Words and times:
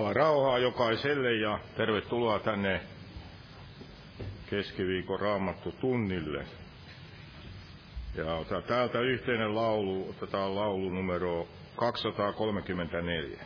Jumala 0.00 0.12
rauhaa 0.14 0.58
jokaiselle 0.58 1.32
ja 1.32 1.58
tervetuloa 1.76 2.38
tänne 2.38 2.80
keskiviikon 4.50 5.20
raamattu 5.20 5.72
tunnille. 5.80 6.44
Ja 8.14 8.34
otetaan 8.34 8.62
täältä 8.62 9.00
yhteinen 9.00 9.54
laulu, 9.54 10.10
otetaan 10.10 10.54
laulu 10.54 10.90
numero 10.90 11.48
234. 11.76 13.38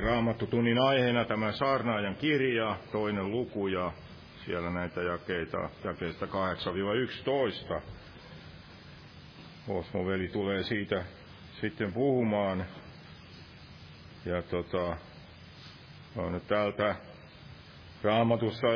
Raamattu 0.00 0.46
tunnin 0.46 0.78
aiheena 0.78 1.24
tämä 1.24 1.52
saarnaajan 1.52 2.16
kirja, 2.16 2.76
toinen 2.92 3.30
luku 3.30 3.66
ja 3.66 3.92
siellä 4.46 4.70
näitä 4.70 5.02
jakeita, 5.02 5.70
jakeista 5.84 6.26
8-11. 6.26 7.80
Osmo 9.68 10.06
veli 10.06 10.28
tulee 10.28 10.62
siitä 10.62 11.04
sitten 11.60 11.92
puhumaan. 11.92 12.66
Ja 14.24 14.42
tota, 14.42 14.96
on 16.16 16.32
nyt 16.32 16.46
täältä 16.46 16.96
raamatussa 18.02 18.66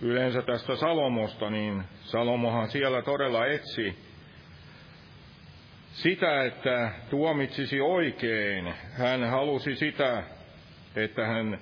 yleensä 0.00 0.42
tästä 0.42 0.76
Salomosta, 0.76 1.50
niin 1.50 1.84
Salomohan 2.00 2.68
siellä 2.68 3.02
todella 3.02 3.46
etsi 3.46 3.98
sitä, 5.92 6.44
että 6.44 6.92
tuomitsisi 7.10 7.80
oikein. 7.80 8.74
Hän 8.92 9.30
halusi 9.30 9.76
sitä, 9.76 10.22
että 11.04 11.26
hän 11.26 11.58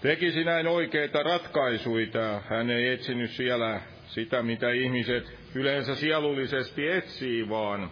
tekisi 0.00 0.44
näin 0.44 0.66
oikeita 0.66 1.22
ratkaisuita. 1.22 2.40
Hän 2.48 2.70
ei 2.70 2.88
etsinyt 2.88 3.30
siellä 3.30 3.80
sitä, 4.06 4.42
mitä 4.42 4.70
ihmiset 4.70 5.38
yleensä 5.54 5.94
sielullisesti 5.94 6.88
etsii, 6.88 7.48
vaan 7.48 7.90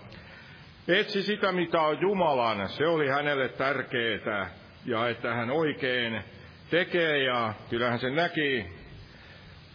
etsi 0.88 1.23
sitä, 1.23 1.52
mitä 1.52 1.81
on 1.81 2.00
Jumalan. 2.00 2.69
Se 2.69 2.87
oli 2.87 3.09
hänelle 3.09 3.49
tärkeää, 3.49 4.50
ja 4.87 5.09
että 5.09 5.35
hän 5.35 5.50
oikein 5.50 6.23
tekee, 6.71 7.19
ja 7.19 7.55
kyllähän 7.71 7.99
se 7.99 8.11
näki 8.11 8.67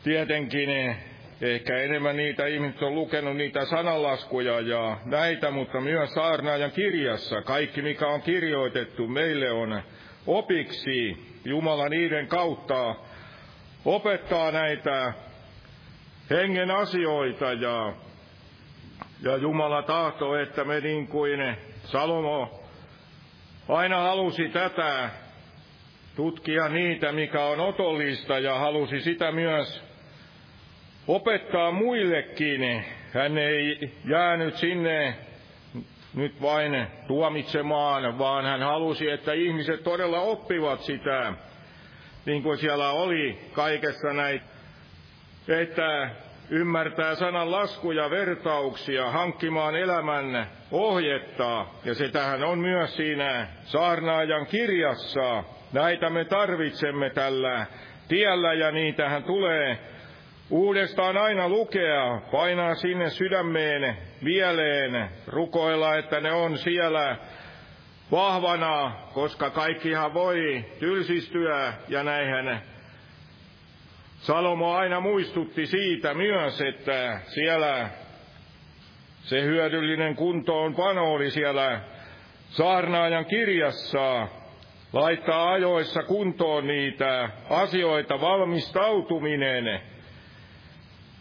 tietenkin 0.04 0.96
Ehkä 1.42 1.78
enemmän 1.78 2.18
niitä 2.18 2.46
ihmiset 2.46 2.82
on 2.82 2.96
lukenut 2.96 3.38
niitä 3.38 3.66
sanalaskuja 3.66 4.60
ja 4.60 4.98
näitä, 5.06 5.52
mutta 5.52 5.82
myös 5.82 6.14
saarnaajan 6.14 6.72
kirjassa. 6.72 7.42
Kaikki, 7.42 7.82
mikä 7.82 8.08
on 8.08 8.22
kirjoitettu, 8.22 9.08
meille 9.08 9.52
on 9.52 9.82
opiksi. 10.28 11.28
Jumala 11.46 11.90
niiden 11.90 12.28
kautta 12.28 12.96
opettaa 13.86 14.52
näitä 14.52 15.14
hengen 16.30 16.72
asioita 16.72 17.54
ja, 17.54 17.94
ja 19.22 19.38
Jumala 19.38 19.82
tahtoo, 19.82 20.36
että 20.36 20.64
me 20.64 20.80
niin 20.80 21.08
kuin 21.08 21.58
Salomo 21.84 22.64
aina 23.70 24.00
halusi 24.02 24.50
tätä 24.50 25.10
tutkia 26.16 26.70
niitä, 26.70 27.12
mikä 27.12 27.46
on 27.46 27.60
otollista 27.60 28.40
ja 28.40 28.60
halusi 28.60 29.02
sitä 29.02 29.32
myös 29.32 29.84
opettaa 31.08 31.72
muillekin. 31.72 32.86
Hän 33.14 33.38
ei 33.38 33.92
jäänyt 34.10 34.56
sinne 34.56 35.16
nyt 36.18 36.42
vain 36.42 36.88
tuomitsemaan, 37.08 38.20
vaan 38.20 38.46
hän 38.46 38.62
halusi, 38.62 39.10
että 39.10 39.34
ihmiset 39.34 39.84
todella 39.84 40.20
oppivat 40.20 40.82
sitä, 40.82 41.34
niin 42.26 42.44
kuin 42.44 42.58
siellä 42.58 42.92
oli 42.92 43.40
kaikessa 43.54 44.14
näitä, 44.14 44.46
että 45.48 46.10
ymmärtää 46.50 47.16
sanan 47.16 47.52
laskuja, 47.52 48.10
vertauksia, 48.10 49.12
hankkimaan 49.12 49.76
elämän 49.76 50.48
ohjetta, 50.72 51.66
ja 51.86 51.94
se 51.94 52.10
tähän 52.10 52.44
on 52.44 52.60
myös 52.60 52.96
siinä 52.96 53.48
saarnaajan 53.64 54.46
kirjassa. 54.46 55.44
Näitä 55.74 56.10
me 56.10 56.26
tarvitsemme 56.26 57.10
tällä 57.10 57.66
tiellä, 58.08 58.54
ja 58.54 58.72
niitähän 58.72 59.24
tulee 59.24 59.80
Uudestaan 60.50 61.18
aina 61.18 61.50
lukea, 61.50 62.22
painaa 62.32 62.76
sinne 62.76 63.10
sydämeen, 63.10 63.98
mieleen, 64.22 65.10
rukoilla, 65.28 65.96
että 65.96 66.20
ne 66.20 66.32
on 66.32 66.58
siellä 66.58 67.18
vahvana, 68.12 68.92
koska 69.14 69.50
kaikkihan 69.50 70.14
voi 70.14 70.66
tylsistyä 70.80 71.74
ja 71.88 72.04
näinhän 72.04 72.62
Salomo 74.18 74.74
aina 74.74 75.00
muistutti 75.00 75.66
siitä 75.66 76.14
myös, 76.14 76.62
että 76.62 77.20
siellä 77.26 77.90
se 79.22 79.42
hyödyllinen 79.42 80.16
kuntoon 80.16 80.76
pano 80.76 81.14
oli 81.14 81.32
siellä 81.32 81.82
saarnaajan 82.50 83.26
kirjassa, 83.26 84.28
laittaa 84.94 85.52
ajoissa 85.52 86.04
kuntoon 86.04 86.68
niitä 86.68 87.30
asioita, 87.50 88.22
valmistautuminen 88.22 89.82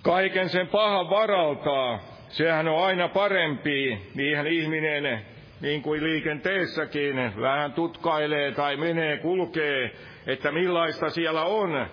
kaiken 0.03 0.49
sen 0.49 0.69
pahan 0.69 1.11
varalta, 1.11 1.99
sehän 2.29 2.69
on 2.69 2.85
aina 2.85 3.09
parempi, 3.09 4.11
niinhän 4.15 4.47
ihminen, 4.47 5.25
niin 5.61 5.83
kuin 5.83 6.05
liikenteessäkin, 6.05 7.33
vähän 7.41 7.73
tutkailee 7.73 8.53
tai 8.53 8.77
menee, 8.77 9.17
kulkee, 9.17 9.91
että 10.27 10.53
millaista 10.53 11.11
siellä 11.11 11.45
on, 11.45 11.87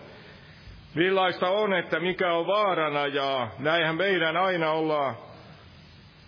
millaista 0.96 1.50
on, 1.50 1.74
että 1.74 2.00
mikä 2.00 2.34
on 2.34 2.48
vaarana, 2.48 3.08
ja 3.08 3.48
näinhän 3.60 3.96
meidän 3.96 4.38
aina 4.38 4.72
olla 4.72 5.16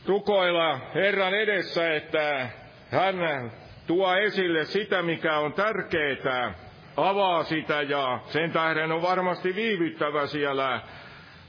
rukoilla 0.08 0.80
Herran 0.96 1.34
edessä, 1.34 1.96
että 1.96 2.50
hän 2.92 3.52
tuo 3.88 4.16
esille 4.16 4.66
sitä, 4.66 5.02
mikä 5.02 5.38
on 5.38 5.54
tärkeää, 5.54 6.54
avaa 6.98 7.44
sitä 7.44 7.82
ja 7.82 8.20
sen 8.26 8.52
tähden 8.52 8.92
on 8.92 9.02
varmasti 9.02 9.56
viivyttävä 9.56 10.28
siellä 10.28 10.82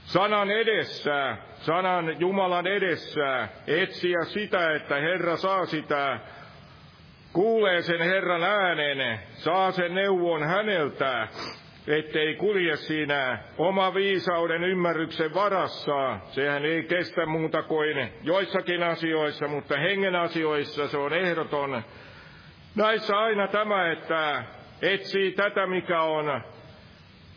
sanan 0.07 0.51
edessä, 0.51 1.37
sanan 1.59 2.21
Jumalan 2.21 2.67
edessä, 2.67 3.49
etsiä 3.67 4.25
sitä, 4.25 4.75
että 4.75 4.95
Herra 4.95 5.37
saa 5.37 5.67
sitä, 5.67 6.21
kuulee 7.33 7.83
sen 7.83 8.01
Herran 8.01 8.43
äänen, 8.43 9.21
saa 9.33 9.71
sen 9.71 9.95
neuvon 9.95 10.43
häneltä, 10.43 11.29
ettei 11.87 12.35
kulje 12.35 12.77
siinä 12.77 13.39
oma 13.59 13.95
viisauden 13.95 14.65
ymmärryksen 14.65 15.35
varassa. 15.35 16.19
Sehän 16.29 16.65
ei 16.65 16.83
kestä 16.83 17.27
muuta 17.27 17.63
kuin 17.63 18.13
joissakin 18.23 18.83
asioissa, 18.83 19.49
mutta 19.49 19.79
hengen 19.79 20.17
asioissa 20.17 20.89
se 20.89 20.97
on 20.97 21.13
ehdoton. 21.13 21.83
Näissä 22.75 23.19
aina 23.19 23.49
tämä, 23.49 23.93
että 23.93 24.45
etsii 24.83 25.33
tätä, 25.33 25.67
mikä 25.67 26.03
on 26.03 26.43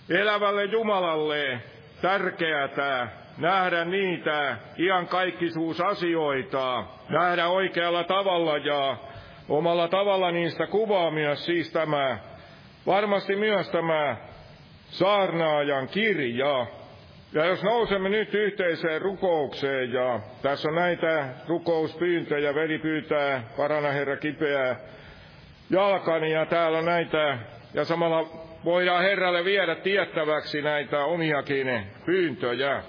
elävälle 0.10 0.64
Jumalalle 0.66 1.62
tärkeätä, 2.02 3.08
nähdä 3.38 3.86
niitä 3.86 4.58
iankaikkisuusasioita, 4.78 6.84
nähdä 7.10 7.48
oikealla 7.48 8.04
tavalla 8.04 8.58
ja 8.58 8.98
omalla 9.50 9.88
tavalla 9.88 10.32
niistä 10.32 10.68
kuvaa 10.68 11.12
myös 11.12 11.46
siis 11.46 11.72
tämä, 11.72 12.18
varmasti 12.86 13.36
myös 13.36 13.70
tämä 13.70 14.18
saarnaajan 14.88 15.88
kirja. 15.88 16.66
Ja 17.34 17.46
jos 17.46 17.64
nousemme 17.64 18.10
nyt 18.10 18.34
yhteiseen 18.34 19.02
rukoukseen, 19.02 19.94
ja 19.94 20.20
tässä 20.42 20.70
on 20.70 20.76
näitä 20.76 21.30
rukouspyyntöjä, 21.48 22.56
veli 22.56 22.80
pyytää, 22.80 23.44
parana 23.58 23.92
Herra 23.92 24.18
kipeää 24.18 24.76
jalkani, 25.70 26.32
ja 26.32 26.46
täällä 26.46 26.78
on 26.78 26.86
näitä, 26.86 27.38
ja 27.74 27.86
samalla 27.86 28.49
voidaan 28.66 29.04
Herralle 29.04 29.46
viedä 29.46 29.76
tiettäväksi 29.76 30.62
näitä 30.62 31.06
omiakin 31.06 31.68
pyyntöjä. 32.06 32.84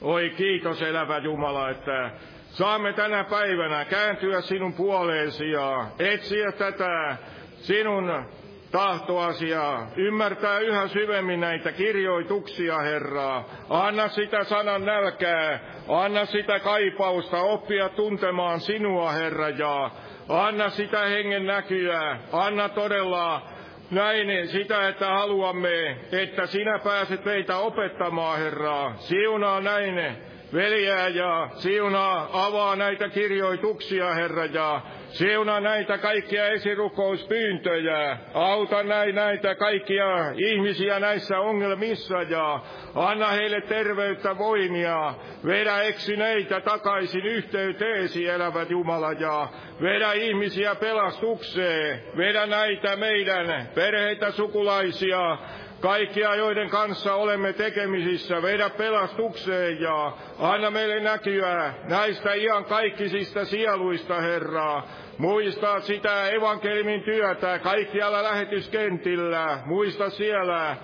Oi 0.00 0.30
kiitos 0.36 0.82
elävä 0.82 1.18
Jumala, 1.18 1.70
että 1.70 2.10
saamme 2.50 2.92
tänä 2.92 3.24
päivänä 3.24 3.84
kääntyä 3.84 4.40
sinun 4.40 4.72
puoleesi 4.72 5.50
ja 5.50 5.86
etsiä 5.98 6.52
tätä 6.52 7.16
sinun 7.54 8.24
tahtoasiaa, 8.72 9.86
ymmärtää 9.96 10.58
yhä 10.58 10.88
syvemmin 10.88 11.40
näitä 11.40 11.72
kirjoituksia, 11.72 12.78
Herraa. 12.78 13.48
Anna 13.68 14.08
sitä 14.08 14.44
sanan 14.44 14.84
nälkää, 14.84 15.60
anna 15.88 16.24
sitä 16.24 16.58
kaipausta, 16.58 17.40
oppia 17.40 17.88
tuntemaan 17.88 18.60
sinua, 18.60 19.12
Herra, 19.12 19.48
ja 19.48 19.90
anna 20.28 20.70
sitä 20.70 21.00
hengen 21.00 21.46
näkyä, 21.46 22.18
anna 22.32 22.68
todella 22.68 23.49
näin 23.90 24.48
sitä, 24.48 24.88
että 24.88 25.06
haluamme, 25.06 25.96
että 26.12 26.46
sinä 26.46 26.78
pääset 26.78 27.24
meitä 27.24 27.56
opettamaan, 27.56 28.38
Herraa. 28.38 28.94
Siunaa 28.96 29.60
näin 29.60 30.16
veljää 30.52 31.08
ja 31.08 31.48
siunaa, 31.54 32.46
avaa 32.46 32.76
näitä 32.76 33.08
kirjoituksia, 33.08 34.14
Herra, 34.14 34.44
ja 34.44 34.80
Siunaa 35.10 35.60
näitä 35.60 35.98
kaikkia 35.98 36.46
esirukouspyyntöjä. 36.48 38.18
Auta 38.34 38.82
näin 38.82 39.14
näitä 39.14 39.54
kaikkia 39.54 40.06
ihmisiä 40.36 41.00
näissä 41.00 41.38
ongelmissa 41.38 42.22
ja 42.22 42.60
anna 42.94 43.28
heille 43.28 43.60
terveyttä, 43.60 44.38
voimia. 44.38 45.14
Vedä 45.46 45.82
eksyneitä 45.82 46.60
takaisin 46.60 47.26
yhteyteesi, 47.26 48.28
elävät 48.28 48.70
Jumala, 48.70 49.12
ja 49.12 49.48
vedä 49.82 50.12
ihmisiä 50.12 50.74
pelastukseen. 50.74 52.02
Vedä 52.16 52.46
näitä 52.46 52.96
meidän 52.96 53.68
perheitä, 53.74 54.30
sukulaisia, 54.30 55.38
kaikkia, 55.80 56.34
joiden 56.34 56.70
kanssa 56.70 57.14
olemme 57.14 57.52
tekemisissä, 57.52 58.42
vedä 58.42 58.70
pelastukseen 58.70 59.80
ja 59.80 60.12
anna 60.38 60.70
meille 60.70 61.00
näkyä 61.00 61.74
näistä 61.84 62.32
ihan 62.32 62.64
kaikkisista 62.64 63.44
sieluista, 63.44 64.20
Herra. 64.20 64.82
Muista 65.18 65.80
sitä 65.80 66.28
evankelimin 66.30 67.02
työtä 67.02 67.58
kaikkialla 67.58 68.22
lähetyskentillä. 68.22 69.58
Muista 69.64 70.10
siellä 70.10 70.76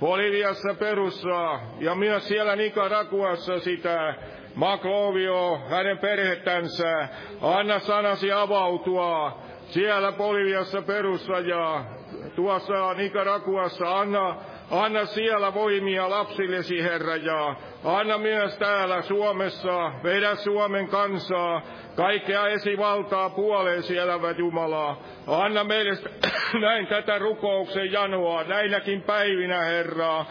Boliviassa 0.00 0.74
perussa 0.78 1.60
ja 1.80 1.94
myös 1.94 2.28
siellä 2.28 2.56
Nicaraguassa 2.56 3.58
sitä 3.58 4.14
Maklovio, 4.54 5.58
hänen 5.68 5.98
perhettänsä. 5.98 7.08
Anna 7.40 7.78
sanasi 7.78 8.32
avautua 8.32 9.42
siellä 9.66 10.12
Boliviassa 10.12 10.82
perussa 10.82 11.38
ja 11.38 11.84
tuossa 12.34 12.94
Nicaraguassa. 12.94 13.98
Anna, 13.98 14.36
anna 14.70 15.04
siellä 15.04 15.54
voimia 15.54 16.10
lapsillesi, 16.10 16.82
Herra, 16.82 17.16
ja 17.16 17.56
anna 17.84 18.18
myös 18.18 18.58
täällä 18.58 19.02
Suomessa, 19.02 19.92
vedä 20.02 20.34
Suomen 20.34 20.88
kansaa, 20.88 21.62
kaikkea 21.96 22.46
esivaltaa 22.46 23.30
puoleesi 23.30 23.96
elävät 23.96 24.38
Jumalaa. 24.38 25.02
Anna 25.26 25.64
meille 25.64 25.92
näin 26.60 26.86
tätä 26.86 27.18
rukouksen 27.18 27.92
janoa 27.92 28.44
näinäkin 28.44 29.02
päivinä, 29.02 29.60
Herra. 29.60 30.24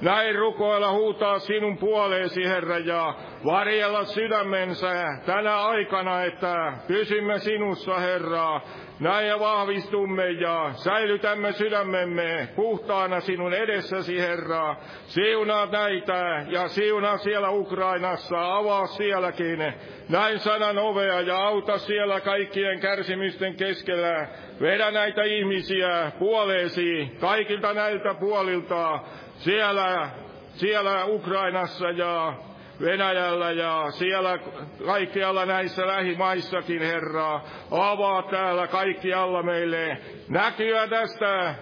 Näin 0.00 0.34
rukoilla 0.34 0.92
huutaa 0.92 1.38
sinun 1.38 1.78
puoleesi, 1.78 2.44
Herra, 2.48 2.78
ja 2.78 3.14
varjella 3.44 4.04
sydämensä 4.04 5.04
tänä 5.26 5.56
aikana, 5.56 6.22
että 6.22 6.72
pysymme 6.86 7.38
sinussa, 7.38 7.98
Herra. 7.98 8.60
Näin 9.00 9.28
ja 9.28 9.40
vahvistumme 9.40 10.30
ja 10.30 10.70
säilytämme 10.74 11.52
sydämemme 11.52 12.48
puhtaana 12.56 13.20
sinun 13.20 13.54
edessäsi, 13.54 14.20
Herra. 14.20 14.76
Siunaa 15.06 15.66
näitä 15.66 16.46
ja 16.48 16.68
siunaa 16.68 17.18
siellä 17.18 17.50
Ukrainassa, 17.50 18.56
avaa 18.56 18.86
sielläkin 18.86 19.74
näin 20.08 20.38
sanan 20.38 20.78
ovea 20.78 21.20
ja 21.20 21.46
auta 21.46 21.78
siellä 21.78 22.20
kaikkien 22.20 22.80
kärsimysten 22.80 23.54
keskellä. 23.54 24.28
Vedä 24.60 24.90
näitä 24.90 25.22
ihmisiä 25.22 26.12
puoleesi 26.18 27.16
kaikilta 27.20 27.72
näiltä 27.74 28.14
puolilta 28.14 29.00
siellä, 29.38 30.10
siellä 30.54 31.04
Ukrainassa 31.04 31.90
ja 31.90 32.34
Venäjällä 32.80 33.50
ja 33.50 33.90
siellä 33.90 34.38
kaikkialla 34.86 35.46
näissä 35.46 35.86
lähimaissakin, 35.86 36.82
Herra. 36.82 37.40
Avaa 37.70 38.22
täällä 38.22 38.66
kaikkialla 38.66 39.42
meille 39.42 39.98
näkyä 40.28 40.86
tästä 40.86 41.54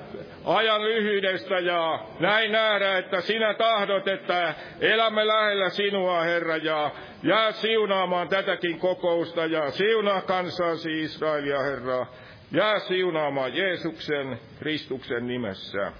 ajan 0.44 0.82
lyhyydestä 0.82 1.58
ja 1.58 1.98
näin 2.20 2.52
nähdä, 2.52 2.98
että 2.98 3.20
sinä 3.20 3.54
tahdot, 3.54 4.08
että 4.08 4.54
elämme 4.80 5.26
lähellä 5.26 5.68
sinua, 5.68 6.22
Herra, 6.22 6.56
ja 6.56 6.90
jää 7.22 7.52
siunaamaan 7.52 8.28
tätäkin 8.28 8.78
kokousta 8.78 9.46
ja 9.46 9.70
siunaa 9.70 10.20
kansasi 10.20 11.00
Israelia, 11.00 11.62
Herra. 11.62 12.06
Jää 12.52 12.78
siunaamaan 12.78 13.56
Jeesuksen, 13.56 14.38
Kristuksen 14.58 15.26
nimessä. 15.26 15.92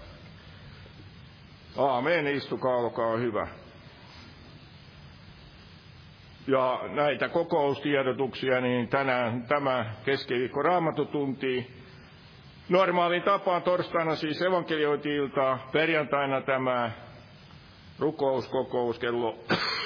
Aamen, 1.76 2.26
istukaa, 2.26 2.76
olkaa 2.76 3.16
hyvä. 3.16 3.63
Ja 6.46 6.80
näitä 6.88 7.28
kokoustiedotuksia, 7.28 8.60
niin 8.60 8.88
tänään 8.88 9.42
tämä 9.48 9.94
keskiviikko 10.04 10.62
raamatutunti. 10.62 11.66
Normaalin 12.68 13.22
tapaan 13.22 13.62
torstaina 13.62 14.14
siis 14.16 14.42
evankeliointi-ilta, 14.42 15.58
perjantaina 15.72 16.40
tämä 16.40 16.90
rukouskokous 17.98 18.98
kello 18.98 19.38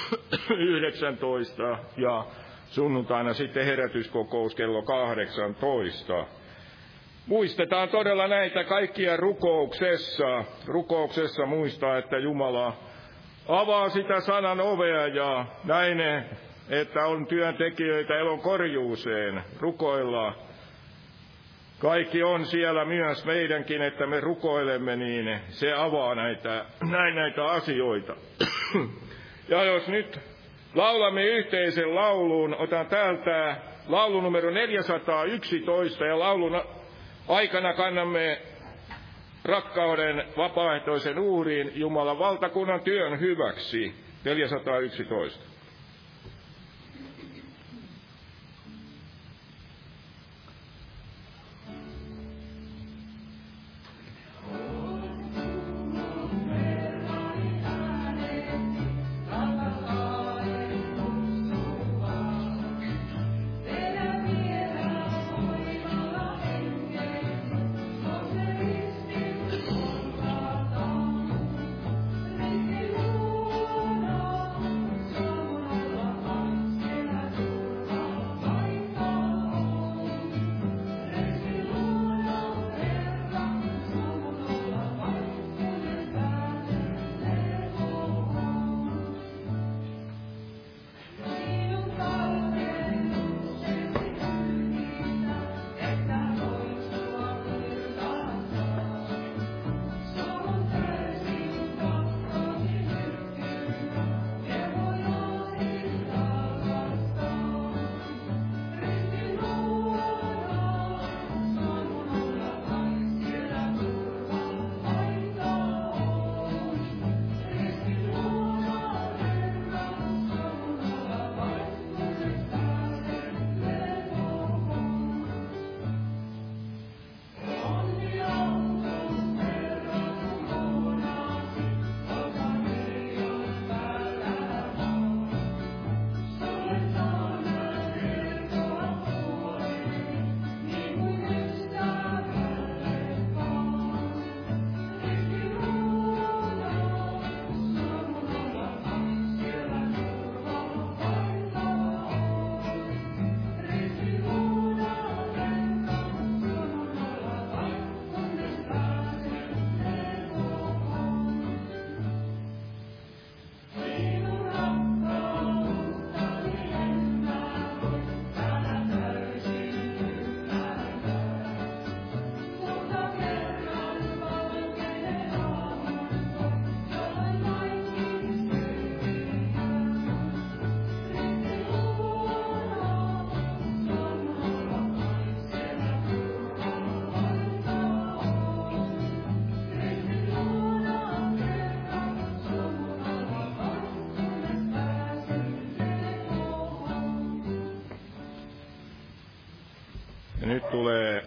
19 0.49 1.77
ja 1.97 2.25
sunnuntaina 2.69 3.33
sitten 3.33 3.65
herätyskokous 3.65 4.55
kello 4.55 4.81
18. 4.81 6.25
Muistetaan 7.27 7.89
todella 7.89 8.27
näitä 8.27 8.63
kaikkia 8.63 9.17
rukouksessa. 9.17 10.43
Rukouksessa 10.67 11.45
muistaa, 11.45 11.97
että 11.97 12.17
Jumala 12.17 12.73
avaa 13.47 13.89
sitä 13.89 14.19
sanan 14.21 14.59
ovea 14.59 15.07
ja 15.07 15.45
näin, 15.63 15.97
että 16.69 17.05
on 17.05 17.27
työntekijöitä 17.27 18.17
elon 18.17 18.39
korjuuseen. 18.39 19.43
Rukoillaan 19.59 20.35
kaikki 21.79 22.23
on 22.23 22.45
siellä 22.45 22.85
myös 22.85 23.25
meidänkin, 23.25 23.81
että 23.81 24.07
me 24.07 24.19
rukoilemme, 24.19 24.95
niin 24.95 25.39
se 25.49 25.73
avaa 25.73 26.15
näitä, 26.15 26.65
näin 26.91 27.15
näitä 27.15 27.45
asioita. 27.45 28.15
ja 29.49 29.63
jos 29.63 29.87
nyt 29.87 30.19
laulamme 30.75 31.25
yhteisen 31.25 31.95
laulun, 31.95 32.55
otan 32.59 32.87
täältä 32.87 33.55
laulu 33.87 34.21
numero 34.21 34.51
411 34.51 36.05
ja 36.05 36.19
laulun 36.19 36.61
aikana 37.27 37.73
kannamme 37.73 38.41
rakkauden 39.45 40.23
vapaaehtoisen 40.37 41.19
uhriin 41.19 41.71
Jumalan 41.75 42.19
valtakunnan 42.19 42.81
työn 42.81 43.19
hyväksi. 43.19 43.93
411. 44.25 45.48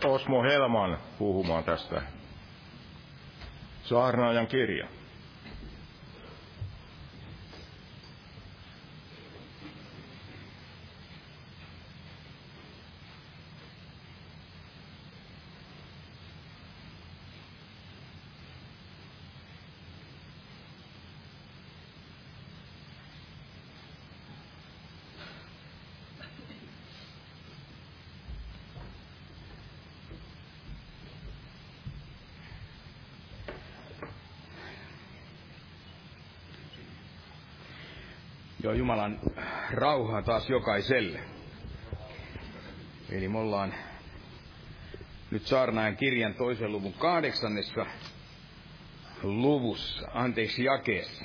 Osmo 0.05 0.43
Helman 0.43 0.99
puhumaan 1.19 1.65
tästä 1.65 2.03
saarnaajan 3.85 4.47
kirja. 4.47 4.87
Joo, 38.62 38.72
Jumalan 38.72 39.20
rauhaa 39.70 40.22
taas 40.22 40.51
jokaiselle. 40.51 41.20
Eli 43.11 43.29
me 43.29 43.38
ollaan 43.38 43.75
nyt 45.31 45.46
saarnaajan 45.46 45.96
kirjan 45.96 46.35
toisen 46.35 46.72
luvun 46.72 46.92
kahdeksannessa 46.92 47.87
luvussa, 49.22 50.09
anteeksi 50.14 50.64
jakeessa. 50.64 51.25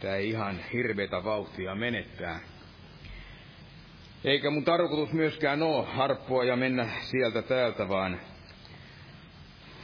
Tämä 0.00 0.14
ei 0.14 0.28
ihan 0.28 0.60
hirveätä 0.72 1.24
vauhtia 1.24 1.74
menettää. 1.74 2.40
Eikä 4.24 4.50
mun 4.50 4.64
tarkoitus 4.64 5.12
myöskään 5.12 5.62
ole 5.62 5.86
harppua 5.86 6.44
ja 6.44 6.56
mennä 6.56 6.88
sieltä 7.00 7.42
täältä, 7.42 7.88
vaan, 7.88 8.20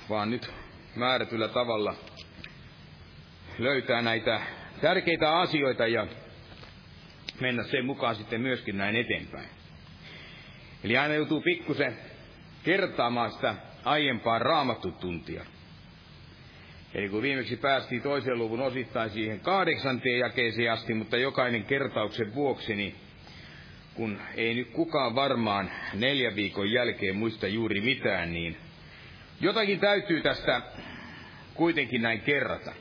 vaan 0.08 0.30
nyt 0.30 0.52
määrätyllä 0.96 1.48
tavalla 1.48 1.94
löytää 3.58 4.02
näitä 4.02 4.57
tärkeitä 4.80 5.38
asioita 5.38 5.86
ja 5.86 6.06
mennä 7.40 7.62
sen 7.62 7.86
mukaan 7.86 8.14
sitten 8.14 8.40
myöskin 8.40 8.78
näin 8.78 8.96
eteenpäin. 8.96 9.48
Eli 10.84 10.96
aina 10.96 11.14
joutuu 11.14 11.40
pikkusen 11.40 11.96
kertaamaan 12.64 13.32
sitä 13.32 13.54
aiempaa 13.84 14.38
raamattutuntia. 14.38 15.44
Eli 16.94 17.08
kun 17.08 17.22
viimeksi 17.22 17.56
päästiin 17.56 18.02
toisen 18.02 18.38
luvun 18.38 18.60
osittain 18.60 19.10
siihen 19.10 19.40
kahdeksanteen 19.40 20.18
jakeeseen 20.18 20.72
asti, 20.72 20.94
mutta 20.94 21.16
jokainen 21.16 21.64
kertauksen 21.64 22.34
vuoksi, 22.34 22.76
niin 22.76 22.94
kun 23.94 24.20
ei 24.34 24.54
nyt 24.54 24.70
kukaan 24.70 25.14
varmaan 25.14 25.70
neljän 25.94 26.36
viikon 26.36 26.70
jälkeen 26.70 27.16
muista 27.16 27.46
juuri 27.46 27.80
mitään, 27.80 28.32
niin 28.32 28.56
jotakin 29.40 29.80
täytyy 29.80 30.20
tästä 30.20 30.62
kuitenkin 31.54 32.02
näin 32.02 32.20
kerrata. 32.20 32.72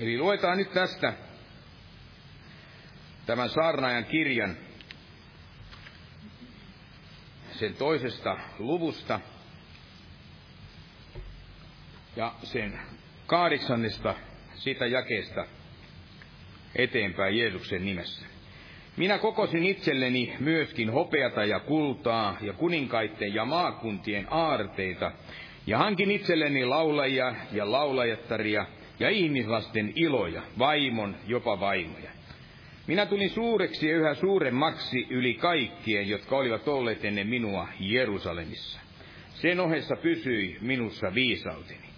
Eli 0.00 0.18
luetaan 0.18 0.58
nyt 0.58 0.72
tästä 0.72 1.12
tämän 3.26 3.48
saarnaajan 3.48 4.04
kirjan 4.04 4.56
sen 7.52 7.74
toisesta 7.74 8.36
luvusta 8.58 9.20
ja 12.16 12.34
sen 12.42 12.80
kahdeksannesta 13.26 14.14
sitä 14.54 14.86
jakeesta 14.86 15.46
eteenpäin 16.76 17.38
Jeesuksen 17.38 17.84
nimessä. 17.84 18.26
Minä 18.96 19.18
kokosin 19.18 19.64
itselleni 19.64 20.36
myöskin 20.40 20.92
hopeata 20.92 21.44
ja 21.44 21.60
kultaa 21.60 22.36
ja 22.40 22.52
kuninkaitten 22.52 23.34
ja 23.34 23.44
maakuntien 23.44 24.26
aarteita, 24.30 25.12
ja 25.66 25.78
hankin 25.78 26.10
itselleni 26.10 26.64
laulajia 26.64 27.34
ja 27.52 27.72
laulajattaria 27.72 28.66
ja 29.00 29.10
ihmislasten 29.10 29.92
iloja, 29.96 30.42
vaimon, 30.58 31.16
jopa 31.26 31.60
vaimoja. 31.60 32.10
Minä 32.86 33.06
tulin 33.06 33.30
suureksi 33.30 33.88
ja 33.88 33.96
yhä 33.96 34.14
suuremmaksi 34.14 35.06
yli 35.10 35.34
kaikkien, 35.34 36.08
jotka 36.08 36.36
olivat 36.36 36.68
olleet 36.68 37.04
ennen 37.04 37.26
minua 37.26 37.68
Jerusalemissa. 37.80 38.80
Sen 39.34 39.60
ohessa 39.60 39.96
pysyi 39.96 40.58
minussa 40.60 41.14
viisauteni. 41.14 41.88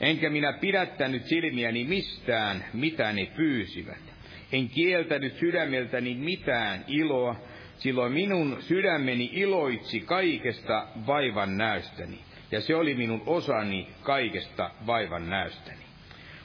Enkä 0.00 0.30
minä 0.30 0.52
pidättänyt 0.52 1.24
silmiäni 1.24 1.84
mistään, 1.84 2.64
mitä 2.72 3.12
ne 3.12 3.26
pyysivät. 3.36 4.14
En 4.52 4.68
kieltänyt 4.68 5.36
sydämeltäni 5.36 6.14
mitään 6.14 6.84
iloa, 6.88 7.36
silloin 7.78 8.12
minun 8.12 8.56
sydämeni 8.60 9.30
iloitsi 9.32 10.00
kaikesta 10.00 10.88
vaivan 11.06 11.56
näystäni, 11.56 12.18
ja 12.52 12.60
se 12.60 12.74
oli 12.74 12.94
minun 12.94 13.22
osani 13.26 13.88
kaikesta 14.02 14.70
vaivan 14.86 15.30
näystäni. 15.30 15.84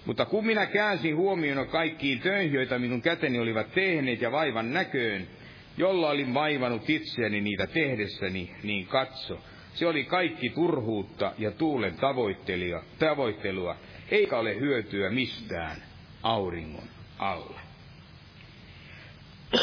Mutta 0.10 0.26
kun 0.26 0.45
minä 0.45 0.65
käänsin 0.65 1.15
huomioon 1.15 1.67
kaikkiin 1.67 2.19
töihin, 2.19 2.54
joita 2.54 2.80
minun 2.80 3.02
käteni 3.02 3.39
olivat 3.39 3.72
tehneet 3.72 4.22
ja 4.22 4.32
vaivan 4.32 4.74
näköön, 4.74 5.28
jolla 5.78 6.10
olin 6.10 6.34
vaivannut 6.34 6.89
itseäni 6.89 7.41
niitä 7.41 7.67
tehdessäni, 7.67 8.56
niin 8.63 8.88
katso, 8.88 9.39
se 9.74 9.88
oli 9.88 10.04
kaikki 10.04 10.50
turhuutta 10.50 11.34
ja 11.38 11.52
tuulen 11.52 11.95
tavoittelua, 13.00 13.76
eikä 14.12 14.38
ole 14.38 14.60
hyötyä 14.60 15.10
mistään 15.10 15.84
auringon 16.24 16.89
alla. 17.19 17.60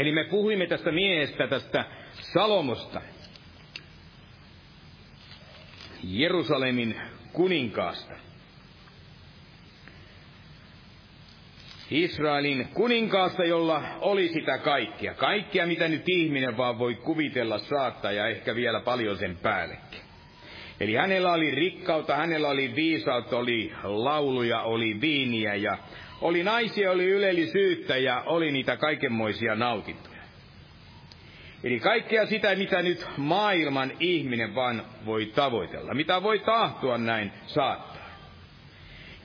Eli 0.00 0.12
me 0.12 0.24
puhuimme 0.24 0.66
tästä 0.66 0.92
miehestä, 0.92 1.46
tästä 1.46 1.84
Salomosta, 2.12 3.00
Jerusalemin 6.02 7.00
kuninkaasta. 7.32 8.14
Israelin 11.94 12.68
kuninkaasta, 12.74 13.44
jolla 13.44 13.82
oli 14.00 14.28
sitä 14.28 14.58
kaikkea. 14.58 15.14
Kaikkea, 15.14 15.66
mitä 15.66 15.88
nyt 15.88 16.08
ihminen 16.08 16.56
vaan 16.56 16.78
voi 16.78 16.94
kuvitella 16.94 17.58
saattaa 17.58 18.12
ja 18.12 18.28
ehkä 18.28 18.54
vielä 18.54 18.80
paljon 18.80 19.16
sen 19.16 19.36
päällekin. 19.42 20.00
Eli 20.80 20.94
hänellä 20.94 21.32
oli 21.32 21.50
rikkautta, 21.50 22.16
hänellä 22.16 22.48
oli 22.48 22.74
viisautta, 22.74 23.36
oli 23.36 23.72
lauluja, 23.82 24.60
oli 24.60 25.00
viiniä 25.00 25.54
ja 25.54 25.78
oli 26.20 26.42
naisia, 26.42 26.90
oli 26.90 27.04
ylellisyyttä 27.04 27.96
ja 27.96 28.22
oli 28.26 28.52
niitä 28.52 28.76
kaikenmoisia 28.76 29.54
nautintoja. 29.54 30.14
Eli 31.64 31.80
kaikkea 31.80 32.26
sitä, 32.26 32.54
mitä 32.54 32.82
nyt 32.82 33.06
maailman 33.16 33.92
ihminen 34.00 34.54
vaan 34.54 34.82
voi 35.06 35.26
tavoitella, 35.26 35.94
mitä 35.94 36.22
voi 36.22 36.38
tahtoa 36.38 36.98
näin 36.98 37.32
saattaa. 37.46 37.93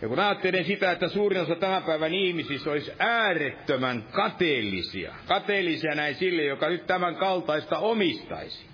Ja 0.01 0.07
kun 0.07 0.19
ajattelen 0.19 0.65
sitä, 0.65 0.91
että 0.91 1.07
suurin 1.07 1.41
osa 1.41 1.55
tämän 1.55 1.83
päivän 1.83 2.13
ihmisistä 2.13 2.69
olisi 2.69 2.91
äärettömän 2.99 4.03
kateellisia, 4.03 5.13
kateellisia 5.27 5.95
näin 5.95 6.15
sille, 6.15 6.43
joka 6.43 6.69
nyt 6.69 6.87
tämän 6.87 7.15
kaltaista 7.15 7.77
omistaisi. 7.77 8.69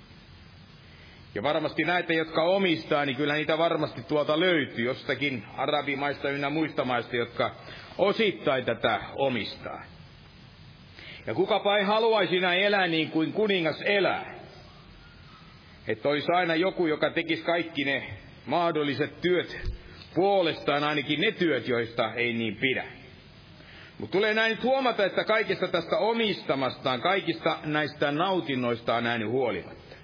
Ja 1.36 1.44
varmasti 1.44 1.84
näitä, 1.84 2.14
jotka 2.14 2.44
omistaa, 2.44 3.06
niin 3.06 3.16
kyllä 3.16 3.34
niitä 3.34 3.58
varmasti 3.58 4.04
tuolta 4.04 4.40
löytyy 4.40 4.86
jostakin 4.86 5.44
arabimaista 5.58 6.30
ynnä 6.30 6.50
muista 6.50 6.86
maista, 6.86 7.16
jotka 7.16 7.56
osittain 7.98 8.66
tätä 8.66 9.02
omistaa. 9.16 9.84
Ja 11.28 11.34
kukapa 11.34 11.78
ei 11.78 11.84
haluaisi 11.84 12.40
näin 12.40 12.64
elää 12.64 12.88
niin 12.88 13.12
kuin 13.12 13.34
kuningas 13.34 13.82
elää. 13.82 14.36
Että 15.88 16.10
olisi 16.10 16.32
aina 16.32 16.56
joku, 16.56 16.88
joka 16.88 17.10
tekisi 17.10 17.44
kaikki 17.44 17.86
ne 17.86 18.14
mahdolliset 18.46 19.22
työt 19.22 19.76
puolestaan 20.16 20.84
ainakin 20.84 21.22
ne 21.22 21.32
työt, 21.32 21.68
joista 21.68 22.14
ei 22.14 22.34
niin 22.34 22.56
pidä. 22.56 22.86
Mutta 24.00 24.12
tulee 24.12 24.34
näin 24.34 24.64
huomata, 24.64 25.06
että 25.06 25.24
kaikesta 25.24 25.68
tästä 25.68 25.98
omistamastaan, 25.98 27.02
kaikista 27.02 27.60
näistä 27.64 28.12
nautinnoistaan 28.12 29.04
näin 29.04 29.30
huolimatta, 29.30 29.96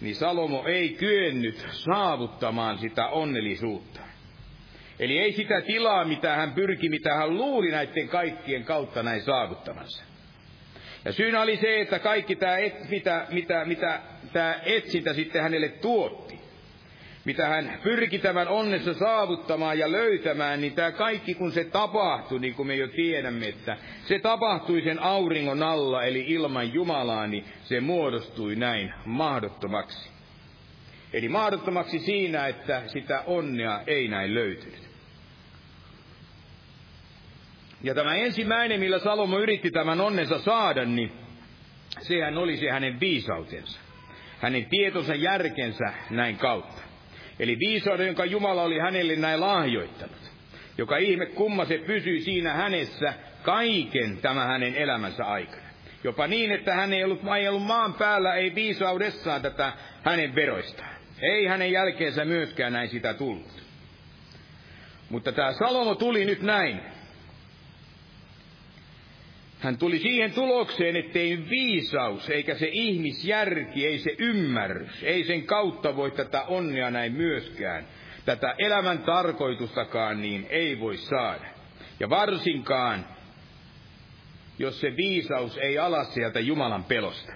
niin 0.00 0.14
Salomo 0.14 0.64
ei 0.66 0.88
kyennyt 0.88 1.66
saavuttamaan 1.70 2.78
sitä 2.78 3.06
onnellisuutta. 3.06 4.00
Eli 4.98 5.18
ei 5.18 5.32
sitä 5.32 5.60
tilaa, 5.60 6.04
mitä 6.04 6.36
hän 6.36 6.52
pyrki, 6.52 6.88
mitä 6.88 7.14
hän 7.14 7.36
luuli 7.36 7.70
näiden 7.70 8.08
kaikkien 8.08 8.64
kautta 8.64 9.02
näin 9.02 9.22
saavuttamansa. 9.22 10.04
Ja 11.04 11.12
syynä 11.12 11.42
oli 11.42 11.56
se, 11.56 11.80
että 11.80 11.98
kaikki 11.98 12.36
tämä, 12.36 12.56
mitä, 12.88 13.26
mitä, 13.30 13.64
mitä 13.64 14.00
tämä 14.32 14.60
etsintä 14.64 15.14
sitten 15.14 15.42
hänelle 15.42 15.68
tuotti, 15.68 16.41
mitä 17.24 17.48
hän 17.48 17.78
pyrki 17.82 18.18
tämän 18.18 18.48
onnessa 18.48 18.94
saavuttamaan 18.94 19.78
ja 19.78 19.92
löytämään, 19.92 20.60
niin 20.60 20.72
tämä 20.72 20.92
kaikki 20.92 21.34
kun 21.34 21.52
se 21.52 21.64
tapahtui, 21.64 22.40
niin 22.40 22.54
kuin 22.54 22.66
me 22.66 22.74
jo 22.74 22.88
tiedämme, 22.88 23.48
että 23.48 23.76
se 24.04 24.18
tapahtui 24.18 24.82
sen 24.82 25.02
auringon 25.02 25.62
alla, 25.62 26.04
eli 26.04 26.24
ilman 26.28 26.72
Jumalaa, 26.72 27.26
niin 27.26 27.44
se 27.64 27.80
muodostui 27.80 28.56
näin 28.56 28.94
mahdottomaksi. 29.04 30.10
Eli 31.12 31.28
mahdottomaksi 31.28 31.98
siinä, 31.98 32.46
että 32.46 32.82
sitä 32.86 33.22
onnea 33.26 33.80
ei 33.86 34.08
näin 34.08 34.34
löytynyt. 34.34 34.92
Ja 37.82 37.94
tämä 37.94 38.14
ensimmäinen, 38.14 38.80
millä 38.80 38.98
Salomo 38.98 39.38
yritti 39.38 39.70
tämän 39.70 40.00
onnensa 40.00 40.38
saada, 40.38 40.84
niin 40.84 41.12
sehän 42.00 42.38
oli 42.38 42.56
se 42.56 42.70
hänen 42.70 43.00
viisautensa. 43.00 43.80
Hänen 44.40 44.66
tietonsa 44.66 45.14
järkensä 45.14 45.92
näin 46.10 46.36
kautta. 46.36 46.91
Eli 47.38 47.58
viisauden, 47.58 48.06
jonka 48.06 48.24
Jumala 48.24 48.62
oli 48.62 48.78
hänelle 48.78 49.16
näin 49.16 49.40
lahjoittanut. 49.40 50.32
Joka 50.78 50.96
ihme 50.96 51.26
kumma 51.26 51.64
se 51.64 51.78
pysyi 51.78 52.20
siinä 52.20 52.52
hänessä 52.52 53.14
kaiken 53.42 54.16
tämän 54.16 54.46
hänen 54.46 54.74
elämänsä 54.74 55.24
aikana. 55.24 55.62
Jopa 56.04 56.26
niin, 56.26 56.52
että 56.52 56.74
hän 56.74 56.92
ei 56.92 57.04
ollut, 57.04 57.20
ei 57.38 57.48
ollut 57.48 57.66
maan 57.66 57.94
päällä, 57.94 58.34
ei 58.34 58.54
viisaudessaan 58.54 59.42
tätä 59.42 59.72
hänen 60.02 60.34
veroistaan. 60.34 60.94
Ei 61.22 61.46
hänen 61.46 61.72
jälkeensä 61.72 62.24
myöskään 62.24 62.72
näin 62.72 62.88
sitä 62.88 63.14
tullut. 63.14 63.62
Mutta 65.10 65.32
tämä 65.32 65.52
Salomo 65.52 65.94
tuli 65.94 66.24
nyt 66.24 66.42
näin 66.42 66.80
hän 69.62 69.78
tuli 69.78 69.98
siihen 69.98 70.32
tulokseen, 70.32 70.96
ettei 70.96 71.38
viisaus, 71.50 72.30
eikä 72.30 72.54
se 72.54 72.68
ihmisjärki, 72.72 73.86
ei 73.86 73.98
se 73.98 74.14
ymmärrys, 74.18 75.02
ei 75.02 75.24
sen 75.24 75.42
kautta 75.42 75.96
voi 75.96 76.10
tätä 76.10 76.42
onnea 76.42 76.90
näin 76.90 77.12
myöskään. 77.12 77.86
Tätä 78.24 78.54
elämän 78.58 78.98
tarkoitustakaan 78.98 80.22
niin 80.22 80.46
ei 80.50 80.80
voi 80.80 80.96
saada. 80.96 81.46
Ja 82.00 82.10
varsinkaan, 82.10 83.06
jos 84.58 84.80
se 84.80 84.96
viisaus 84.96 85.58
ei 85.58 85.78
ala 85.78 86.04
sieltä 86.04 86.40
Jumalan 86.40 86.84
pelosta. 86.84 87.32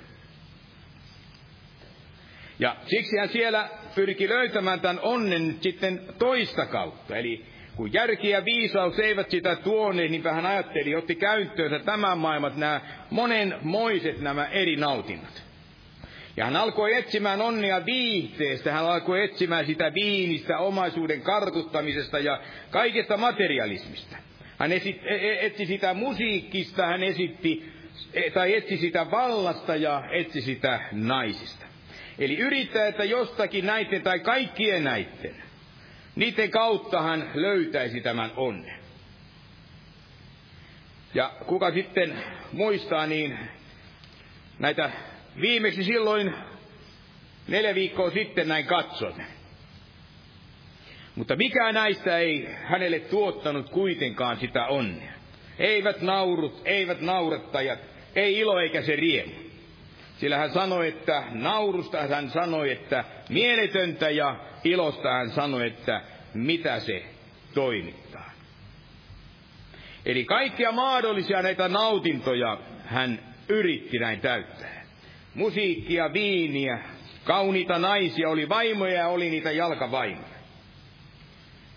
Ja 2.58 2.76
siksi 2.86 3.16
hän 3.18 3.28
siellä 3.28 3.70
pyrki 3.94 4.28
löytämään 4.28 4.80
tämän 4.80 5.00
onnen 5.02 5.56
sitten 5.60 6.00
toista 6.18 6.66
kautta. 6.66 7.16
Eli 7.16 7.44
kun 7.76 7.92
järki 7.92 8.30
ja 8.30 8.44
viisaus 8.44 8.98
eivät 8.98 9.30
sitä 9.30 9.56
tuoneet, 9.56 10.10
niin 10.10 10.22
hän 10.24 10.46
ajatteli, 10.46 10.94
otti 10.94 11.14
käyttöönsä 11.14 11.78
tämän 11.78 12.18
maailmat 12.18 12.56
nämä 12.56 12.80
monenmoiset 13.10 14.20
nämä 14.20 14.46
eri 14.46 14.76
nautinnot. 14.76 15.42
Ja 16.36 16.44
hän 16.44 16.56
alkoi 16.56 16.94
etsimään 16.94 17.40
onnea 17.40 17.86
viihteestä, 17.86 18.72
hän 18.72 18.84
alkoi 18.84 19.24
etsimään 19.24 19.66
sitä 19.66 19.94
viinistä, 19.94 20.58
omaisuuden 20.58 21.22
kartuttamisesta 21.22 22.18
ja 22.18 22.40
kaikesta 22.70 23.16
materialismista. 23.16 24.16
Hän 24.58 24.72
e, 24.72 24.80
e, 25.04 25.46
etsi 25.46 25.66
sitä 25.66 25.94
musiikkista, 25.94 26.86
hän 26.86 27.02
esitti, 27.02 27.72
e, 28.14 28.30
tai 28.30 28.54
etsi 28.54 28.76
sitä 28.76 29.10
vallasta 29.10 29.76
ja 29.76 30.02
etsi 30.10 30.40
sitä 30.40 30.80
naisista. 30.92 31.66
Eli 32.18 32.38
yrittää, 32.38 32.86
että 32.86 33.04
jostakin 33.04 33.66
näiden 33.66 34.02
tai 34.02 34.18
kaikkien 34.18 34.84
näiden 34.84 35.45
niiden 36.16 36.50
kautta 36.50 37.02
hän 37.02 37.30
löytäisi 37.34 38.00
tämän 38.00 38.32
onnen. 38.36 38.78
Ja 41.14 41.32
kuka 41.46 41.72
sitten 41.72 42.24
muistaa, 42.52 43.06
niin 43.06 43.38
näitä 44.58 44.90
viimeksi 45.40 45.84
silloin 45.84 46.34
neljä 47.48 47.74
viikkoa 47.74 48.10
sitten 48.10 48.48
näin 48.48 48.66
katson. 48.66 49.14
Mutta 51.14 51.36
mikä 51.36 51.72
näistä 51.72 52.18
ei 52.18 52.48
hänelle 52.64 53.00
tuottanut 53.00 53.70
kuitenkaan 53.70 54.36
sitä 54.36 54.66
onnea. 54.66 55.12
Eivät 55.58 56.00
naurut, 56.00 56.62
eivät 56.64 57.00
naurattajat, 57.00 57.78
ei 58.14 58.38
ilo 58.38 58.60
eikä 58.60 58.82
se 58.82 58.96
riemu. 58.96 59.45
Sillä 60.18 60.38
hän 60.38 60.50
sanoi, 60.50 60.88
että 60.88 61.22
naurusta 61.30 62.06
hän 62.06 62.30
sanoi, 62.30 62.72
että 62.72 63.04
mieletöntä 63.28 64.10
ja 64.10 64.36
ilosta 64.64 65.12
hän 65.12 65.30
sanoi, 65.30 65.66
että 65.66 66.00
mitä 66.34 66.80
se 66.80 67.04
toimittaa. 67.54 68.30
Eli 70.06 70.24
kaikkia 70.24 70.72
mahdollisia 70.72 71.42
näitä 71.42 71.68
nautintoja 71.68 72.58
hän 72.84 73.18
yritti 73.48 73.98
näin 73.98 74.20
täyttää. 74.20 74.86
Musiikkia, 75.34 76.12
viiniä, 76.12 76.78
kauniita 77.24 77.78
naisia, 77.78 78.28
oli 78.28 78.48
vaimoja 78.48 78.94
ja 78.94 79.08
oli 79.08 79.30
niitä 79.30 79.50
jalkavaimoja. 79.50 80.36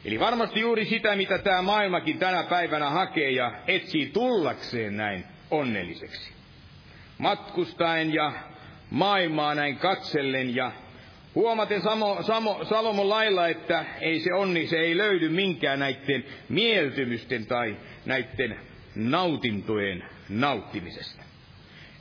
Eli 0.06 0.20
varmasti 0.20 0.60
juuri 0.60 0.86
sitä, 0.86 1.16
mitä 1.16 1.38
tämä 1.38 1.62
maailmakin 1.62 2.18
tänä 2.20 2.44
päivänä 2.44 2.90
hakee 2.90 3.32
ja 3.32 3.52
etsii 3.68 4.10
tullakseen 4.10 4.98
näin 4.98 5.24
onnelliseksi. 5.52 6.39
Matkustaen 7.20 8.14
ja 8.14 8.34
maailmaa 8.90 9.56
näin 9.56 9.78
katsellen 9.78 10.56
ja 10.56 10.72
huomaten 11.36 11.82
Samo, 11.82 12.18
Samo, 12.22 12.60
Salomon 12.64 13.10
lailla, 13.10 13.48
että 13.48 13.86
ei 14.02 14.20
se 14.20 14.34
onni, 14.34 14.68
se 14.68 14.78
ei 14.78 14.98
löydy 14.98 15.30
minkään 15.30 15.80
näiden 15.80 16.24
mieltymysten 16.50 17.46
tai 17.46 17.78
näiden 18.06 18.60
nautintojen 18.96 20.04
nauttimisesta. 20.30 21.24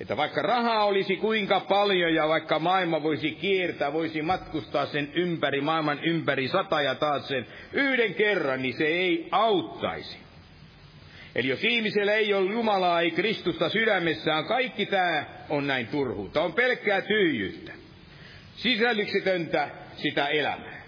Että 0.00 0.16
vaikka 0.16 0.42
rahaa 0.42 0.84
olisi 0.84 1.16
kuinka 1.16 1.60
paljon 1.60 2.14
ja 2.14 2.28
vaikka 2.28 2.58
maailma 2.58 3.02
voisi 3.02 3.30
kiertää, 3.30 3.92
voisi 3.92 4.22
matkustaa 4.22 4.86
sen 4.86 5.12
ympäri, 5.14 5.60
maailman 5.60 6.04
ympäri 6.04 6.48
sata 6.48 6.82
ja 6.82 6.94
taas 6.94 7.28
sen 7.28 7.46
yhden 7.72 8.14
kerran, 8.14 8.62
niin 8.62 8.74
se 8.74 8.86
ei 8.86 9.28
auttaisi. 9.30 10.27
Eli 11.38 11.48
jos 11.48 11.64
ihmisellä 11.64 12.12
ei 12.12 12.34
ole 12.34 12.52
Jumalaa, 12.52 13.00
ei 13.00 13.10
Kristusta 13.10 13.68
sydämessään, 13.68 14.44
kaikki 14.44 14.86
tämä 14.86 15.24
on 15.48 15.66
näin 15.66 15.86
turhuutta. 15.86 16.42
On 16.42 16.52
pelkkää 16.52 17.00
tyhjyyttä. 17.00 17.72
Sisällyksetöntä 18.56 19.70
sitä 19.96 20.26
elämää. 20.26 20.82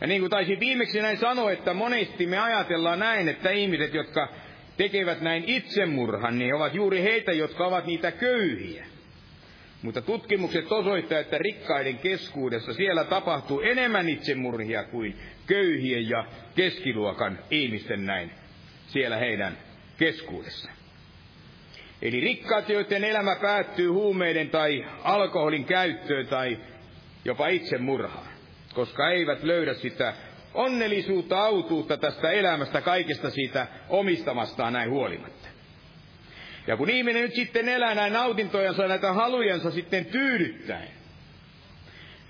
Ja 0.00 0.06
niin 0.06 0.20
kuin 0.20 0.30
taisin 0.30 0.60
viimeksi 0.60 1.02
näin 1.02 1.16
sanoa, 1.16 1.52
että 1.52 1.74
monesti 1.74 2.26
me 2.26 2.38
ajatellaan 2.38 2.98
näin, 2.98 3.28
että 3.28 3.50
ihmiset, 3.50 3.94
jotka 3.94 4.28
tekevät 4.76 5.20
näin 5.20 5.44
itsemurhan, 5.46 6.38
niin 6.38 6.54
ovat 6.54 6.74
juuri 6.74 7.02
heitä, 7.02 7.32
jotka 7.32 7.66
ovat 7.66 7.86
niitä 7.86 8.12
köyhiä. 8.12 8.86
Mutta 9.82 10.02
tutkimukset 10.02 10.72
osoittavat, 10.72 11.20
että 11.20 11.38
rikkaiden 11.38 11.98
keskuudessa 11.98 12.74
siellä 12.74 13.04
tapahtuu 13.04 13.60
enemmän 13.60 14.08
itsemurhia 14.08 14.84
kuin 14.84 15.16
köyhien 15.46 16.08
ja 16.08 16.24
keskiluokan 16.54 17.38
ihmisten 17.50 18.06
näin 18.06 18.41
siellä 18.92 19.16
heidän 19.16 19.58
keskuudessa. 19.98 20.70
Eli 22.02 22.20
rikkaat, 22.20 22.68
joiden 22.68 23.04
elämä 23.04 23.36
päättyy 23.36 23.88
huumeiden 23.88 24.50
tai 24.50 24.84
alkoholin 25.02 25.64
käyttöön 25.64 26.26
tai 26.26 26.58
jopa 27.24 27.48
itsemurhaan, 27.48 28.26
koska 28.74 29.10
eivät 29.10 29.42
löydä 29.42 29.74
sitä 29.74 30.14
onnellisuutta, 30.54 31.40
autuutta 31.42 31.96
tästä 31.96 32.30
elämästä, 32.30 32.80
kaikesta 32.80 33.30
siitä 33.30 33.66
omistamastaan 33.88 34.72
näin 34.72 34.90
huolimatta. 34.90 35.48
Ja 36.66 36.76
kun 36.76 36.90
ihminen 36.90 37.22
nyt 37.22 37.34
sitten 37.34 37.68
elää 37.68 37.94
näin 37.94 38.12
nautintojansa, 38.12 38.88
näitä 38.88 39.12
halujansa 39.12 39.70
sitten 39.70 40.04
tyydyttäen, 40.04 40.88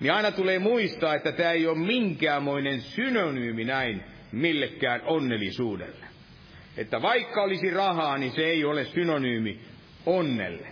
niin 0.00 0.12
aina 0.12 0.30
tulee 0.30 0.58
muistaa, 0.58 1.14
että 1.14 1.32
tämä 1.32 1.50
ei 1.50 1.66
ole 1.66 1.78
minkäänmoinen 1.78 2.80
synonyymi 2.80 3.64
näin 3.64 4.02
millekään 4.32 5.02
onnellisuudelle. 5.04 6.11
Että 6.76 7.02
vaikka 7.02 7.42
olisi 7.42 7.70
rahaa, 7.70 8.18
niin 8.18 8.32
se 8.32 8.42
ei 8.42 8.64
ole 8.64 8.84
synonyymi 8.84 9.60
onnelle. 10.06 10.68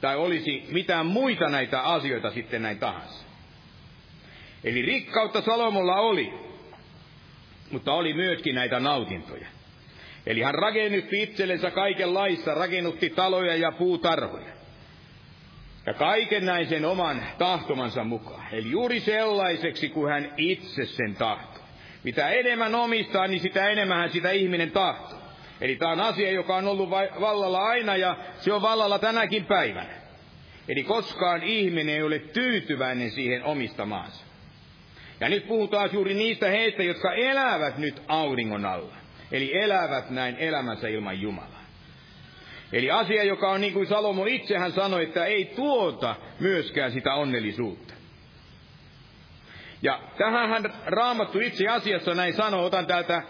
Tai 0.00 0.16
olisi 0.16 0.64
mitään 0.72 1.06
muita 1.06 1.48
näitä 1.48 1.80
asioita 1.80 2.30
sitten 2.30 2.62
näin 2.62 2.78
tahansa. 2.78 3.24
Eli 4.64 4.82
rikkautta 4.82 5.40
Salomolla 5.40 5.94
oli, 5.94 6.34
mutta 7.70 7.92
oli 7.92 8.14
myöskin 8.14 8.54
näitä 8.54 8.80
nautintoja. 8.80 9.46
Eli 10.26 10.42
hän 10.42 10.54
rakennutti 10.54 11.22
itsellensä 11.22 11.70
kaikenlaista, 11.70 12.54
rakennutti 12.54 13.10
taloja 13.10 13.56
ja 13.56 13.72
puutarhoja. 13.72 14.58
Ja 15.86 15.94
kaiken 15.94 16.46
näin 16.46 16.68
sen 16.68 16.84
oman 16.84 17.22
tahtomansa 17.38 18.04
mukaan. 18.04 18.46
Eli 18.52 18.70
juuri 18.70 19.00
sellaiseksi 19.00 19.88
kuin 19.88 20.12
hän 20.12 20.32
itse 20.36 20.86
sen 20.86 21.14
tahtoi. 21.14 21.62
Mitä 22.04 22.28
enemmän 22.28 22.74
omistaa, 22.74 23.26
niin 23.26 23.40
sitä 23.40 23.68
enemmän 23.68 23.98
hän 23.98 24.10
sitä 24.10 24.30
ihminen 24.30 24.70
tahtoo. 24.70 25.17
Eli 25.60 25.76
tämä 25.76 25.92
on 25.92 26.00
asia, 26.00 26.30
joka 26.30 26.56
on 26.56 26.68
ollut 26.68 26.90
vallalla 27.20 27.62
aina 27.62 27.96
ja 27.96 28.16
se 28.40 28.52
on 28.52 28.62
vallalla 28.62 28.98
tänäkin 28.98 29.46
päivänä. 29.46 29.94
Eli 30.68 30.82
koskaan 30.82 31.42
ihminen 31.42 31.94
ei 31.94 32.02
ole 32.02 32.18
tyytyväinen 32.18 33.10
siihen 33.10 33.44
omistamaansa. 33.44 34.24
Ja 35.20 35.28
nyt 35.28 35.48
puhutaan 35.48 35.90
juuri 35.92 36.14
niistä 36.14 36.48
heistä, 36.48 36.82
jotka 36.82 37.12
elävät 37.12 37.78
nyt 37.78 38.02
auringon 38.08 38.64
alla. 38.64 38.94
Eli 39.32 39.58
elävät 39.58 40.10
näin 40.10 40.36
elämänsä 40.36 40.88
ilman 40.88 41.20
Jumalaa. 41.20 41.64
Eli 42.72 42.90
asia, 42.90 43.24
joka 43.24 43.50
on 43.50 43.60
niin 43.60 43.72
kuin 43.72 43.86
Salomo 43.86 44.26
itsehän 44.26 44.72
sanoi, 44.72 45.02
että 45.02 45.24
ei 45.24 45.44
tuota 45.44 46.16
myöskään 46.40 46.92
sitä 46.92 47.14
onnellisuutta. 47.14 47.94
Ja 49.82 50.00
tähän 50.18 50.48
hän 50.48 50.74
raamattu 50.86 51.40
itse 51.40 51.68
asiassa 51.68 52.14
näin 52.14 52.34
sanoo, 52.34 52.64
otan 52.64 52.86
täältä, 52.86 53.22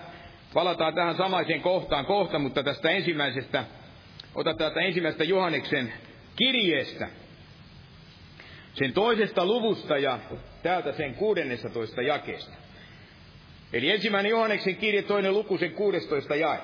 palataan 0.54 0.94
tähän 0.94 1.16
samaiseen 1.16 1.60
kohtaan 1.60 2.06
kohta, 2.06 2.38
mutta 2.38 2.62
tästä 2.62 2.90
ensimmäisestä, 2.90 3.64
otan 4.34 4.56
täältä 4.56 4.80
ensimmäisestä 4.80 5.24
Johanneksen 5.24 5.92
kirjeestä, 6.36 7.08
sen 8.72 8.92
toisesta 8.92 9.46
luvusta 9.46 9.98
ja 9.98 10.18
täältä 10.62 10.92
sen 10.92 11.14
16 11.14 12.02
jakeesta. 12.02 12.56
Eli 13.72 13.90
ensimmäinen 13.90 14.30
Johanneksen 14.30 14.76
kirje, 14.76 15.02
toinen 15.02 15.34
luku, 15.34 15.58
sen 15.58 15.72
16 15.72 16.34
jae. 16.34 16.58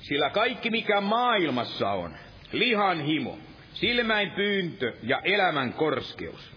Sillä 0.00 0.30
kaikki 0.30 0.70
mikä 0.70 1.00
maailmassa 1.00 1.90
on, 1.90 2.14
lihan 2.52 3.00
himo, 3.00 3.38
silmäin 3.74 4.30
pyyntö 4.30 4.92
ja 5.02 5.20
elämän 5.24 5.72
korskeus, 5.72 6.50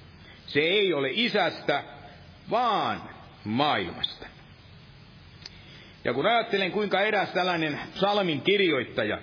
se 0.46 0.60
ei 0.60 0.94
ole 0.94 1.10
isästä, 1.12 1.84
vaan 2.50 3.11
maailmasta. 3.44 4.26
Ja 6.04 6.14
kun 6.14 6.26
ajattelen, 6.26 6.72
kuinka 6.72 7.02
eräs 7.02 7.30
tällainen 7.30 7.80
psalmin 7.94 8.42
kirjoittaja, 8.42 9.18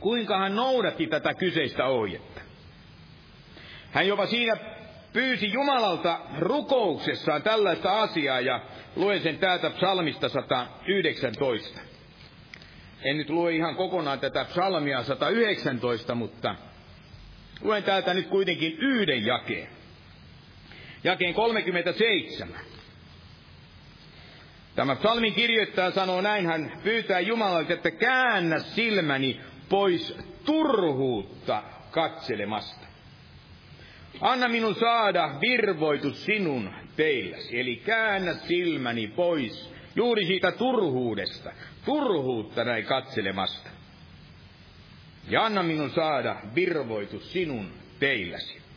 kuinka 0.00 0.38
hän 0.38 0.56
noudatti 0.56 1.06
tätä 1.06 1.34
kyseistä 1.34 1.86
ohjetta. 1.86 2.40
Hän 3.92 4.08
jopa 4.08 4.26
siinä 4.26 4.56
pyysi 5.12 5.52
Jumalalta 5.52 6.20
rukouksessaan 6.38 7.42
tällaista 7.42 8.00
asiaa 8.00 8.40
ja 8.40 8.60
luen 8.96 9.22
sen 9.22 9.38
täältä 9.38 9.70
psalmista 9.70 10.28
119. 10.28 11.80
En 13.02 13.16
nyt 13.16 13.30
lue 13.30 13.54
ihan 13.54 13.76
kokonaan 13.76 14.20
tätä 14.20 14.44
psalmia 14.44 15.02
119, 15.02 16.14
mutta 16.14 16.54
luen 17.60 17.82
täältä 17.82 18.14
nyt 18.14 18.26
kuitenkin 18.26 18.78
yhden 18.78 19.26
jakeen. 19.26 19.68
Jakeen 21.04 21.34
37. 21.34 22.60
Tämä 24.78 24.96
psalmin 24.96 25.34
kirjoittaja 25.34 25.90
sanoo 25.90 26.20
näin, 26.20 26.46
hän 26.46 26.72
pyytää 26.82 27.20
Jumalalta, 27.20 27.72
että 27.72 27.90
käännä 27.90 28.58
silmäni 28.58 29.40
pois 29.68 30.16
turhuutta 30.44 31.62
katselemasta. 31.90 32.86
Anna 34.20 34.48
minun 34.48 34.74
saada 34.74 35.30
virvoitus 35.40 36.24
sinun 36.24 36.70
teilläsi, 36.96 37.60
eli 37.60 37.76
käännä 37.76 38.34
silmäni 38.34 39.06
pois 39.06 39.74
juuri 39.96 40.26
siitä 40.26 40.52
turhuudesta, 40.52 41.52
turhuutta 41.84 42.64
näin 42.64 42.84
katselemasta. 42.84 43.70
Ja 45.28 45.44
anna 45.44 45.62
minun 45.62 45.90
saada 45.90 46.36
virvoitus 46.54 47.32
sinun 47.32 47.70
teilläsi. 48.00 48.67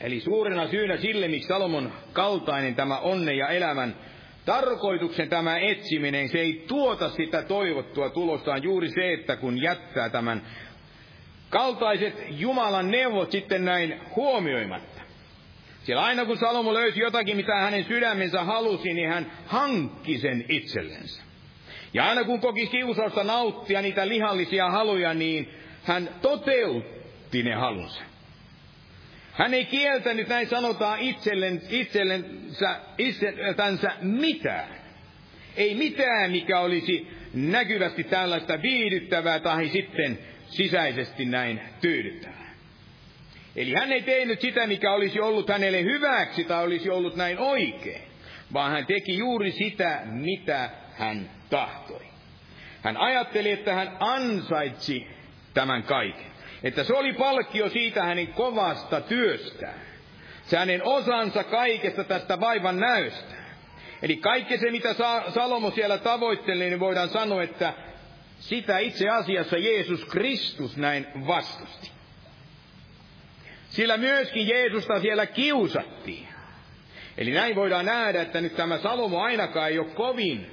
Eli 0.00 0.20
suurena 0.20 0.68
syynä 0.68 0.96
sille, 0.96 1.28
miksi 1.28 1.48
Salomon 1.48 1.92
kaltainen 2.12 2.74
tämä 2.74 2.98
onne 2.98 3.34
ja 3.34 3.48
elämän 3.48 3.96
tarkoituksen 4.44 5.28
tämä 5.28 5.58
etsiminen, 5.58 6.28
se 6.28 6.38
ei 6.40 6.64
tuota 6.68 7.08
sitä 7.08 7.42
toivottua 7.42 8.10
tulostaan 8.10 8.62
juuri 8.62 8.88
se, 8.88 9.12
että 9.12 9.36
kun 9.36 9.62
jättää 9.62 10.08
tämän 10.08 10.42
kaltaiset 11.50 12.14
Jumalan 12.28 12.90
neuvot 12.90 13.30
sitten 13.30 13.64
näin 13.64 14.00
huomioimatta. 14.16 15.00
Siellä 15.82 16.02
aina 16.02 16.24
kun 16.24 16.38
Salomo 16.38 16.74
löysi 16.74 17.00
jotakin, 17.00 17.36
mitä 17.36 17.56
hänen 17.56 17.84
sydämensä 17.84 18.44
halusi, 18.44 18.94
niin 18.94 19.08
hän 19.08 19.32
hankki 19.46 20.18
sen 20.18 20.44
itsellensä. 20.48 21.22
Ja 21.94 22.08
aina 22.08 22.24
kun 22.24 22.40
koki 22.40 22.66
kiusausta 22.66 23.24
nauttia 23.24 23.82
niitä 23.82 24.08
lihallisia 24.08 24.70
haluja, 24.70 25.14
niin 25.14 25.50
hän 25.84 26.08
toteutti 26.22 27.42
ne 27.42 27.54
halunsa. 27.54 28.09
Hän 29.40 29.54
ei 29.54 29.64
kieltänyt, 29.64 30.28
näin 30.28 30.48
sanotaan, 30.48 30.98
itselleen, 30.98 31.62
itsellensä, 31.70 32.80
itseltänsä 32.98 33.92
mitään. 34.00 34.68
Ei 35.56 35.74
mitään, 35.74 36.30
mikä 36.30 36.60
olisi 36.60 37.08
näkyvästi 37.34 38.04
tällaista 38.04 38.62
viihdyttävää 38.62 39.38
tai 39.38 39.68
sitten 39.68 40.18
sisäisesti 40.46 41.24
näin 41.24 41.60
tyydyttävää. 41.80 42.54
Eli 43.56 43.74
hän 43.74 43.92
ei 43.92 44.02
tehnyt 44.02 44.40
sitä, 44.40 44.66
mikä 44.66 44.92
olisi 44.92 45.20
ollut 45.20 45.48
hänelle 45.48 45.82
hyväksi 45.82 46.44
tai 46.44 46.64
olisi 46.64 46.90
ollut 46.90 47.16
näin 47.16 47.38
oikein, 47.38 48.02
vaan 48.52 48.72
hän 48.72 48.86
teki 48.86 49.18
juuri 49.18 49.52
sitä, 49.52 50.00
mitä 50.04 50.70
hän 50.94 51.30
tahtoi. 51.50 52.06
Hän 52.82 52.96
ajatteli, 52.96 53.50
että 53.50 53.74
hän 53.74 53.96
ansaitsi 54.00 55.06
tämän 55.54 55.82
kaiken. 55.82 56.30
Että 56.62 56.84
se 56.84 56.94
oli 56.94 57.12
palkkio 57.12 57.68
siitä 57.68 58.02
hänen 58.02 58.26
kovasta 58.26 59.00
työstään. 59.00 59.80
Se 60.42 60.56
hänen 60.56 60.82
osansa 60.84 61.44
kaikesta 61.44 62.04
tästä 62.04 62.40
vaivan 62.40 62.76
näystä. 62.76 63.34
Eli 64.02 64.16
kaikki 64.16 64.58
se, 64.58 64.70
mitä 64.70 64.94
Salomo 65.34 65.70
siellä 65.70 65.98
tavoitteli, 65.98 66.64
niin 66.64 66.80
voidaan 66.80 67.08
sanoa, 67.08 67.42
että 67.42 67.74
sitä 68.38 68.78
itse 68.78 69.08
asiassa 69.08 69.56
Jeesus 69.58 70.04
Kristus 70.04 70.76
näin 70.76 71.06
vastusti. 71.26 71.90
Sillä 73.70 73.96
myöskin 73.96 74.48
Jeesusta 74.48 75.00
siellä 75.00 75.26
kiusattiin. 75.26 76.28
Eli 77.18 77.30
näin 77.30 77.54
voidaan 77.54 77.86
nähdä, 77.86 78.22
että 78.22 78.40
nyt 78.40 78.56
tämä 78.56 78.78
Salomo 78.78 79.20
ainakaan 79.20 79.70
ei 79.70 79.78
ole 79.78 79.90
kovin 79.94 80.50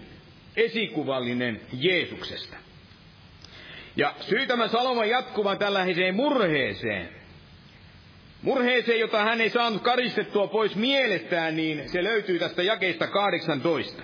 esikuvallinen 0.55 1.61
Jeesuksesta. 1.73 2.57
Ja 3.97 4.13
syy 4.21 4.45
tämä 4.45 4.67
Salomo 4.67 5.03
jatkuvan 5.03 5.57
tällaiseen 5.57 6.15
murheeseen, 6.15 7.09
murheeseen, 8.41 8.99
jota 8.99 9.23
hän 9.23 9.41
ei 9.41 9.49
saanut 9.49 9.81
karistettua 9.81 10.47
pois 10.47 10.75
mielestään, 10.75 11.55
niin 11.55 11.89
se 11.89 12.03
löytyy 12.03 12.39
tästä 12.39 12.63
jakeista 12.63 13.07
18. 13.07 14.03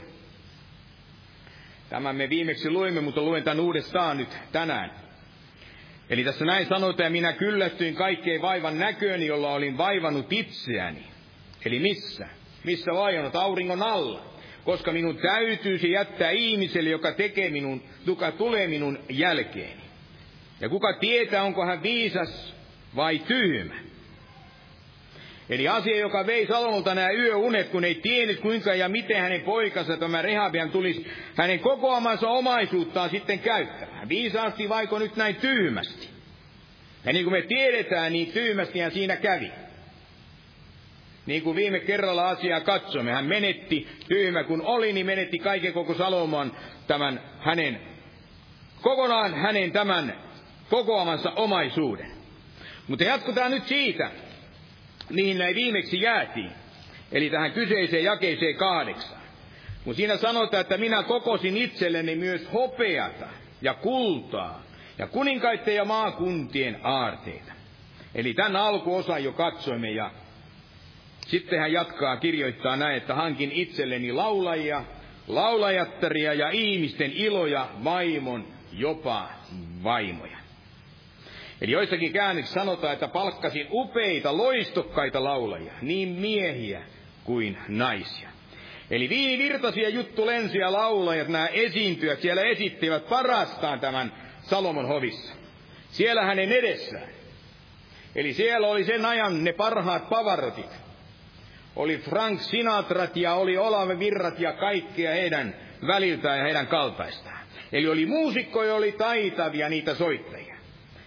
Tämän 1.90 2.16
me 2.16 2.30
viimeksi 2.30 2.70
luimme, 2.70 3.02
mutta 3.02 3.22
luen 3.22 3.44
tämän 3.44 3.60
uudestaan 3.60 4.18
nyt 4.18 4.38
tänään. 4.52 4.92
Eli 6.10 6.24
tässä 6.24 6.46
näin 6.46 6.66
sanotaan, 6.68 7.12
minä 7.12 7.34
kyllästyin 7.34 7.96
kaikkeen 7.96 8.42
vaivan 8.42 8.80
näköön, 8.80 9.24
jolla 9.24 9.54
olin 9.54 9.78
vaivannut 9.78 10.34
itseäni. 10.34 11.04
Eli 11.66 11.80
missä? 11.80 12.28
Missä 12.64 12.92
vaivannut? 12.92 13.36
Auringon 13.36 13.84
alla. 13.84 14.26
Koska 14.64 14.92
minun 14.92 15.18
täytyisi 15.18 15.92
jättää 15.92 16.32
ihmiselle, 16.32 16.90
joka 16.90 17.12
tekee 17.12 17.50
minun, 17.50 17.84
joka 18.06 18.32
tulee 18.32 18.68
minun 18.68 19.00
jälkeeni. 19.10 19.83
Ja 20.60 20.70
kuka 20.70 20.94
tietää, 20.94 21.44
onko 21.44 21.66
hän 21.66 21.84
viisas 21.84 22.54
vai 22.96 23.20
tyhmä. 23.20 23.74
Eli 25.50 25.68
asia, 25.68 25.98
joka 25.98 26.26
vei 26.26 26.48
Salomolta 26.48 26.96
nämä 26.96 27.12
yöunet, 27.12 27.70
kun 27.70 27.84
ei 27.84 27.96
tiennyt 27.96 28.40
kuinka 28.40 28.74
ja 28.74 28.90
miten 28.90 29.22
hänen 29.22 29.42
poikansa 29.42 29.98
tämä 29.98 30.22
Rehabian 30.22 30.72
tulisi 30.72 31.08
hänen 31.36 31.60
kokoamansa 31.60 32.30
omaisuuttaan 32.30 33.10
sitten 33.10 33.40
käyttämään. 33.40 34.10
Viisaasti 34.10 34.70
vaiko 34.70 35.00
nyt 35.00 35.16
näin 35.16 35.36
tyhmästi. 35.36 36.10
Ja 37.06 37.14
niin 37.14 37.26
kuin 37.26 37.34
me 37.34 37.42
tiedetään, 37.42 38.14
niin 38.14 38.32
tyhmästi 38.32 38.80
hän 38.80 38.92
siinä 38.92 39.16
kävi. 39.16 39.52
Niin 41.26 41.42
kuin 41.44 41.56
viime 41.56 41.80
kerralla 41.80 42.30
asiaa 42.30 42.62
katsomme, 42.62 43.12
hän 43.12 43.26
menetti, 43.26 43.88
tyhmä 44.08 44.44
kun 44.44 44.62
oli, 44.62 44.94
niin 44.94 45.06
menetti 45.06 45.40
kaiken 45.40 45.74
koko 45.74 45.94
Salomon 45.94 46.52
tämän 46.88 47.22
hänen, 47.40 47.80
kokonaan 48.82 49.34
hänen 49.34 49.72
tämän 49.72 50.16
kokoamansa 50.74 51.32
omaisuuden. 51.32 52.12
Mutta 52.88 53.04
jatkutaan 53.04 53.52
nyt 53.52 53.68
siitä, 53.68 54.12
mihin 55.10 55.38
näin 55.38 55.56
viimeksi 55.56 56.02
jäätiin. 56.02 56.52
Eli 57.12 57.30
tähän 57.30 57.52
kyseiseen 57.52 58.04
jakeeseen 58.04 58.56
kahdeksan. 58.56 59.18
Kun 59.84 59.96
siinä 59.96 60.18
sanotaan, 60.18 60.62
että 60.62 60.78
minä 60.78 61.04
kokosin 61.04 61.58
itselleni 61.58 62.16
myös 62.16 62.48
hopeata 62.54 63.26
ja 63.62 63.74
kultaa 63.74 64.64
ja 64.98 65.08
kuninkaiden 65.08 65.76
ja 65.76 65.86
maakuntien 65.86 66.80
aarteita. 66.84 67.54
Eli 68.16 68.34
tämän 68.34 68.56
alkuosa 68.56 69.20
jo 69.20 69.32
katsoimme 69.32 69.92
ja 69.92 70.12
sitten 71.28 71.60
hän 71.60 71.72
jatkaa 71.72 72.18
kirjoittaa 72.18 72.76
näin, 72.76 72.98
että 72.98 73.16
hankin 73.16 73.52
itselleni 73.52 74.12
laulajia, 74.12 74.84
laulajattaria 75.28 76.34
ja 76.34 76.50
ihmisten 76.50 77.12
iloja, 77.12 77.70
vaimon, 77.84 78.48
jopa 78.72 79.30
vaimoja. 79.84 80.43
Eli 81.62 81.72
joissakin 81.72 82.14
käännöksissä 82.14 82.60
sanotaan, 82.60 82.94
että 82.94 83.08
palkkasin 83.08 83.68
upeita, 83.72 84.38
loistokkaita 84.38 85.24
laulajia, 85.24 85.74
niin 85.82 86.10
miehiä 86.10 86.82
kuin 87.24 87.58
naisia. 87.68 88.30
Eli 88.92 89.10
viinivirtaisia 89.10 89.90
juttu 89.90 90.26
lensiä 90.26 90.72
laulajat, 90.72 91.28
nämä 91.28 91.48
esiintyjät, 91.48 92.22
siellä 92.22 92.42
esittivät 92.42 93.10
parastaan 93.10 93.80
tämän 93.80 94.14
Salomon 94.42 94.88
hovissa. 94.88 95.34
Siellä 95.92 96.26
hänen 96.26 96.52
edessään. 96.52 97.08
Eli 98.16 98.34
siellä 98.34 98.68
oli 98.68 98.84
sen 98.84 99.06
ajan 99.06 99.44
ne 99.44 99.54
parhaat 99.54 100.10
pavarotit. 100.10 100.70
Oli 101.76 101.98
Frank 101.98 102.42
Sinatrat 102.42 103.18
ja 103.18 103.34
oli 103.34 103.58
Olave 103.58 104.00
Virrat 104.00 104.40
ja 104.40 104.54
kaikkia 104.54 105.12
heidän 105.12 105.56
väliltään 105.88 106.38
ja 106.38 106.44
heidän 106.44 106.68
kaltaistaan. 106.68 107.40
Eli 107.72 107.88
oli 107.88 108.06
muusikkoja, 108.06 108.76
oli 108.76 108.92
taitavia 108.92 109.70
niitä 109.70 109.96
soittajia 109.96 110.53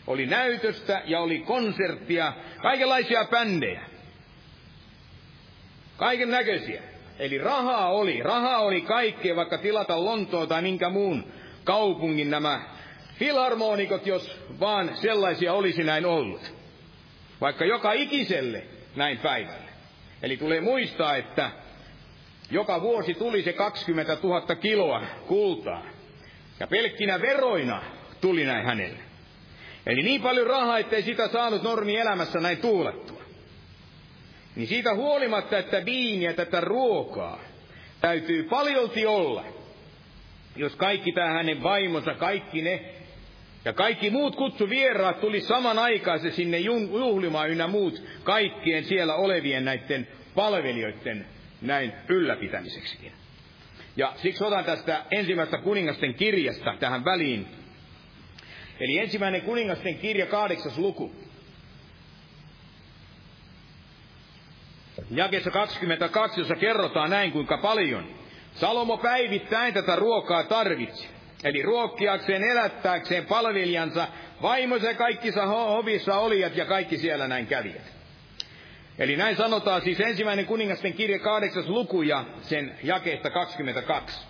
oli 0.06 0.26
näytöstä 0.26 1.02
ja 1.04 1.20
oli 1.20 1.38
konserttia, 1.38 2.32
kaikenlaisia 2.62 3.24
bändejä. 3.24 3.80
Kaiken 5.96 6.30
näköisiä. 6.30 6.82
Eli 7.18 7.38
rahaa 7.38 7.90
oli, 7.90 8.22
rahaa 8.22 8.58
oli 8.58 8.80
kaikkea, 8.80 9.36
vaikka 9.36 9.58
tilata 9.58 10.04
Lontoa 10.04 10.46
tai 10.46 10.62
minkä 10.62 10.88
muun 10.88 11.32
kaupungin 11.64 12.30
nämä 12.30 12.60
filharmonikot, 13.18 14.06
jos 14.06 14.40
vaan 14.60 14.96
sellaisia 14.96 15.52
olisi 15.52 15.84
näin 15.84 16.06
ollut. 16.06 16.54
Vaikka 17.40 17.64
joka 17.64 17.92
ikiselle 17.92 18.62
näin 18.96 19.18
päivälle. 19.18 19.66
Eli 20.22 20.36
tulee 20.36 20.60
muistaa, 20.60 21.16
että 21.16 21.50
joka 22.50 22.80
vuosi 22.80 23.14
tuli 23.14 23.42
se 23.42 23.52
20 23.52 24.16
000 24.22 24.54
kiloa 24.56 25.02
kultaa. 25.26 25.82
Ja 26.60 26.66
pelkkinä 26.66 27.20
veroina 27.20 27.82
tuli 28.20 28.44
näin 28.44 28.66
hänelle. 28.66 29.05
Eli 29.86 30.02
niin 30.02 30.22
paljon 30.22 30.46
rahaa, 30.46 30.78
ettei 30.78 31.02
sitä 31.02 31.28
saanut 31.28 31.62
normi 31.62 31.96
elämässä 31.96 32.40
näin 32.40 32.58
tuulettua. 32.58 33.22
Niin 34.56 34.68
siitä 34.68 34.94
huolimatta, 34.94 35.58
että 35.58 35.84
viiniä, 35.84 36.32
tätä 36.32 36.60
ruokaa, 36.60 37.40
täytyy 38.00 38.42
paljolti 38.42 39.06
olla. 39.06 39.44
Jos 40.56 40.76
kaikki 40.76 41.12
tämä 41.12 41.30
hänen 41.30 41.62
vaimonsa, 41.62 42.14
kaikki 42.14 42.62
ne, 42.62 42.94
ja 43.64 43.72
kaikki 43.72 44.10
muut 44.10 44.36
kutsuvieraat 44.36 45.20
tuli 45.20 45.40
samanaikaisesti 45.40 46.36
sinne 46.36 46.58
juhlimaan 46.58 47.50
ynnä 47.50 47.66
muut 47.66 48.02
kaikkien 48.24 48.84
siellä 48.84 49.14
olevien 49.14 49.64
näiden 49.64 50.08
palvelijoiden 50.34 51.26
näin 51.62 51.92
ylläpitämiseksikin. 52.08 53.12
Ja 53.96 54.12
siksi 54.16 54.44
otan 54.44 54.64
tästä 54.64 55.04
ensimmäistä 55.10 55.58
kuningasten 55.58 56.14
kirjasta 56.14 56.74
tähän 56.80 57.04
väliin 57.04 57.46
Eli 58.80 58.98
ensimmäinen 58.98 59.42
kuningasten 59.42 59.98
kirja, 59.98 60.26
kahdeksas 60.26 60.78
luku. 60.78 61.12
Jakessa 65.10 65.50
22, 65.50 66.40
jossa 66.40 66.56
kerrotaan 66.56 67.10
näin 67.10 67.32
kuinka 67.32 67.58
paljon 67.58 68.16
Salomo 68.54 68.98
päivittäin 68.98 69.74
tätä 69.74 69.96
ruokaa 69.96 70.44
tarvitsi. 70.44 71.08
Eli 71.44 71.62
ruokkiakseen, 71.62 72.42
elättääkseen 72.42 73.26
palvelijansa, 73.26 74.08
vaimonsa 74.42 74.86
ja 74.86 74.94
kaikki 74.94 75.32
hovissa 75.68 76.18
olijat 76.18 76.56
ja 76.56 76.64
kaikki 76.64 76.98
siellä 76.98 77.28
näin 77.28 77.46
kävijät. 77.46 77.96
Eli 78.98 79.16
näin 79.16 79.36
sanotaan 79.36 79.82
siis 79.82 80.00
ensimmäinen 80.00 80.46
kuningasten 80.46 80.92
kirja 80.92 81.18
kahdeksas 81.18 81.68
luku 81.68 82.02
ja 82.02 82.24
sen 82.42 82.78
jakeesta 82.82 83.30
22. 83.30 84.26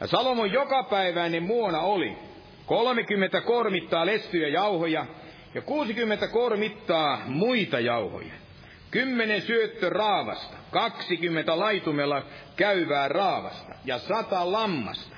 Ja 0.00 0.06
Salomon 0.06 0.52
jokapäiväinen 0.52 1.42
muona 1.42 1.80
oli, 1.80 2.16
30 2.66 3.40
kormittaa 3.40 4.06
lestyjä 4.06 4.48
jauhoja 4.48 5.06
ja 5.54 5.62
60 5.62 6.28
kormittaa 6.28 7.22
muita 7.26 7.80
jauhoja. 7.80 8.32
Kymmenen 8.90 9.42
syöttö 9.42 9.90
raavasta, 9.90 10.56
20 10.70 11.58
laitumella 11.58 12.22
käyvää 12.56 13.08
raavasta 13.08 13.72
ja 13.84 13.98
sata 13.98 14.52
lammasta. 14.52 15.16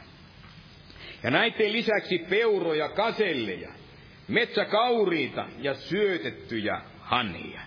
Ja 1.22 1.30
näiden 1.30 1.72
lisäksi 1.72 2.18
peuroja, 2.18 2.88
kaselleja, 2.88 3.72
metsäkauriita 4.28 5.46
ja 5.58 5.74
syötettyjä 5.74 6.80
hanhia. 7.00 7.60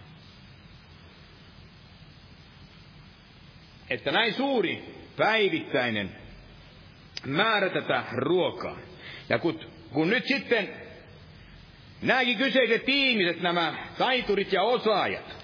Että 3.89 4.11
näin 4.11 4.33
suuri 4.33 4.83
päivittäinen 5.17 6.15
määrä 7.25 7.69
tätä 7.69 8.03
ruokaa. 8.15 8.77
Ja 9.31 9.39
kun, 9.39 9.59
kun 9.93 10.09
nyt 10.09 10.27
sitten 10.27 10.69
nämäkin 12.01 12.37
kyseiset 12.37 12.83
ihmiset, 12.89 13.41
nämä 13.41 13.75
taiturit 13.97 14.53
ja 14.53 14.63
osaajat, 14.63 15.35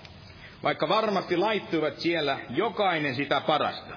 vaikka 0.64 0.90
varmasti 0.90 1.38
laittuivat 1.38 2.00
siellä 2.00 2.40
jokainen 2.50 3.16
sitä 3.16 3.42
parasta. 3.42 3.94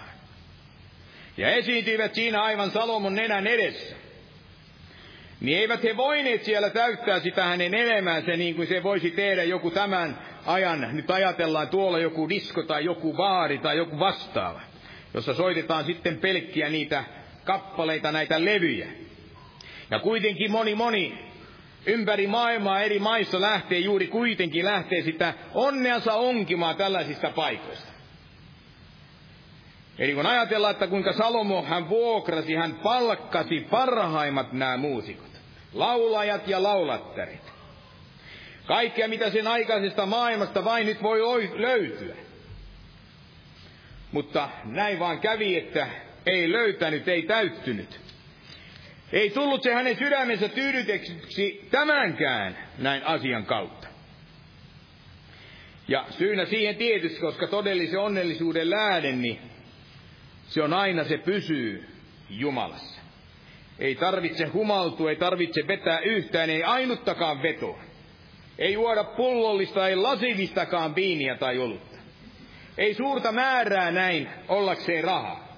Ja 1.36 1.50
esiintyivät 1.50 2.14
siinä 2.14 2.42
aivan 2.42 2.70
Salomon 2.70 3.14
nenän 3.14 3.46
edessä. 3.46 3.96
Niin 5.40 5.58
eivät 5.58 5.82
he 5.82 5.96
voineet 5.96 6.44
siellä 6.44 6.70
täyttää 6.70 7.20
sitä 7.20 7.44
hänen 7.44 7.74
elämäänsä 7.74 8.36
niin 8.36 8.54
kuin 8.54 8.68
se 8.68 8.82
voisi 8.82 9.10
tehdä 9.10 9.42
joku 9.42 9.70
tämän 9.70 10.18
ajan, 10.46 10.88
nyt 10.92 11.10
ajatellaan 11.10 11.68
tuolla 11.68 11.98
joku 11.98 12.28
disko 12.28 12.62
tai 12.62 12.84
joku 12.84 13.12
baari 13.12 13.58
tai 13.58 13.76
joku 13.76 13.98
vastaava, 13.98 14.60
jossa 15.14 15.34
soitetaan 15.34 15.84
sitten 15.84 16.18
pelkkiä 16.18 16.68
niitä 16.68 17.04
kappaleita, 17.44 18.12
näitä 18.12 18.44
levyjä. 18.44 18.86
Ja 19.90 19.98
kuitenkin 19.98 20.50
moni 20.50 20.74
moni 20.74 21.30
ympäri 21.86 22.26
maailmaa 22.26 22.80
eri 22.80 22.98
maissa 22.98 23.40
lähtee 23.40 23.78
juuri 23.78 24.06
kuitenkin 24.06 24.64
lähtee 24.64 25.02
sitä 25.02 25.34
onneansa 25.54 26.14
onkimaan 26.14 26.76
tällaisista 26.76 27.30
paikoista. 27.30 27.92
Eli 29.98 30.14
kun 30.14 30.26
ajatellaan, 30.26 30.70
että 30.70 30.86
kuinka 30.86 31.12
Salomo 31.12 31.62
hän 31.62 31.88
vuokrasi, 31.88 32.54
hän 32.54 32.74
palkkasi 32.74 33.60
parhaimmat 33.70 34.52
nämä 34.52 34.76
muusikot, 34.76 35.30
laulajat 35.72 36.48
ja 36.48 36.62
laulattarit. 36.62 37.52
Kaikkea, 38.66 39.08
mitä 39.08 39.30
sen 39.30 39.46
aikaisesta 39.46 40.06
maailmasta 40.06 40.64
vain 40.64 40.86
nyt 40.86 41.02
voi 41.02 41.50
löytyä. 41.54 42.14
Mutta 44.12 44.48
näin 44.64 44.98
vaan 44.98 45.20
kävi, 45.20 45.56
että 45.56 45.86
ei 46.26 46.52
löytänyt, 46.52 47.08
ei 47.08 47.22
täyttynyt. 47.22 48.09
Ei 49.12 49.30
tullut 49.30 49.62
se 49.62 49.74
hänen 49.74 49.96
sydämensä 49.98 50.48
tyydyteksi 50.48 51.68
tämänkään 51.70 52.58
näin 52.78 53.04
asian 53.04 53.46
kautta. 53.46 53.88
Ja 55.88 56.04
syynä 56.10 56.44
siihen 56.44 56.76
tietysti, 56.76 57.20
koska 57.20 57.46
todellisen 57.46 58.00
onnellisuuden 58.00 58.70
lähde, 58.70 59.12
niin 59.12 59.38
se 60.48 60.62
on 60.62 60.72
aina 60.72 61.04
se 61.04 61.18
pysyy 61.18 61.88
Jumalassa. 62.28 63.00
Ei 63.78 63.94
tarvitse 63.94 64.46
humaltua, 64.46 65.10
ei 65.10 65.16
tarvitse 65.16 65.66
vetää 65.68 65.98
yhtään, 65.98 66.50
ei 66.50 66.62
ainuttakaan 66.62 67.42
vetoa. 67.42 67.78
Ei 68.58 68.72
juoda 68.72 69.04
pullollista, 69.04 69.88
ei 69.88 69.96
lasivistakaan 69.96 70.94
viiniä 70.94 71.36
tai 71.36 71.58
olutta. 71.58 71.96
Ei 72.78 72.94
suurta 72.94 73.32
määrää 73.32 73.90
näin 73.90 74.28
ollakseen 74.48 75.04
rahaa. 75.04 75.49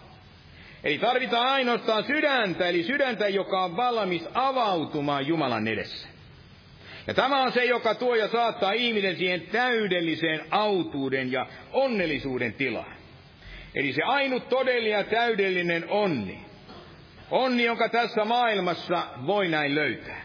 Eli 0.84 0.98
tarvitaan 0.98 1.46
ainoastaan 1.46 2.04
sydäntä, 2.04 2.68
eli 2.68 2.82
sydäntä, 2.82 3.28
joka 3.28 3.64
on 3.64 3.76
valmis 3.76 4.28
avautumaan 4.34 5.26
Jumalan 5.26 5.68
edessä. 5.68 6.08
Ja 7.06 7.14
tämä 7.14 7.42
on 7.42 7.52
se, 7.52 7.64
joka 7.64 7.94
tuo 7.94 8.14
ja 8.14 8.28
saattaa 8.28 8.72
ihmisen 8.72 9.16
siihen 9.16 9.40
täydelliseen 9.40 10.40
autuuden 10.50 11.32
ja 11.32 11.46
onnellisuuden 11.72 12.54
tilaan. 12.54 12.96
Eli 13.74 13.92
se 13.92 14.02
ainut 14.02 14.48
todellinen 14.48 14.98
ja 14.98 15.04
täydellinen 15.04 15.84
onni, 15.88 16.38
onni, 17.30 17.64
jonka 17.64 17.88
tässä 17.88 18.24
maailmassa 18.24 19.06
voi 19.26 19.48
näin 19.48 19.74
löytää, 19.74 20.24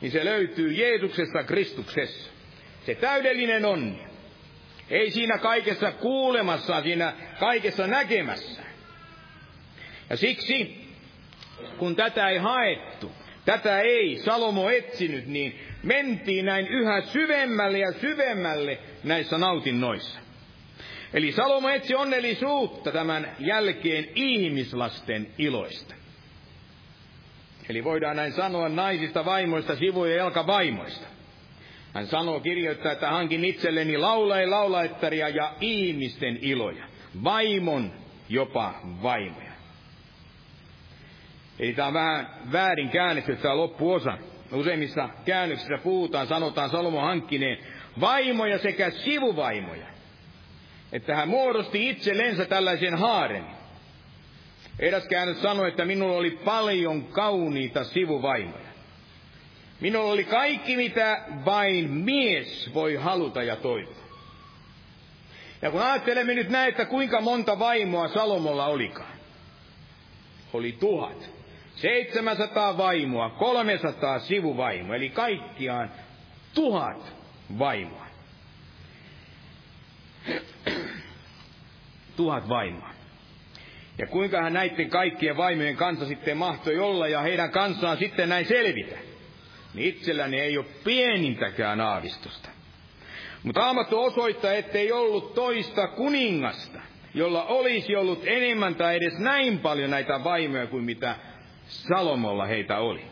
niin 0.00 0.12
se 0.12 0.24
löytyy 0.24 0.72
Jeesuksessa 0.72 1.42
Kristuksessa. 1.42 2.32
Se 2.86 2.94
täydellinen 2.94 3.64
onni. 3.64 3.98
Ei 4.90 5.10
siinä 5.10 5.38
kaikessa 5.38 5.92
kuulemassa, 5.92 6.82
siinä 6.82 7.12
kaikessa 7.40 7.86
näkemässä. 7.86 8.62
Ja 10.10 10.16
siksi, 10.16 10.86
kun 11.78 11.96
tätä 11.96 12.28
ei 12.28 12.38
haettu, 12.38 13.12
tätä 13.44 13.80
ei 13.80 14.18
Salomo 14.24 14.70
etsinyt, 14.70 15.26
niin 15.26 15.60
mentiin 15.82 16.46
näin 16.46 16.68
yhä 16.68 17.00
syvemmälle 17.00 17.78
ja 17.78 17.92
syvemmälle 17.92 18.78
näissä 19.04 19.38
nautinnoissa. 19.38 20.20
Eli 21.14 21.32
Salomo 21.32 21.68
etsi 21.68 21.94
onnellisuutta 21.94 22.92
tämän 22.92 23.36
jälkeen 23.38 24.08
ihmislasten 24.14 25.26
iloista. 25.38 25.94
Eli 27.68 27.84
voidaan 27.84 28.16
näin 28.16 28.32
sanoa 28.32 28.68
naisista 28.68 29.24
vaimoista, 29.24 29.76
sivuja 29.76 30.10
ja 30.10 30.16
jalkavaimoista. 30.16 31.06
Hän 31.94 32.06
sanoo, 32.06 32.40
kirjoittaa, 32.40 32.92
että 32.92 33.10
hankin 33.10 33.44
itselleni 33.44 33.98
laulai 33.98 34.46
laulaittaria 34.46 35.28
ja 35.28 35.54
ihmisten 35.60 36.38
iloja. 36.40 36.84
Vaimon 37.24 37.92
jopa 38.28 38.74
vaimoja. 39.02 39.51
Eli 41.58 41.72
tämä 41.72 41.88
on 41.88 41.94
vähän 41.94 42.26
väärin 42.52 42.90
käännetty 42.90 43.36
tämä 43.36 43.56
loppuosa. 43.56 44.18
Useimmissa 44.52 45.08
käännöksissä 45.24 45.78
puhutaan, 45.82 46.26
sanotaan 46.26 46.70
Salomo 46.70 47.00
hankkineen 47.00 47.58
vaimoja 48.00 48.58
sekä 48.58 48.90
sivuvaimoja. 48.90 49.86
Että 50.92 51.16
hän 51.16 51.28
muodosti 51.28 51.90
itsellensä 51.90 52.44
tällaisen 52.44 52.98
haaren. 52.98 53.44
Eräs 54.78 55.08
käännös 55.08 55.42
sanoi, 55.42 55.68
että 55.68 55.84
minulla 55.84 56.16
oli 56.16 56.30
paljon 56.30 57.04
kauniita 57.04 57.84
sivuvaimoja. 57.84 58.72
Minulla 59.80 60.12
oli 60.12 60.24
kaikki, 60.24 60.76
mitä 60.76 61.24
vain 61.44 61.90
mies 61.90 62.74
voi 62.74 62.94
haluta 62.94 63.42
ja 63.42 63.56
toivoa. 63.56 64.02
Ja 65.62 65.70
kun 65.70 65.82
ajattelemme 65.82 66.34
nyt 66.34 66.48
näin, 66.48 66.68
että 66.68 66.84
kuinka 66.84 67.20
monta 67.20 67.58
vaimoa 67.58 68.08
Salomolla 68.08 68.66
olikaan. 68.66 69.16
Oli 70.52 70.72
tuhat. 70.72 71.41
700 71.74 72.76
vaimoa, 72.76 73.30
300 73.30 74.18
sivuvaimoa, 74.18 74.96
eli 74.96 75.08
kaikkiaan 75.08 75.90
tuhat 76.54 77.14
vaimoa. 77.58 78.06
tuhat 82.16 82.48
vaimoa. 82.48 82.90
Ja 83.98 84.06
kuinka 84.06 84.42
hän 84.42 84.52
näiden 84.52 84.90
kaikkien 84.90 85.36
vaimojen 85.36 85.76
kanssa 85.76 86.06
sitten 86.06 86.36
mahtoi 86.36 86.78
olla 86.78 87.08
ja 87.08 87.20
heidän 87.20 87.50
kanssaan 87.50 87.96
sitten 87.96 88.28
näin 88.28 88.46
selvitä. 88.46 88.96
Niin 89.74 89.88
itselläni 89.88 90.40
ei 90.40 90.58
ole 90.58 90.66
pienintäkään 90.84 91.80
aavistusta. 91.80 92.48
Mutta 93.42 93.60
Aamattu 93.60 94.02
osoittaa, 94.02 94.52
ettei 94.52 94.92
ollut 94.92 95.34
toista 95.34 95.88
kuningasta, 95.88 96.80
jolla 97.14 97.44
olisi 97.44 97.96
ollut 97.96 98.22
enemmän 98.26 98.74
tai 98.74 98.96
edes 98.96 99.18
näin 99.18 99.58
paljon 99.58 99.90
näitä 99.90 100.24
vaimoja 100.24 100.66
kuin 100.66 100.84
mitä 100.84 101.16
Salomolla 101.72 102.46
heitä 102.46 102.78
oli. 102.78 103.04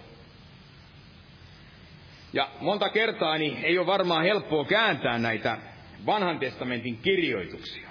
Ja 2.33 2.49
monta 2.61 2.89
kertaa 2.89 3.39
niin 3.39 3.65
ei 3.65 3.79
ole 3.79 3.87
varmaan 3.87 4.25
helppoa 4.25 4.65
kääntää 4.65 5.19
näitä 5.19 5.59
vanhan 6.07 6.39
testamentin 6.39 6.99
kirjoituksia. 6.99 7.91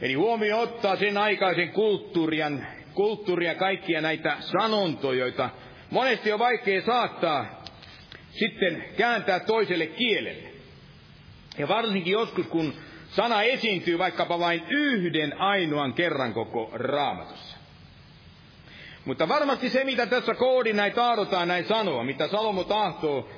Eli 0.00 0.14
huomio 0.14 0.60
ottaa 0.60 0.96
sen 0.96 1.18
aikaisen 1.18 1.68
kulttuurian, 1.68 2.66
kulttuuria 2.94 3.54
kaikkia 3.54 4.00
näitä 4.00 4.36
sanontoja, 4.40 5.18
joita 5.18 5.50
monesti 5.90 6.32
on 6.32 6.38
vaikea 6.38 6.82
saattaa 6.82 7.64
sitten 8.30 8.84
kääntää 8.96 9.40
toiselle 9.40 9.86
kielelle. 9.86 10.48
Ja 11.58 11.68
varsinkin 11.68 12.12
joskus, 12.12 12.46
kun 12.46 12.74
sana 13.08 13.42
esiintyy 13.42 13.98
vaikkapa 13.98 14.38
vain 14.38 14.62
yhden 14.70 15.40
ainoan 15.40 15.94
kerran 15.94 16.34
koko 16.34 16.70
raamatussa. 16.74 17.51
Mutta 19.04 19.28
varmasti 19.28 19.68
se, 19.68 19.84
mitä 19.84 20.06
tässä 20.06 20.34
koodi 20.34 20.72
näin 20.72 20.92
tahdotaan 20.92 21.48
näin 21.48 21.64
sanoa, 21.64 22.04
mitä 22.04 22.28
Salomo 22.28 22.64
tahtoo 22.64 23.28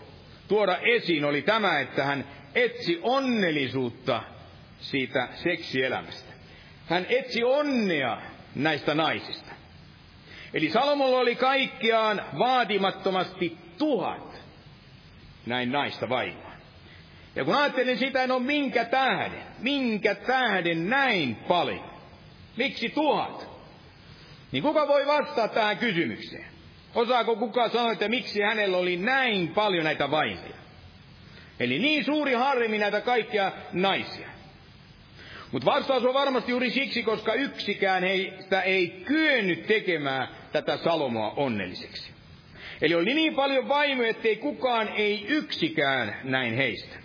tuoda 0.49 0.79
esiin, 0.79 1.25
oli 1.25 1.43
tämä, 1.43 1.81
että 1.81 2.05
hän 2.05 2.25
etsi 2.55 2.99
onnellisuutta 3.03 4.23
siitä 4.79 5.29
seksielämästä. 5.35 6.33
Hän 6.87 7.07
etsi 7.09 7.45
onnea 7.45 8.23
näistä 8.55 8.95
naisista. 8.95 9.53
Eli 10.55 10.71
Salomolla 10.71 11.19
oli 11.19 11.37
kaikkiaan 11.37 12.23
vaatimattomasti 12.39 13.59
tuhat 13.79 14.43
näin 15.47 15.73
naista 15.73 16.09
vaimoa. 16.09 16.53
Ja 17.37 17.45
kun 17.45 17.55
ajattelin 17.55 17.99
sitä, 17.99 18.27
no 18.27 18.39
minkä 18.39 18.85
tähden, 18.85 19.43
minkä 19.59 20.15
tähden 20.15 20.91
näin 20.91 21.37
paljon? 21.37 21.91
Miksi 22.57 22.89
tuhat? 22.89 23.54
Niin 24.55 24.63
kuka 24.63 24.89
voi 24.89 25.07
vastata 25.07 25.49
tähän 25.49 25.79
kysymykseen? 25.79 26.45
Osaako 26.95 27.37
kuka 27.37 27.69
sanoa, 27.69 27.93
että 27.93 28.09
miksi 28.09 28.43
hänellä 28.43 28.77
oli 28.77 28.97
näin 28.97 29.49
paljon 29.49 29.85
näitä 29.85 30.11
vaimoja? 30.11 30.55
Eli 31.61 31.79
niin 31.79 32.05
suuri 32.05 32.33
harmi 32.33 32.79
näitä 32.79 33.01
kaikkia 33.01 33.53
naisia. 33.73 34.29
Mutta 35.53 35.67
vastaus 35.67 36.05
on 36.05 36.15
varmasti 36.15 36.51
juuri 36.51 36.71
siksi, 36.71 37.03
koska 37.03 37.35
yksikään 37.35 38.03
heistä 38.03 38.63
ei 38.63 38.89
kyennyt 39.05 39.67
tekemään 39.67 40.29
tätä 40.53 40.77
Salomoa 40.77 41.31
onnelliseksi. 41.37 42.11
Eli 42.83 42.95
oli 42.95 43.15
niin 43.15 43.35
paljon 43.35 43.69
vaimoja, 43.69 44.09
ettei 44.09 44.37
kukaan, 44.37 44.89
ei 44.89 45.25
yksikään 45.29 46.17
näin 46.25 46.55
heistä. 46.57 46.97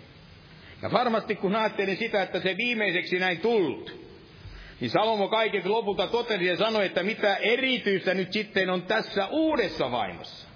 Ja 0.82 0.92
varmasti 0.92 1.36
kun 1.36 1.56
ajattelin 1.56 1.96
sitä, 1.96 2.22
että 2.22 2.40
se 2.40 2.56
viimeiseksi 2.56 3.18
näin 3.18 3.38
tullut, 3.38 4.09
niin 4.80 4.90
Salomo 4.90 5.28
kaiket 5.28 5.66
lopulta 5.66 6.06
totesi 6.06 6.46
ja 6.46 6.56
sanoi, 6.56 6.86
että 6.86 7.02
mitä 7.02 7.36
erityistä 7.36 8.14
nyt 8.14 8.32
sitten 8.32 8.70
on 8.70 8.82
tässä 8.82 9.26
uudessa 9.26 9.90
vaimossa. 9.90 10.48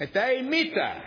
Että 0.00 0.26
ei 0.26 0.42
mitään. 0.42 1.02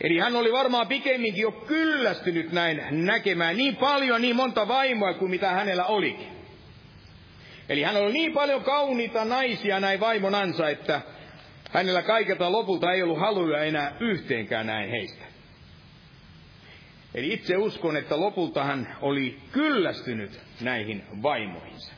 Eli 0.00 0.18
hän 0.18 0.36
oli 0.36 0.52
varmaan 0.52 0.88
pikemminkin 0.88 1.42
jo 1.42 1.52
kyllästynyt 1.52 2.52
näin 2.52 2.82
näkemään 2.90 3.56
niin 3.56 3.76
paljon, 3.76 4.22
niin 4.22 4.36
monta 4.36 4.68
vaimoa 4.68 5.14
kuin 5.14 5.30
mitä 5.30 5.50
hänellä 5.50 5.84
olikin. 5.84 6.28
Eli 7.68 7.82
hän 7.82 7.96
oli 7.96 8.12
niin 8.12 8.32
paljon 8.32 8.64
kauniita 8.64 9.24
naisia 9.24 9.80
näin 9.80 10.00
vaimonansa, 10.00 10.68
että 10.68 11.00
hänellä 11.70 12.02
kaikelta 12.02 12.52
lopulta 12.52 12.92
ei 12.92 13.02
ollut 13.02 13.20
haluja 13.20 13.64
enää 13.64 13.96
yhteenkään 14.00 14.66
näin 14.66 14.90
heistä. 14.90 15.23
Eli 17.14 17.32
itse 17.32 17.56
uskon, 17.56 17.96
että 17.96 18.20
lopulta 18.20 18.64
hän 18.64 18.96
oli 19.00 19.38
kyllästynyt 19.52 20.40
näihin 20.60 21.04
vaimoihinsa. 21.22 21.94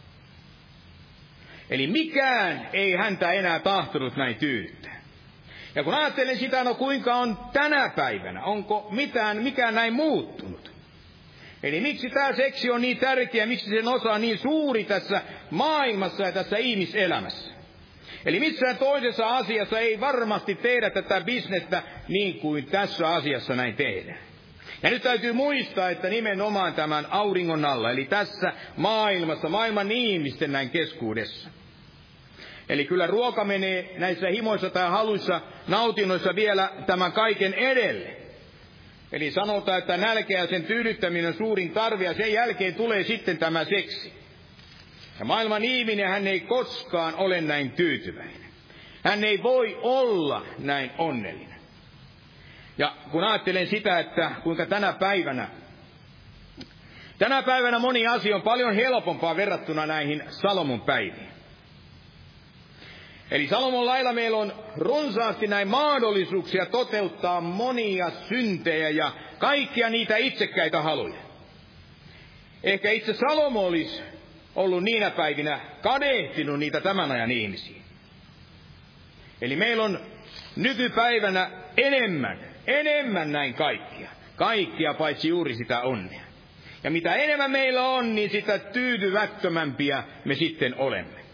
Eli 1.70 1.86
mikään 1.86 2.68
ei 2.72 2.96
häntä 2.96 3.32
enää 3.32 3.58
tahtonut 3.58 4.16
näin 4.16 4.36
tyydyttää. 4.36 5.00
Ja 5.74 5.84
kun 5.84 5.94
ajattelen 5.94 6.38
sitä, 6.38 6.64
no 6.64 6.74
kuinka 6.74 7.14
on 7.14 7.38
tänä 7.52 7.88
päivänä, 7.88 8.44
onko 8.44 8.88
mitään, 8.90 9.42
mikään 9.42 9.74
näin 9.74 9.92
muuttunut? 9.92 10.72
Eli 11.62 11.80
miksi 11.80 12.10
tämä 12.10 12.32
seksi 12.32 12.70
on 12.70 12.80
niin 12.80 12.98
tärkeä, 12.98 13.46
miksi 13.46 13.70
sen 13.70 13.88
osa 13.88 14.12
on 14.12 14.20
niin 14.20 14.38
suuri 14.38 14.84
tässä 14.84 15.22
maailmassa 15.50 16.22
ja 16.22 16.32
tässä 16.32 16.56
ihmiselämässä? 16.56 17.50
Eli 18.24 18.40
missään 18.40 18.78
toisessa 18.78 19.36
asiassa 19.36 19.78
ei 19.78 20.00
varmasti 20.00 20.54
tehdä 20.54 20.90
tätä 20.90 21.20
bisnestä 21.20 21.82
niin 22.08 22.40
kuin 22.40 22.66
tässä 22.66 23.08
asiassa 23.08 23.56
näin 23.56 23.76
tehdään. 23.76 24.25
Ja 24.82 24.90
nyt 24.90 25.02
täytyy 25.02 25.32
muistaa, 25.32 25.90
että 25.90 26.08
nimenomaan 26.08 26.74
tämän 26.74 27.06
auringon 27.10 27.64
alla, 27.64 27.90
eli 27.90 28.04
tässä 28.04 28.52
maailmassa, 28.76 29.48
maailman 29.48 29.92
ihmisten 29.92 30.52
näin 30.52 30.70
keskuudessa. 30.70 31.48
Eli 32.68 32.84
kyllä 32.84 33.06
ruoka 33.06 33.44
menee 33.44 33.94
näissä 33.98 34.28
himoissa 34.28 34.70
tai 34.70 34.90
haluissa, 34.90 35.40
nautinnoissa 35.68 36.34
vielä 36.34 36.70
tämän 36.86 37.12
kaiken 37.12 37.54
edelle. 37.54 38.16
Eli 39.12 39.30
sanotaan, 39.30 39.78
että 39.78 39.96
nälkeä 39.96 40.46
sen 40.46 40.64
tyydyttäminen 40.64 41.26
on 41.26 41.34
suurin 41.34 41.70
tarve, 41.70 42.04
ja 42.04 42.14
sen 42.14 42.32
jälkeen 42.32 42.74
tulee 42.74 43.04
sitten 43.04 43.38
tämä 43.38 43.64
seksi. 43.64 44.12
Ja 45.18 45.24
maailman 45.24 45.64
ihminen, 45.64 46.08
hän 46.08 46.26
ei 46.26 46.40
koskaan 46.40 47.14
ole 47.14 47.40
näin 47.40 47.70
tyytyväinen. 47.70 48.46
Hän 49.02 49.24
ei 49.24 49.42
voi 49.42 49.78
olla 49.82 50.46
näin 50.58 50.90
onnellinen. 50.98 51.55
Ja 52.78 52.94
kun 53.10 53.24
ajattelen 53.24 53.66
sitä, 53.66 53.98
että 53.98 54.30
kuinka 54.42 54.66
tänä 54.66 54.92
päivänä, 54.92 55.48
tänä 57.18 57.42
päivänä 57.42 57.78
moni 57.78 58.06
asia 58.06 58.36
on 58.36 58.42
paljon 58.42 58.74
helpompaa 58.74 59.36
verrattuna 59.36 59.86
näihin 59.86 60.22
Salomon 60.28 60.80
päiviin. 60.80 61.36
Eli 63.30 63.48
Salomon 63.48 63.86
lailla 63.86 64.12
meillä 64.12 64.36
on 64.36 64.52
runsaasti 64.76 65.46
näin 65.46 65.68
mahdollisuuksia 65.68 66.66
toteuttaa 66.66 67.40
monia 67.40 68.10
syntejä 68.28 68.88
ja 68.88 69.12
kaikkia 69.38 69.90
niitä 69.90 70.16
itsekkäitä 70.16 70.82
haluja. 70.82 71.20
Ehkä 72.62 72.90
itse 72.90 73.14
Salomo 73.14 73.66
olisi 73.66 74.02
ollut 74.54 74.82
niinä 74.82 75.10
päivinä 75.10 75.60
kadehtinut 75.82 76.58
niitä 76.58 76.80
tämän 76.80 77.10
ajan 77.12 77.30
ihmisiä. 77.30 77.82
Eli 79.40 79.56
meillä 79.56 79.84
on 79.84 80.00
nykypäivänä 80.56 81.50
enemmän, 81.76 82.38
enemmän 82.66 83.32
näin 83.32 83.54
kaikkia. 83.54 84.10
Kaikkia 84.36 84.94
paitsi 84.94 85.28
juuri 85.28 85.54
sitä 85.54 85.80
onnea. 85.80 86.20
Ja 86.84 86.90
mitä 86.90 87.14
enemmän 87.14 87.50
meillä 87.50 87.82
on, 87.82 88.14
niin 88.14 88.30
sitä 88.30 88.58
tyytyvättömämpiä 88.58 90.04
me 90.24 90.34
sitten 90.34 90.74
olemme. 90.78 91.26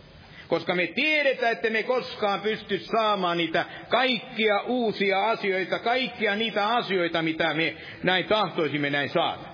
Koska 0.48 0.74
me 0.74 0.86
tiedetään, 0.86 1.52
että 1.52 1.70
me 1.70 1.82
koskaan 1.82 2.40
pysty 2.40 2.78
saamaan 2.78 3.36
niitä 3.36 3.64
kaikkia 3.88 4.60
uusia 4.60 5.28
asioita, 5.28 5.78
kaikkia 5.78 6.36
niitä 6.36 6.68
asioita, 6.68 7.22
mitä 7.22 7.54
me 7.54 7.76
näin 8.02 8.24
tahtoisimme 8.24 8.90
näin 8.90 9.08
saada. 9.08 9.52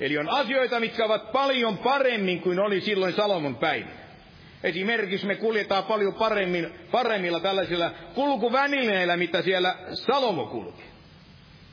Eli 0.00 0.18
on 0.18 0.28
asioita, 0.28 0.80
mitkä 0.80 1.04
ovat 1.04 1.32
paljon 1.32 1.78
paremmin 1.78 2.40
kuin 2.40 2.60
oli 2.60 2.80
silloin 2.80 3.12
Salomon 3.12 3.56
päivänä. 3.56 4.03
Esimerkiksi 4.64 5.26
me 5.26 5.34
kuljetaan 5.34 5.84
paljon 5.84 6.14
paremmin, 6.14 6.74
paremmilla 6.90 7.40
tällaisilla 7.40 7.90
kulkuvälineillä, 8.14 9.16
mitä 9.16 9.42
siellä 9.42 9.76
Salomo 9.92 10.46
kulki. 10.46 10.82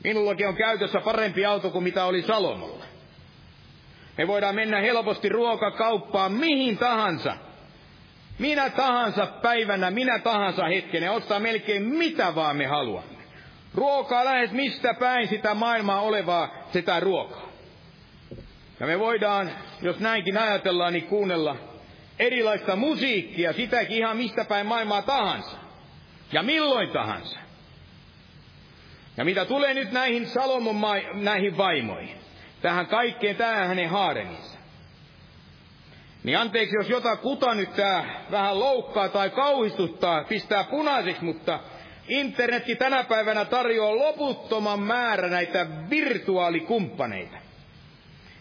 Minullakin 0.04 0.48
on 0.48 0.56
käytössä 0.56 1.00
parempi 1.00 1.46
auto 1.46 1.70
kuin 1.70 1.84
mitä 1.84 2.04
oli 2.04 2.22
Salomolla. 2.22 2.84
Me 4.18 4.26
voidaan 4.26 4.54
mennä 4.54 4.80
helposti 4.80 5.28
ruokakauppaan 5.28 6.32
mihin 6.32 6.78
tahansa. 6.78 7.36
Minä 8.38 8.70
tahansa 8.70 9.26
päivänä, 9.26 9.90
minä 9.90 10.18
tahansa 10.18 10.64
hetken 10.64 11.02
ja 11.02 11.12
ostaa 11.12 11.40
melkein 11.40 11.82
mitä 11.82 12.34
vaan 12.34 12.56
me 12.56 12.66
haluamme. 12.66 13.22
Ruokaa 13.74 14.24
lähes 14.24 14.50
mistä 14.50 14.94
päin 14.94 15.28
sitä 15.28 15.54
maailmaa 15.54 16.00
olevaa 16.00 16.48
sitä 16.72 17.00
ruokaa. 17.00 17.48
Ja 18.80 18.86
me 18.86 18.98
voidaan, 18.98 19.50
jos 19.82 20.00
näinkin 20.00 20.38
ajatellaan, 20.38 20.92
niin 20.92 21.06
kuunnella 21.06 21.71
erilaista 22.18 22.76
musiikkia, 22.76 23.52
sitäkin 23.52 23.96
ihan 23.96 24.16
mistä 24.16 24.44
päin 24.44 24.66
maailmaa 24.66 25.02
tahansa. 25.02 25.56
Ja 26.32 26.42
milloin 26.42 26.90
tahansa. 26.90 27.38
Ja 29.16 29.24
mitä 29.24 29.44
tulee 29.44 29.74
nyt 29.74 29.92
näihin 29.92 30.26
Salomon 30.26 30.76
ma- 30.76 31.12
näihin 31.12 31.56
vaimoihin, 31.56 32.16
tähän 32.62 32.86
kaikkeen, 32.86 33.36
tähän 33.36 33.68
hänen 33.68 33.88
haareminsa. 33.88 34.58
Niin 36.24 36.38
anteeksi, 36.38 36.76
jos 36.76 36.88
jotain 36.88 37.18
kuta 37.18 37.54
nyt 37.54 37.74
tää 37.74 38.24
vähän 38.30 38.60
loukkaa 38.60 39.08
tai 39.08 39.30
kauhistuttaa, 39.30 40.24
pistää 40.24 40.64
punaiseksi, 40.64 41.24
mutta 41.24 41.60
internetti 42.08 42.76
tänä 42.76 43.04
päivänä 43.04 43.44
tarjoaa 43.44 43.96
loputtoman 43.96 44.80
määrä 44.80 45.28
näitä 45.28 45.66
virtuaalikumppaneita. 45.90 47.41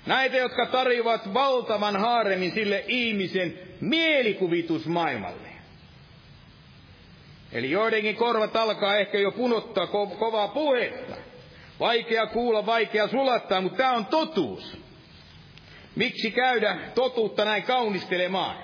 Näitä, 0.05 0.37
jotka 0.37 0.65
tarjoavat 0.65 1.33
valtavan 1.33 1.95
haaremin 1.95 2.51
sille 2.51 2.83
ihmisen 2.87 3.59
mielikuvitusmaailmalle. 3.81 5.47
Eli 7.51 7.71
joidenkin 7.71 8.15
korvat 8.15 8.55
alkaa 8.55 8.97
ehkä 8.97 9.17
jo 9.17 9.31
punottaa 9.31 9.85
ko- 9.85 10.15
kovaa 10.19 10.47
puhetta. 10.47 11.15
Vaikea 11.79 12.27
kuulla, 12.27 12.65
vaikea 12.65 13.07
sulattaa, 13.07 13.61
mutta 13.61 13.77
tämä 13.77 13.91
on 13.91 14.05
totuus. 14.05 14.77
Miksi 15.95 16.31
käydä 16.31 16.77
totuutta 16.95 17.45
näin 17.45 17.63
kaunistelemaan? 17.63 18.55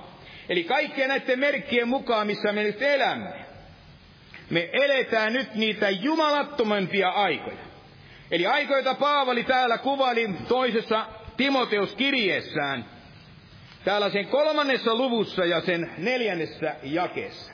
Eli 0.49 0.63
kaikkien 0.63 1.09
näiden 1.09 1.39
merkkien 1.39 1.87
mukaan, 1.87 2.27
missä 2.27 2.51
me 2.51 2.63
nyt 2.63 2.81
elämme, 2.81 3.45
me 4.49 4.69
eletään 4.73 5.33
nyt 5.33 5.55
niitä 5.55 5.89
jumalattomampia 5.89 7.09
aikoja. 7.09 7.57
Eli 8.31 8.47
aikoita 8.47 8.93
Paavali 8.93 9.43
täällä 9.43 9.77
kuvaili 9.77 10.29
toisessa 10.47 11.05
Timoteus 11.37 11.95
kirjeessään, 11.95 12.85
täällä 13.85 14.09
sen 14.09 14.27
kolmannessa 14.27 14.95
luvussa 14.95 15.45
ja 15.45 15.61
sen 15.61 15.91
neljännessä 15.97 16.75
jakeessa. 16.83 17.53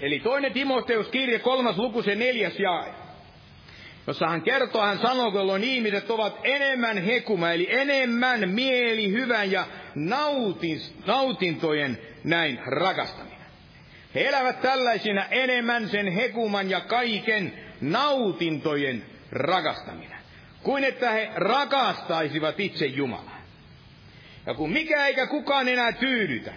Eli 0.00 0.20
toinen 0.20 0.52
Timoteus 0.52 1.08
kirje, 1.08 1.38
kolmas 1.38 1.76
luku, 1.76 2.02
se 2.02 2.14
neljäs 2.14 2.58
jae. 2.58 2.94
Jossa 4.06 4.28
hän 4.28 4.42
kertoo, 4.42 4.82
hän 4.82 4.98
sanoo, 4.98 5.32
jolloin 5.34 5.64
ihmiset 5.64 6.10
ovat 6.10 6.40
enemmän 6.44 6.98
hekuma, 6.98 7.50
eli 7.50 7.68
enemmän 7.70 8.50
mieli, 8.50 9.12
hyvän 9.12 9.52
ja 9.52 9.66
nautin, 9.94 10.80
nautintojen 11.06 11.98
näin 12.24 12.60
rakastaminen. 12.66 13.46
He 14.14 14.28
elävät 14.28 14.60
tällaisina 14.60 15.24
enemmän 15.30 15.88
sen 15.88 16.12
hekuman 16.12 16.70
ja 16.70 16.80
kaiken 16.80 17.65
nautintojen 17.80 19.04
rakastaminen, 19.32 20.18
kuin 20.62 20.84
että 20.84 21.10
he 21.10 21.30
rakastaisivat 21.34 22.60
itse 22.60 22.86
Jumalaa. 22.86 23.40
Ja 24.46 24.54
kun 24.54 24.72
mikä 24.72 25.06
eikä 25.06 25.26
kukaan 25.26 25.68
enää 25.68 25.92
tyydytä, 25.92 26.54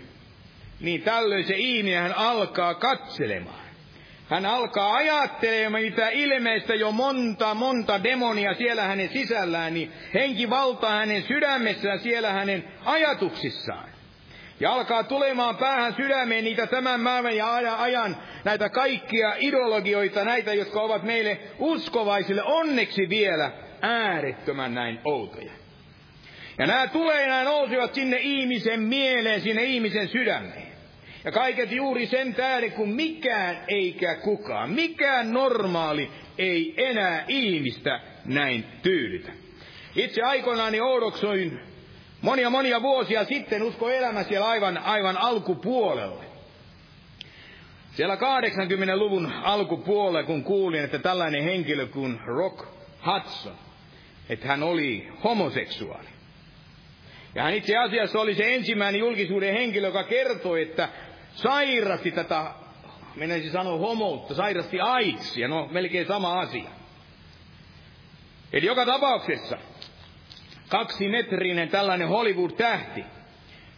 niin 0.80 1.02
tällöin 1.02 1.48
se 1.48 1.56
ihminen 1.58 2.02
hän 2.02 2.18
alkaa 2.18 2.74
katselemaan. 2.74 3.70
Hän 4.30 4.46
alkaa 4.46 4.94
ajattelemaan, 4.94 5.84
mitä 5.84 6.10
ilmeistä 6.10 6.76
jo 6.76 6.92
monta, 6.92 7.54
monta 7.54 8.04
demonia 8.04 8.54
siellä 8.54 8.84
hänen 8.84 9.10
sisällään, 9.10 9.74
niin 9.74 9.92
henki 10.14 10.50
valtaa 10.50 10.92
hänen 10.92 11.24
sydämessään 11.24 12.00
siellä 12.00 12.34
hänen 12.34 12.64
ajatuksissaan. 12.86 13.90
Ja 14.60 14.74
alkaa 14.74 15.04
tulemaan 15.04 15.58
päähän 15.58 15.94
sydämeen 15.96 16.44
niitä 16.44 16.68
tämän 16.68 17.02
maailman 17.02 17.36
ja 17.36 17.54
ajan 17.78 18.18
näitä 18.44 18.70
kaikkia 18.70 19.34
ideologioita, 19.38 20.24
näitä, 20.24 20.54
jotka 20.54 20.82
ovat 20.82 21.04
meille 21.04 21.40
uskovaisille 21.60 22.44
onneksi 22.44 23.10
vielä 23.10 23.52
äärettömän 23.82 24.74
näin 24.74 25.00
outoja. 25.06 25.52
Ja 26.58 26.68
nämä 26.68 26.88
tulee, 26.88 27.28
nämä 27.28 27.44
nousevat 27.44 27.94
sinne 27.94 28.18
ihmisen 28.18 28.80
mieleen, 28.80 29.42
sinne 29.42 29.64
ihmisen 29.64 30.08
sydämeen. 30.08 30.70
Ja 31.24 31.32
kaiket 31.32 31.72
juuri 31.72 32.06
sen 32.06 32.36
tähden, 32.36 32.72
kun 32.72 32.90
mikään 32.90 33.58
eikä 33.68 34.16
kukaan, 34.16 34.70
mikään 34.70 35.34
normaali 35.34 36.12
ei 36.38 36.74
enää 36.78 37.26
ihmistä 37.28 38.00
näin 38.26 38.66
tyydytä. 38.82 39.32
Itse 39.96 40.22
aikoinaani 40.22 40.82
oudoksoin 40.82 41.60
monia 42.22 42.50
monia 42.50 42.82
vuosia 42.82 43.26
sitten, 43.26 43.64
usko 43.64 43.90
elämä 43.90 44.24
siellä 44.24 44.48
aivan, 44.48 44.78
aivan 44.78 45.18
alkupuolella. 45.18 46.24
Siellä 47.92 48.16
80-luvun 48.16 49.34
alkupuolella, 49.44 50.24
kun 50.24 50.44
kuulin, 50.44 50.84
että 50.84 51.00
tällainen 51.00 51.44
henkilö 51.44 51.88
kuin 51.88 52.20
Rock 52.26 52.66
Hudson, 53.06 53.56
että 54.30 54.48
hän 54.48 54.64
oli 54.64 55.08
homoseksuaali. 55.24 56.08
Ja 57.36 57.44
hän 57.44 57.54
itse 57.54 57.78
asiassa 57.78 58.20
oli 58.20 58.36
se 58.36 58.56
ensimmäinen 58.56 59.00
julkisuuden 59.00 59.54
henkilö, 59.54 59.88
joka 59.88 60.04
kertoi, 60.04 60.62
että 60.62 60.90
sairasti 61.34 62.12
tätä, 62.12 62.52
menisi 63.16 63.50
sanoa 63.52 63.78
homoutta, 63.78 64.36
sairasti 64.36 64.82
AIDSia, 64.82 65.48
no 65.48 65.68
melkein 65.72 66.08
sama 66.08 66.40
asia. 66.40 66.70
Eli 68.54 68.66
joka 68.66 68.86
tapauksessa 68.86 69.58
kaksimetrinen 70.70 71.70
tällainen 71.70 72.08
Hollywood-tähti, 72.08 73.04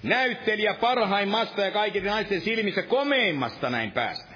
näyttelijä 0.04 0.74
parhaimmasta 0.74 1.62
ja 1.62 1.72
kaikkien 1.72 2.06
naisten 2.06 2.42
silmissä 2.42 2.82
komeimmasta 2.82 3.70
näin 3.70 3.92
päästä. 3.92 4.32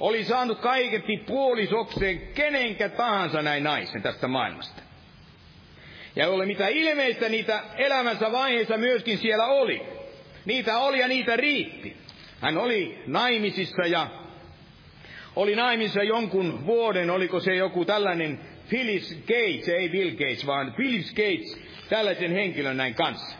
Oli 0.00 0.24
saanut 0.24 0.60
kaiketi 0.60 1.16
puolisokseen 1.16 2.20
kenenkä 2.34 2.88
tahansa 2.88 3.42
näin 3.42 3.64
naisen 3.64 4.02
tästä 4.02 4.28
maailmasta. 4.28 4.82
Ja 6.16 6.28
ole 6.28 6.46
mitä 6.46 6.68
ilmeistä 6.68 7.28
niitä 7.28 7.62
elämänsä 7.76 8.32
vaiheessa 8.32 8.76
myöskin 8.76 9.18
siellä 9.18 9.46
oli. 9.46 9.82
Niitä 10.44 10.78
oli 10.78 10.98
ja 10.98 11.08
niitä 11.08 11.36
riitti. 11.36 11.96
Hän 12.40 12.58
oli 12.58 13.02
naimisissa 13.06 13.86
ja 13.86 14.06
oli 15.36 15.56
naimisissa 15.56 16.02
jonkun 16.02 16.66
vuoden, 16.66 17.10
oliko 17.10 17.40
se 17.40 17.54
joku 17.54 17.84
tällainen 17.84 18.40
Phyllis 18.72 19.16
Gates, 19.26 19.68
ei 19.68 19.88
Bill 19.88 20.10
Gates, 20.10 20.46
vaan 20.46 20.72
Phyllis 20.72 21.10
Gates, 21.14 21.58
tällaisen 21.88 22.32
henkilön 22.32 22.76
näin 22.76 22.94
kanssa. 22.94 23.36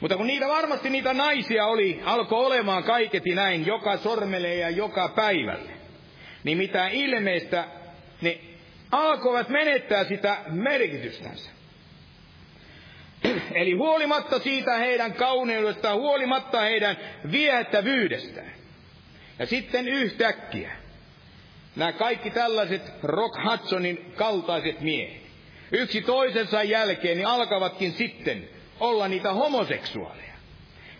Mutta 0.00 0.16
kun 0.16 0.26
niitä 0.26 0.48
varmasti 0.48 0.90
niitä 0.90 1.14
naisia 1.14 1.66
oli, 1.66 2.00
alkoi 2.04 2.46
olemaan 2.46 2.84
kaiketi 2.84 3.34
näin 3.34 3.66
joka 3.66 3.96
sormelle 3.96 4.54
ja 4.54 4.70
joka 4.70 5.08
päivälle, 5.08 5.72
niin 6.44 6.58
mitä 6.58 6.88
ilmeistä 6.88 7.64
ne 8.20 8.38
alkoivat 8.90 9.48
menettää 9.48 10.04
sitä 10.04 10.38
merkitystänsä. 10.50 11.50
Eli 13.54 13.72
huolimatta 13.72 14.38
siitä 14.38 14.76
heidän 14.76 15.12
kauneudestaan, 15.12 15.98
huolimatta 15.98 16.60
heidän 16.60 16.96
viehättävyydestään. 17.30 18.52
Ja 19.38 19.46
sitten 19.46 19.88
yhtäkkiä 19.88 20.85
nämä 21.76 21.92
kaikki 21.92 22.30
tällaiset 22.30 22.82
Rock 23.02 23.36
Hudsonin 23.50 24.12
kaltaiset 24.16 24.80
miehet, 24.80 25.22
yksi 25.72 26.02
toisensa 26.02 26.62
jälkeen, 26.62 27.16
niin 27.16 27.26
alkavatkin 27.26 27.92
sitten 27.92 28.48
olla 28.80 29.08
niitä 29.08 29.32
homoseksuaaleja. 29.32 30.26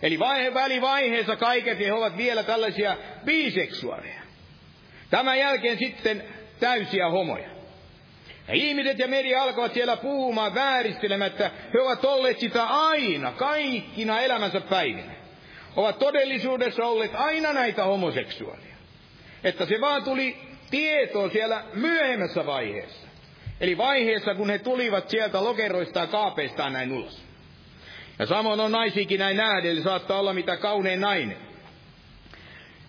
Eli 0.01 0.19
vaihe, 0.19 0.53
välivaiheessa 0.53 1.35
kaiket 1.35 1.79
he 1.79 1.93
ovat 1.93 2.17
vielä 2.17 2.43
tällaisia 2.43 2.97
biseksuaaleja. 3.25 4.21
Tämän 5.09 5.39
jälkeen 5.39 5.77
sitten 5.77 6.23
täysiä 6.59 7.09
homoja. 7.09 7.49
Ja 8.47 8.53
ihmiset 8.53 8.99
ja 8.99 9.07
media 9.07 9.43
alkavat 9.43 9.73
siellä 9.73 9.97
puhumaan 9.97 10.55
vääristelemättä. 10.55 11.51
He 11.73 11.81
ovat 11.81 12.05
olleet 12.05 12.39
sitä 12.39 12.63
aina, 12.63 13.31
kaikkina 13.31 14.19
elämänsä 14.19 14.61
päivinä. 14.61 15.11
Ovat 15.75 15.99
todellisuudessa 15.99 16.85
olleet 16.85 17.11
aina 17.15 17.53
näitä 17.53 17.83
homoseksuaaleja. 17.83 18.75
Että 19.43 19.65
se 19.65 19.81
vaan 19.81 20.03
tuli 20.03 20.46
tietoon 20.69 21.31
siellä 21.31 21.63
myöhemmässä 21.73 22.45
vaiheessa. 22.45 23.07
Eli 23.59 23.77
vaiheessa, 23.77 24.35
kun 24.35 24.49
he 24.49 24.59
tulivat 24.59 25.09
sieltä 25.09 25.43
lokeroistaan 25.43 26.07
kaapeistaan 26.07 26.73
näin 26.73 26.91
ulos. 26.91 27.23
Ja 28.19 28.25
samoin 28.25 28.59
on 28.59 28.71
naisikin 28.71 29.19
näin 29.19 29.37
nähdä, 29.37 29.69
eli 29.69 29.83
saattaa 29.83 30.19
olla 30.19 30.33
mitä 30.33 30.57
kaunein 30.57 31.01
nainen. 31.01 31.37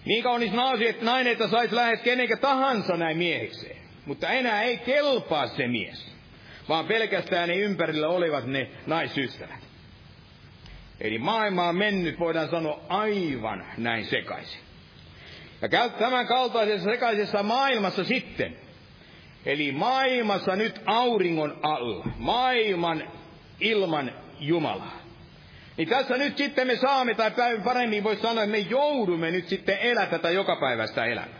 Niin 0.04 0.22
kaunis 0.22 0.52
naisi, 0.52 0.88
että 0.88 1.04
nainen, 1.04 1.32
että 1.32 1.48
saisi 1.48 1.74
lähes 1.74 2.00
kenenkä 2.00 2.36
tahansa 2.36 2.96
näin 2.96 3.16
miehekseen. 3.16 3.76
Mutta 4.06 4.28
enää 4.28 4.62
ei 4.62 4.76
kelpaa 4.76 5.46
se 5.46 5.66
mies, 5.66 6.14
vaan 6.68 6.86
pelkästään 6.86 7.48
ne 7.48 7.56
ympärillä 7.56 8.08
olevat 8.08 8.46
ne 8.46 8.70
naisystävät. 8.86 9.68
Eli 11.00 11.18
maailma 11.18 11.68
on 11.68 11.76
mennyt, 11.76 12.18
voidaan 12.18 12.50
sanoa, 12.50 12.80
aivan 12.88 13.66
näin 13.76 14.06
sekaisin. 14.06 14.67
Ja 15.62 15.88
tämän 15.88 16.26
kaltaisessa 16.26 16.90
sekaisessa 16.90 17.42
maailmassa 17.42 18.04
sitten, 18.04 18.56
eli 19.46 19.72
maailmassa 19.72 20.56
nyt 20.56 20.80
auringon 20.86 21.58
alla, 21.62 22.06
maailman 22.16 23.02
ilman 23.60 24.12
Jumalaa. 24.40 24.98
Niin 25.76 25.88
tässä 25.88 26.16
nyt 26.16 26.36
sitten 26.36 26.66
me 26.66 26.76
saamme, 26.76 27.14
tai 27.14 27.32
paremmin 27.64 28.04
voisi 28.04 28.22
sanoa, 28.22 28.44
että 28.44 28.56
me 28.56 28.58
joudumme 28.58 29.30
nyt 29.30 29.48
sitten 29.48 29.78
elää 29.80 30.06
tätä 30.06 30.30
jokapäiväistä 30.30 31.04
elämää. 31.04 31.38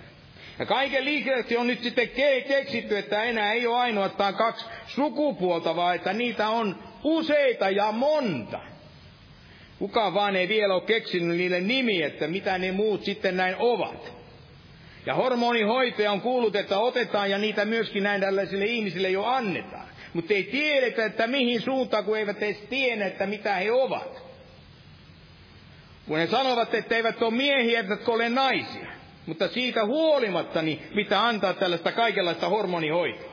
Ja 0.59 0.66
kaiken 0.66 1.05
lisäksi 1.05 1.57
on 1.57 1.66
nyt 1.66 1.83
sitten 1.83 2.09
keksitty, 2.49 2.99
että 2.99 3.23
enää 3.23 3.53
ei 3.53 3.66
ole 3.66 3.79
ainoastaan 3.79 4.35
kaksi 4.35 4.66
sukupuolta, 4.87 5.77
vaan 5.77 5.95
että 5.95 6.12
niitä 6.12 6.49
on 6.49 6.79
useita 7.05 7.71
ja 7.71 7.93
monta. 7.93 8.61
Kukaan 9.79 10.14
vaan 10.14 10.37
ei 10.37 10.49
vielä 10.49 10.74
ole 10.74 10.83
keksinyt 10.83 11.37
niille 11.37 11.61
nimi, 11.61 12.03
että 12.03 12.26
mitä 12.26 12.59
ne 12.59 12.72
muut 12.72 13.05
sitten 13.05 13.37
näin 13.37 13.55
ovat. 13.59 14.12
Ja 15.07 15.14
hormonihoitoja 15.14 16.12
on 16.12 16.20
kuullut, 16.20 16.57
että 16.57 16.79
otetaan 16.79 17.31
ja 17.31 17.39
niitä 17.39 17.64
myöskin 17.64 18.03
näin 18.03 18.20
tällaisille 18.20 18.64
ihmisille 18.64 19.11
jo 19.11 19.24
annetaan. 19.24 19.89
Mutta 20.12 20.35
ei 20.35 20.43
tiedetä, 20.43 21.05
että 21.05 21.26
mihin 21.26 21.61
suuntaan, 21.61 22.05
kun 22.05 22.18
eivät 22.18 22.43
edes 22.43 22.57
tiedä, 22.70 23.07
että 23.07 23.26
mitä 23.26 23.55
he 23.55 23.72
ovat. 23.72 24.22
Kun 26.09 26.18
he 26.18 26.26
sanovat, 26.26 26.74
että 26.74 26.97
eivät 26.97 27.22
ole 27.22 27.35
miehiä, 27.35 27.81
eivätkä 27.81 28.12
ole 28.12 28.29
naisia. 28.29 28.87
Mutta 29.26 29.49
siitä 29.49 29.85
huolimatta, 29.85 30.62
niin 30.62 30.83
mitä 30.95 31.26
antaa 31.26 31.55
tällaista 31.55 31.93
kaikenlaista 31.93 32.49
hormonihoitoa. 32.49 33.28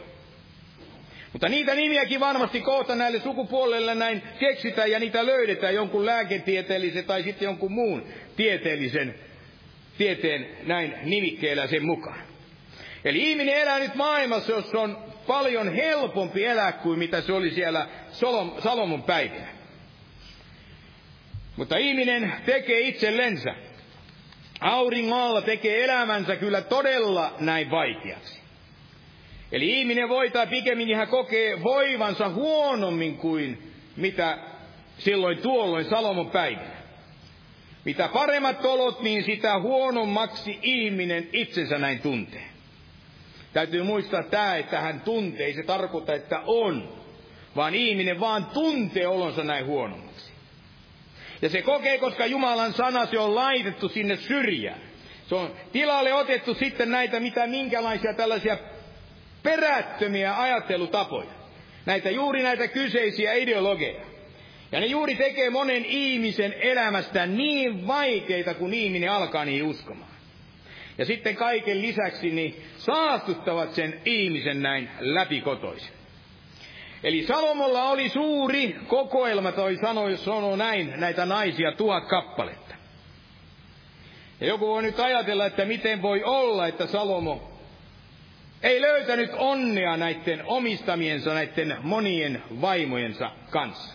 Mutta 1.36 1.50
niitä 1.50 1.76
nimiäkin 1.76 2.20
varmasti 2.20 2.62
kohta 2.62 2.96
näille 2.96 3.20
sukupuolelle 3.20 3.96
näin 3.96 4.22
keksitään 4.40 4.92
ja 4.92 5.00
niitä 5.00 5.26
löydetään 5.26 5.76
jonkun 5.76 6.06
lääketieteellisen 6.06 7.06
tai 7.06 7.24
sitten 7.24 7.46
jonkun 7.46 7.72
muun 7.72 8.08
tieteellisen 8.36 9.16
tieteen 9.98 10.48
näin 10.64 10.96
nimikkeellä 11.04 11.68
sen 11.68 11.86
mukaan. 11.86 12.20
Eli 13.06 13.30
ihminen 13.30 13.56
elää 13.56 13.80
nyt 13.80 13.96
maailmassa, 13.96 14.52
jossa 14.52 14.82
on 14.82 14.98
paljon 15.28 15.74
helpompi 15.76 16.46
elää 16.46 16.72
kuin 16.72 17.00
mitä 17.00 17.22
se 17.22 17.34
oli 17.34 17.52
siellä 17.52 17.88
Salomon 18.60 19.04
päivinä. 19.04 19.48
Mutta 21.56 21.78
ihminen 21.78 22.34
tekee 22.46 22.80
itsellensä 22.80 23.56
auringolla 24.62 25.42
tekee 25.42 25.84
elämänsä 25.84 26.36
kyllä 26.36 26.62
todella 26.62 27.36
näin 27.40 27.72
vaikeaksi. 27.72 28.45
Eli 29.56 29.80
ihminen 29.80 30.10
voi 30.10 30.30
tai 30.30 30.48
pikemminkin 30.48 30.98
hän 30.98 31.08
kokee 31.08 31.64
voivansa 31.64 32.30
huonommin 32.30 33.18
kuin 33.18 33.74
mitä 33.96 34.38
silloin 34.98 35.38
tuolloin 35.38 35.86
Salomon 35.86 36.32
päivänä. 36.32 36.76
Mitä 37.86 38.08
paremmat 38.08 38.66
olot, 38.66 39.02
niin 39.02 39.24
sitä 39.24 39.60
huonommaksi 39.60 40.60
ihminen 40.62 41.30
itsensä 41.34 41.78
näin 41.78 42.00
tuntee. 42.00 42.46
Täytyy 43.54 43.84
muistaa 43.84 44.24
tämä, 44.24 44.56
että 44.56 44.82
hän 44.82 45.02
tuntee, 45.02 45.46
ei 45.46 45.54
se 45.54 45.64
tarkoita, 45.64 46.14
että 46.14 46.42
on, 46.46 46.90
vaan 47.56 47.76
ihminen 47.76 48.20
vaan 48.20 48.46
tuntee 48.46 49.08
olonsa 49.08 49.44
näin 49.44 49.66
huonommin. 49.66 50.10
Ja 51.42 51.50
se 51.50 51.62
kokee, 51.62 51.98
koska 51.98 52.26
Jumalan 52.26 52.74
sana 52.74 53.06
se 53.06 53.20
on 53.20 53.36
laitettu 53.36 53.90
sinne 53.90 54.16
syrjään. 54.16 54.80
Se 55.30 55.36
on 55.36 55.52
tilalle 55.72 56.14
otettu 56.14 56.54
sitten 56.54 56.92
näitä 56.92 57.20
mitä 57.20 57.48
minkälaisia 57.48 58.14
tällaisia 58.14 58.58
perättömiä 59.46 60.42
ajattelutapoja. 60.42 61.30
Näitä 61.86 62.10
juuri 62.10 62.44
näitä 62.44 62.68
kyseisiä 62.68 63.34
ideologeja. 63.34 64.02
Ja 64.72 64.80
ne 64.80 64.86
juuri 64.86 65.16
tekee 65.16 65.50
monen 65.50 65.86
ihmisen 65.86 66.54
elämästä 66.54 67.26
niin 67.26 67.88
vaikeita, 67.88 68.54
kun 68.54 68.74
ihminen 68.74 69.12
alkaa 69.12 69.46
niin 69.46 69.64
uskomaan. 69.64 70.12
Ja 70.98 71.06
sitten 71.06 71.36
kaiken 71.36 71.82
lisäksi 71.82 72.32
niin 72.32 72.64
saastuttavat 72.78 73.74
sen 73.74 74.02
ihmisen 74.06 74.62
näin 74.62 74.90
läpikotoisen. 75.00 75.94
Eli 77.04 77.24
Salomolla 77.24 77.90
oli 77.90 78.10
suuri 78.10 78.76
kokoelma, 78.88 79.52
toi 79.52 79.76
sanoi, 79.76 80.18
sanoi 80.18 80.58
näin, 80.58 80.94
näitä 80.98 81.26
naisia 81.26 81.72
tuhat 81.72 82.06
kappaletta. 82.06 82.76
Ja 84.42 84.48
joku 84.48 84.68
voi 84.68 84.84
nyt 84.84 85.00
ajatella, 85.00 85.46
että 85.46 85.66
miten 85.66 86.02
voi 86.02 86.24
olla, 86.24 86.68
että 86.68 86.88
Salomo 86.88 87.55
ei 88.66 88.82
löytänyt 88.82 89.32
onnea 89.34 89.98
näiden 89.98 90.46
omistamiensa, 90.46 91.34
näiden 91.34 91.78
monien 91.82 92.44
vaimojensa 92.62 93.32
kanssa. 93.50 93.94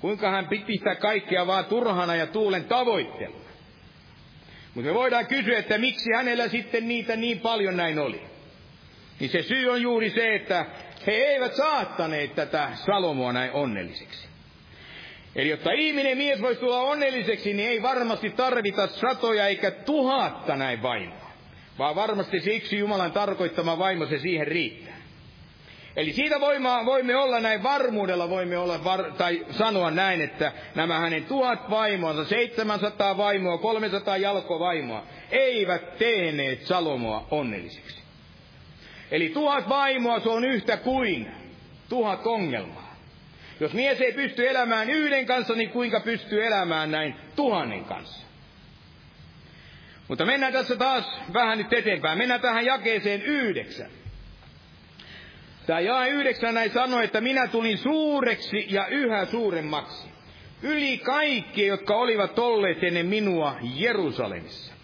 Kuinka 0.00 0.30
hän 0.30 0.48
piti 0.48 0.72
sitä 0.72 0.94
kaikkea 0.94 1.46
vaan 1.46 1.64
turhana 1.64 2.14
ja 2.14 2.26
tuulen 2.26 2.64
tavoitteluna. 2.64 3.48
Mutta 4.74 4.88
me 4.88 4.94
voidaan 4.94 5.26
kysyä, 5.26 5.58
että 5.58 5.78
miksi 5.78 6.10
hänellä 6.16 6.48
sitten 6.48 6.88
niitä 6.88 7.16
niin 7.16 7.40
paljon 7.40 7.76
näin 7.76 7.98
oli. 7.98 8.22
Niin 9.20 9.30
se 9.30 9.42
syy 9.42 9.68
on 9.68 9.82
juuri 9.82 10.10
se, 10.10 10.34
että 10.34 10.66
he 11.06 11.12
eivät 11.12 11.54
saattaneet 11.54 12.34
tätä 12.34 12.70
Salomoa 12.74 13.32
näin 13.32 13.52
onnelliseksi. 13.52 14.28
Eli 15.36 15.48
jotta 15.48 15.72
ihminen 15.72 16.18
mies 16.18 16.42
voisi 16.42 16.60
tulla 16.60 16.80
onnelliseksi, 16.80 17.52
niin 17.54 17.68
ei 17.68 17.82
varmasti 17.82 18.30
tarvita 18.30 18.86
satoja 18.86 19.46
eikä 19.46 19.70
tuhatta 19.70 20.56
näin 20.56 20.82
vaimoa. 20.82 21.17
Vaan 21.78 21.94
varmasti 21.94 22.40
siksi 22.40 22.78
Jumalan 22.78 23.12
tarkoittama 23.12 23.78
vaimo 23.78 24.06
se 24.06 24.18
siihen 24.18 24.46
riittää. 24.46 24.98
Eli 25.96 26.12
siitä 26.12 26.40
voima, 26.40 26.86
voimme 26.86 27.16
olla 27.16 27.40
näin 27.40 27.62
varmuudella, 27.62 28.30
voimme 28.30 28.58
olla 28.58 28.84
var, 28.84 29.12
tai 29.12 29.46
sanoa 29.50 29.90
näin, 29.90 30.20
että 30.20 30.52
nämä 30.74 30.98
hänen 30.98 31.24
tuhat 31.24 31.70
vaimoansa, 31.70 32.24
700 32.24 33.16
vaimoa, 33.16 33.58
300 33.58 34.16
jalkovaimoa, 34.16 35.02
eivät 35.30 35.98
tehneet 35.98 36.66
Salomoa 36.66 37.26
onnelliseksi. 37.30 38.02
Eli 39.10 39.28
tuhat 39.28 39.68
vaimoa 39.68 40.20
se 40.20 40.28
on 40.28 40.44
yhtä 40.44 40.76
kuin 40.76 41.30
tuhat 41.88 42.26
ongelmaa. 42.26 42.96
Jos 43.60 43.72
mies 43.72 44.00
ei 44.00 44.12
pysty 44.12 44.48
elämään 44.48 44.90
yhden 44.90 45.26
kanssa, 45.26 45.54
niin 45.54 45.70
kuinka 45.70 46.00
pystyy 46.00 46.46
elämään 46.46 46.90
näin 46.90 47.14
tuhannen 47.36 47.84
kanssa? 47.84 48.27
Mutta 50.08 50.24
mennään 50.26 50.52
tässä 50.52 50.76
taas 50.76 51.20
vähän 51.32 51.58
nyt 51.58 51.72
eteenpäin. 51.72 52.18
Mennään 52.18 52.40
tähän 52.40 52.64
jakeeseen 52.64 53.22
yhdeksän. 53.22 53.90
Tämä 55.66 55.80
jae 55.80 56.08
yhdeksän 56.08 56.54
näin 56.54 56.70
sanoi, 56.70 57.04
että 57.04 57.20
minä 57.20 57.46
tulin 57.46 57.78
suureksi 57.78 58.66
ja 58.68 58.86
yhä 58.86 59.24
suuremmaksi. 59.24 60.08
Yli 60.62 60.98
kaikki, 60.98 61.66
jotka 61.66 61.94
olivat 61.94 62.38
olleet 62.38 62.84
ennen 62.84 63.06
minua 63.06 63.56
Jerusalemissa. 63.74 64.74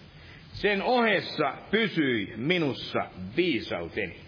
Sen 0.52 0.82
ohessa 0.82 1.54
pysyi 1.70 2.32
minussa 2.36 3.06
viisauteni. 3.36 4.20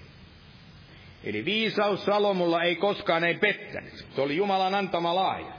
Eli 1.25 1.45
viisaus 1.45 2.05
Salomulla 2.05 2.63
ei 2.63 2.77
koskaan 2.77 3.25
ei 3.25 3.35
pettänyt. 3.35 4.07
Se 4.15 4.21
oli 4.21 4.37
Jumalan 4.37 4.75
antama 4.75 5.15
laaja. 5.15 5.53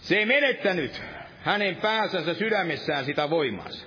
Se 0.00 0.16
ei 0.16 0.26
menettänyt 0.26 1.02
hänen 1.42 1.76
pääsänsä 1.76 2.34
sydämessään 2.34 3.04
sitä 3.04 3.30
voimaansa. 3.30 3.86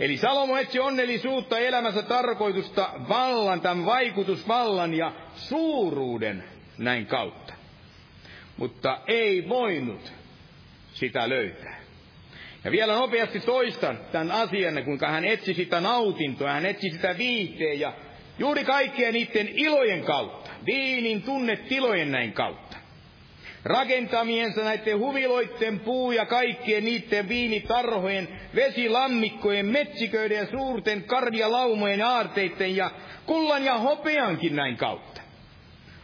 Eli 0.00 0.16
Salomo 0.16 0.56
etsi 0.56 0.80
onnellisuutta 0.80 1.58
elämänsä 1.58 2.02
tarkoitusta 2.02 2.90
vallan, 3.08 3.60
tämän 3.60 3.86
vaikutusvallan 3.86 4.94
ja 4.94 5.12
suuruuden 5.34 6.44
näin 6.78 7.06
kautta. 7.06 7.54
Mutta 8.56 8.98
ei 9.06 9.48
voinut 9.48 10.12
sitä 10.92 11.28
löytää. 11.28 11.80
Ja 12.64 12.70
vielä 12.70 12.94
nopeasti 12.94 13.40
toistan 13.40 13.98
tämän 14.12 14.30
asian, 14.32 14.84
kuinka 14.84 15.08
hän 15.08 15.24
etsi 15.24 15.54
sitä 15.54 15.80
nautintoa, 15.80 16.52
hän 16.52 16.66
etsi 16.66 16.90
sitä 16.90 17.18
viihteen 17.18 17.80
ja 17.80 17.92
juuri 18.38 18.64
kaikkien 18.64 19.14
niiden 19.14 19.48
ilojen 19.48 20.04
kautta, 20.04 20.50
viinin 20.66 21.22
tunnetilojen 21.22 22.12
näin 22.12 22.32
kautta 22.32 22.81
rakentamiensa 23.64 24.64
näiden 24.64 24.98
huviloitten 24.98 25.80
puu 25.80 26.12
ja 26.12 26.26
kaikkien 26.26 26.84
niiden 26.84 27.28
viinitarhojen, 27.28 28.28
vesilammikkojen, 28.54 29.66
metsiköiden 29.66 30.36
ja 30.36 30.46
suurten 30.46 31.04
karjalaumojen 31.04 31.98
ja 31.98 32.08
aarteiden 32.08 32.76
ja 32.76 32.90
kullan 33.26 33.64
ja 33.64 33.78
hopeankin 33.78 34.56
näin 34.56 34.76
kautta. 34.76 35.22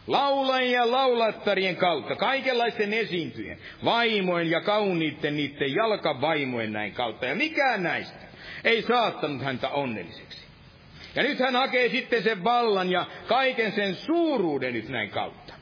Laulajien 0.07 0.71
ja 0.71 0.91
laulattarien 0.91 1.75
kautta, 1.75 2.15
kaikenlaisten 2.15 2.93
esiintyjen, 2.93 3.57
vaimojen 3.85 4.49
ja 4.49 4.61
kauniitten 4.61 5.35
niiden 5.35 5.73
jalkavaimojen 5.73 6.73
näin 6.73 6.93
kautta. 6.93 7.25
Ja 7.25 7.35
mikään 7.35 7.83
näistä 7.83 8.19
ei 8.63 8.81
saattanut 8.81 9.43
häntä 9.43 9.69
onnelliseksi. 9.69 10.45
Ja 11.15 11.23
nyt 11.23 11.39
hän 11.39 11.55
hakee 11.55 11.89
sitten 11.89 12.23
sen 12.23 12.43
vallan 12.43 12.91
ja 12.91 13.05
kaiken 13.27 13.71
sen 13.71 13.95
suuruuden 13.95 14.73
nyt 14.73 14.89
näin 14.89 15.09
kautta. 15.09 15.58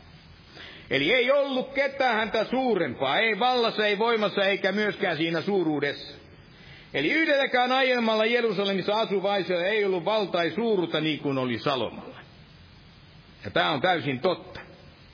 Eli 0.89 1.13
ei 1.13 1.31
ollut 1.31 1.73
ketään 1.73 2.15
häntä 2.15 2.43
suurempaa, 2.43 3.19
ei 3.19 3.39
vallassa, 3.39 3.85
ei 3.85 3.99
voimassa, 3.99 4.45
eikä 4.45 4.71
myöskään 4.71 5.17
siinä 5.17 5.41
suuruudessa. 5.41 6.17
Eli 6.93 7.11
yhdelläkään 7.11 7.71
aiemmalla 7.71 8.25
Jerusalemissa 8.25 8.99
asuvaisella 8.99 9.65
ei 9.65 9.85
ollut 9.85 10.05
valta 10.05 10.43
ei 10.43 10.51
suuruutta 10.51 11.01
niin 11.01 11.19
kuin 11.19 11.37
oli 11.37 11.59
Salomalla. 11.59 12.17
Ja 13.45 13.51
tämä 13.51 13.71
on 13.71 13.81
täysin 13.81 14.19
totta, 14.19 14.59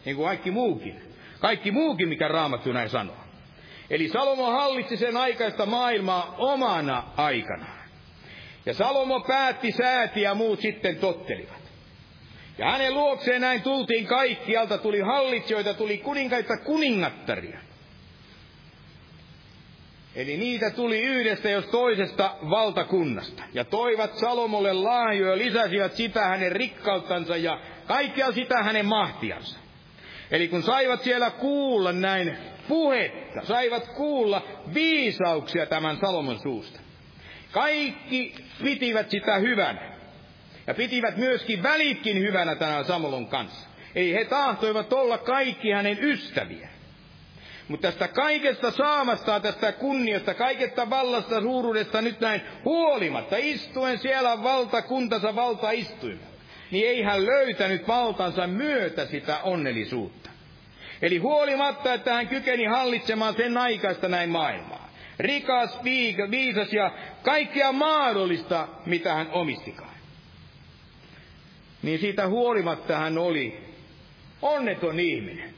niin 0.05 0.15
kuin 0.15 0.25
kaikki 0.25 0.51
muukin. 0.51 1.01
Kaikki 1.39 1.71
muukin, 1.71 2.09
mikä 2.09 2.27
Raamattu 2.27 2.71
näin 2.71 2.89
sanoo. 2.89 3.15
Eli 3.89 4.09
Salomo 4.09 4.51
hallitsi 4.51 4.97
sen 4.97 5.17
aikaista 5.17 5.65
maailmaa 5.65 6.35
omana 6.37 7.03
aikanaan. 7.17 7.83
Ja 8.65 8.73
Salomo 8.73 9.19
päätti 9.19 9.71
säätiä 9.71 10.29
ja 10.29 10.35
muut 10.35 10.61
sitten 10.61 10.95
tottelivat. 10.95 11.62
Ja 12.57 12.71
hänen 12.71 12.93
luokseen 12.93 13.41
näin 13.41 13.61
tultiin 13.61 14.07
kaikkialta, 14.07 14.77
tuli 14.77 14.99
hallitsijoita, 14.99 15.73
tuli 15.73 15.97
kuninkaita 15.97 16.57
kuningattaria. 16.57 17.59
Eli 20.15 20.37
niitä 20.37 20.69
tuli 20.69 21.01
yhdestä 21.01 21.49
jos 21.49 21.65
toisesta 21.65 22.35
valtakunnasta. 22.49 23.43
Ja 23.53 23.65
toivat 23.65 24.17
Salomolle 24.17 24.73
lahjoja, 24.73 25.37
lisäsivät 25.37 25.93
sitä 25.93 26.27
hänen 26.27 26.51
rikkauttansa 26.51 27.37
ja 27.37 27.59
kaikkea 27.87 28.31
sitä 28.31 28.63
hänen 28.63 28.85
mahtiansa. 28.85 29.59
Eli 30.31 30.47
kun 30.47 30.63
saivat 30.63 31.01
siellä 31.03 31.31
kuulla 31.31 31.91
näin 31.91 32.37
puhetta, 32.67 33.45
saivat 33.45 33.87
kuulla 33.87 34.41
viisauksia 34.73 35.65
tämän 35.65 35.97
Salomon 35.97 36.39
suusta. 36.39 36.79
Kaikki 37.51 38.35
pitivät 38.63 39.09
sitä 39.09 39.37
hyvänä. 39.37 39.92
Ja 40.67 40.73
pitivät 40.73 41.17
myöskin 41.17 41.63
välitkin 41.63 42.19
hyvänä 42.19 42.55
tänään 42.55 42.85
Samolon 42.85 43.27
kanssa. 43.27 43.67
Ei 43.95 44.13
he 44.13 44.25
tahtoivat 44.25 44.93
olla 44.93 45.17
kaikki 45.17 45.71
hänen 45.71 45.97
ystäviä. 46.01 46.69
Mutta 47.67 47.87
tästä 47.87 48.07
kaikesta 48.07 48.71
saamastaan, 48.71 49.41
tästä 49.41 49.71
kunniasta, 49.71 50.33
kaikesta 50.33 50.89
vallasta, 50.89 51.41
suuruudesta 51.41 52.01
nyt 52.01 52.19
näin 52.19 52.41
huolimatta, 52.65 53.35
istuen 53.39 53.97
siellä 53.97 54.43
valtakuntansa 54.43 55.35
valtaistuimella, 55.35 56.27
niin 56.71 56.87
ei 56.87 57.01
hän 57.01 57.25
löytänyt 57.25 57.87
valtansa 57.87 58.47
myötä 58.47 59.05
sitä 59.05 59.39
onnellisuutta. 59.43 60.29
Eli 61.01 61.17
huolimatta, 61.17 61.93
että 61.93 62.13
hän 62.13 62.27
kykeni 62.27 62.65
hallitsemaan 62.65 63.35
sen 63.35 63.57
aikaista 63.57 64.07
näin 64.07 64.29
maailmaa. 64.29 64.89
Rikas, 65.19 65.79
viisas 66.31 66.73
ja 66.73 66.91
kaikkea 67.23 67.71
mahdollista, 67.71 68.67
mitä 68.85 69.13
hän 69.13 69.29
omistikaan 69.31 69.92
niin 71.83 71.99
siitä 71.99 72.27
huolimatta 72.27 72.97
hän 72.97 73.17
oli 73.17 73.57
onneton 74.41 74.99
ihminen. 74.99 75.53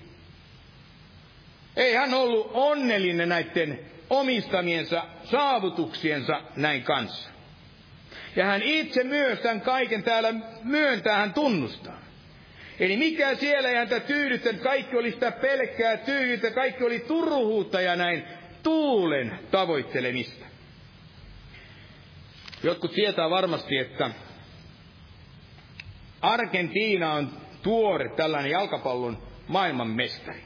Ei 1.75 1.93
hän 1.93 2.13
ollut 2.13 2.51
onnellinen 2.53 3.29
näiden 3.29 3.79
omistamiensa 4.09 5.03
saavutuksiensa 5.23 6.41
näin 6.55 6.83
kanssa. 6.83 7.29
Ja 8.35 8.45
hän 8.45 8.61
itse 8.61 9.03
myös 9.03 9.39
tämän 9.39 9.61
kaiken 9.61 10.03
täällä 10.03 10.33
myöntää, 10.63 11.15
hän 11.15 11.33
tunnustaa. 11.33 12.01
Eli 12.79 12.97
mikä 12.97 13.35
siellä 13.35 13.69
ei 13.69 13.75
häntä 13.75 13.99
tyydyttänyt, 13.99 14.61
kaikki 14.61 14.97
oli 14.97 15.11
sitä 15.11 15.31
pelkkää 15.31 15.97
tyydyttä, 15.97 16.51
kaikki 16.51 16.83
oli 16.83 16.99
turhuutta 16.99 17.81
ja 17.81 17.95
näin 17.95 18.23
tuulen 18.63 19.39
tavoittelemista. 19.51 20.45
Jotkut 22.63 22.91
tietää 22.93 23.29
varmasti, 23.29 23.77
että 23.77 24.09
Argentiina 26.25 27.13
on 27.13 27.29
tuore 27.63 28.09
tällainen 28.09 28.51
jalkapallon 28.51 29.17
maailmanmestari. 29.47 30.41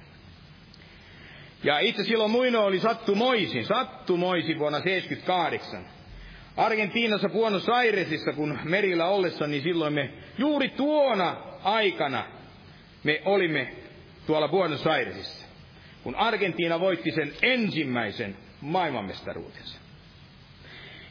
Ja 1.64 1.80
itse 1.80 2.04
silloin 2.04 2.32
muino 2.32 2.66
oli 2.66 2.80
sattumoisin, 2.80 3.66
sattumoisin 3.66 4.60
vuonna 4.60 4.80
78. 4.80 5.86
Argentiinassa 6.58 7.30
Buenos 7.30 7.70
Airesissa, 7.70 8.34
kun 8.34 8.60
merillä 8.64 9.08
ollessa, 9.08 9.48
niin 9.48 9.64
silloin 9.64 9.94
me 9.94 10.14
juuri 10.38 10.70
tuona 10.70 11.38
aikana 11.64 12.26
me 13.04 13.22
olimme 13.26 13.74
tuolla 14.28 14.48
Buenos 14.48 14.88
Airesissa, 14.88 15.46
kun 16.04 16.16
Argentiina 16.16 16.80
voitti 16.80 17.12
sen 17.12 17.34
ensimmäisen 17.42 18.38
maailmanmestaruutensa. 18.62 19.80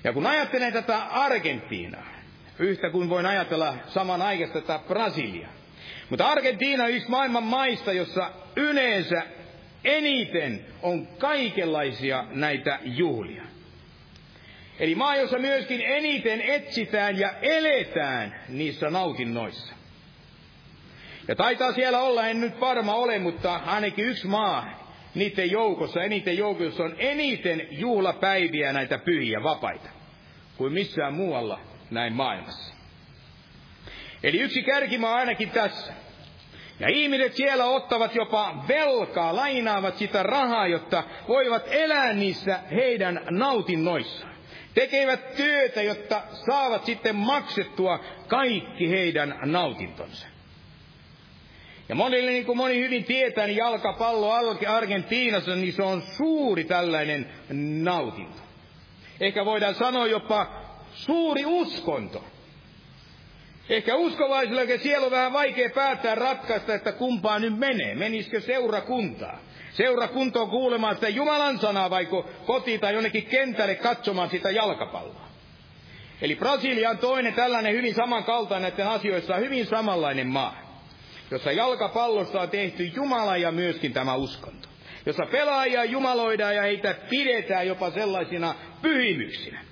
Ja 0.04 0.12
kun 0.12 0.26
ajattelen 0.26 0.72
tätä 0.72 0.98
Argentiinaa, 1.04 2.17
Yhtä 2.58 2.90
kuin 2.90 3.08
voin 3.08 3.26
ajatella 3.26 3.74
samanaikaista 3.86 4.60
tätä 4.60 4.80
Brasilia. 4.88 5.48
Mutta 6.10 6.28
Argentiina 6.28 6.84
on 6.84 6.90
yksi 6.90 7.10
maailman 7.10 7.42
maista, 7.42 7.92
jossa 7.92 8.30
yleensä 8.56 9.22
eniten 9.84 10.64
on 10.82 11.06
kaikenlaisia 11.06 12.24
näitä 12.30 12.78
juhlia. 12.84 13.42
Eli 14.78 14.94
maa, 14.94 15.16
jossa 15.16 15.38
myöskin 15.38 15.82
eniten 15.82 16.40
etsitään 16.40 17.18
ja 17.18 17.32
eletään 17.42 18.34
niissä 18.48 18.90
nautinnoissa. 18.90 19.74
Ja 21.28 21.36
taitaa 21.36 21.72
siellä 21.72 22.00
olla, 22.00 22.26
en 22.26 22.40
nyt 22.40 22.60
varma 22.60 22.94
ole, 22.94 23.18
mutta 23.18 23.60
ainakin 23.66 24.04
yksi 24.04 24.26
maa 24.26 24.88
niiden 25.14 25.50
joukossa, 25.50 26.02
eniten 26.02 26.38
joukossa 26.38 26.84
on 26.84 26.94
eniten 26.98 27.68
juhlapäiviä 27.70 28.72
näitä 28.72 28.98
pyhiä 28.98 29.42
vapaita 29.42 29.90
kuin 30.56 30.72
missään 30.72 31.14
muualla 31.14 31.60
näin 31.90 32.12
maailmassa. 32.12 32.74
Eli 34.22 34.40
yksi 34.40 34.62
kärkimaa 34.62 35.14
ainakin 35.14 35.50
tässä. 35.50 35.92
Ja 36.80 36.88
ihmiset 36.88 37.34
siellä 37.34 37.64
ottavat 37.64 38.14
jopa 38.14 38.64
velkaa, 38.68 39.36
lainaavat 39.36 39.96
sitä 39.96 40.22
rahaa, 40.22 40.66
jotta 40.66 41.04
voivat 41.28 41.62
elää 41.70 42.12
niissä 42.12 42.60
heidän 42.70 43.20
nautinnoissaan. 43.30 44.34
Tekevät 44.74 45.36
työtä, 45.36 45.82
jotta 45.82 46.22
saavat 46.46 46.84
sitten 46.84 47.16
maksettua 47.16 48.00
kaikki 48.28 48.90
heidän 48.90 49.38
nautintonsa. 49.44 50.26
Ja 51.88 51.94
monille, 51.94 52.30
niin 52.30 52.46
kuin 52.46 52.56
moni 52.58 52.80
hyvin 52.80 53.04
tietää, 53.04 53.46
niin 53.46 53.56
jalkapallo 53.56 54.32
Argentiinassa, 54.68 55.54
niin 55.54 55.72
se 55.72 55.82
on 55.82 56.02
suuri 56.02 56.64
tällainen 56.64 57.30
nautinto. 57.82 58.38
Ehkä 59.20 59.44
voidaan 59.44 59.74
sanoa 59.74 60.06
jopa 60.06 60.67
suuri 60.92 61.44
uskonto. 61.46 62.24
Ehkä 63.68 63.96
uskovaisille 63.96 64.78
siellä 64.78 65.04
on 65.04 65.10
vähän 65.10 65.32
vaikea 65.32 65.70
päättää 65.74 66.14
ratkaista, 66.14 66.74
että 66.74 66.92
kumpaa 66.92 67.38
nyt 67.38 67.58
menee. 67.58 67.94
Menisikö 67.94 68.40
seurakuntaa? 68.40 69.38
Seurakuntoon 69.72 70.50
kuulemaan 70.50 70.94
sitä 70.94 71.08
Jumalan 71.08 71.58
sanaa 71.58 71.90
vaiko 71.90 72.28
koti 72.46 72.78
tai 72.78 72.94
jonnekin 72.94 73.26
kentälle 73.26 73.74
katsomaan 73.74 74.30
sitä 74.30 74.50
jalkapalloa. 74.50 75.28
Eli 76.22 76.36
Brasilia 76.36 76.90
on 76.90 76.98
toinen 76.98 77.34
tällainen 77.34 77.74
hyvin 77.74 77.94
samankaltainen 77.94 78.70
näiden 78.70 78.88
asioissa 78.88 79.36
hyvin 79.36 79.66
samanlainen 79.66 80.26
maa, 80.26 80.82
jossa 81.30 81.52
jalkapallossa 81.52 82.40
on 82.40 82.50
tehty 82.50 82.84
Jumala 82.84 83.36
ja 83.36 83.52
myöskin 83.52 83.92
tämä 83.92 84.14
uskonto. 84.14 84.68
Jossa 85.06 85.26
pelaajia 85.30 85.84
jumaloidaan 85.84 86.56
ja 86.56 86.62
heitä 86.62 86.94
pidetään 87.10 87.66
jopa 87.66 87.90
sellaisina 87.90 88.54
pyhimyksinä. 88.82 89.67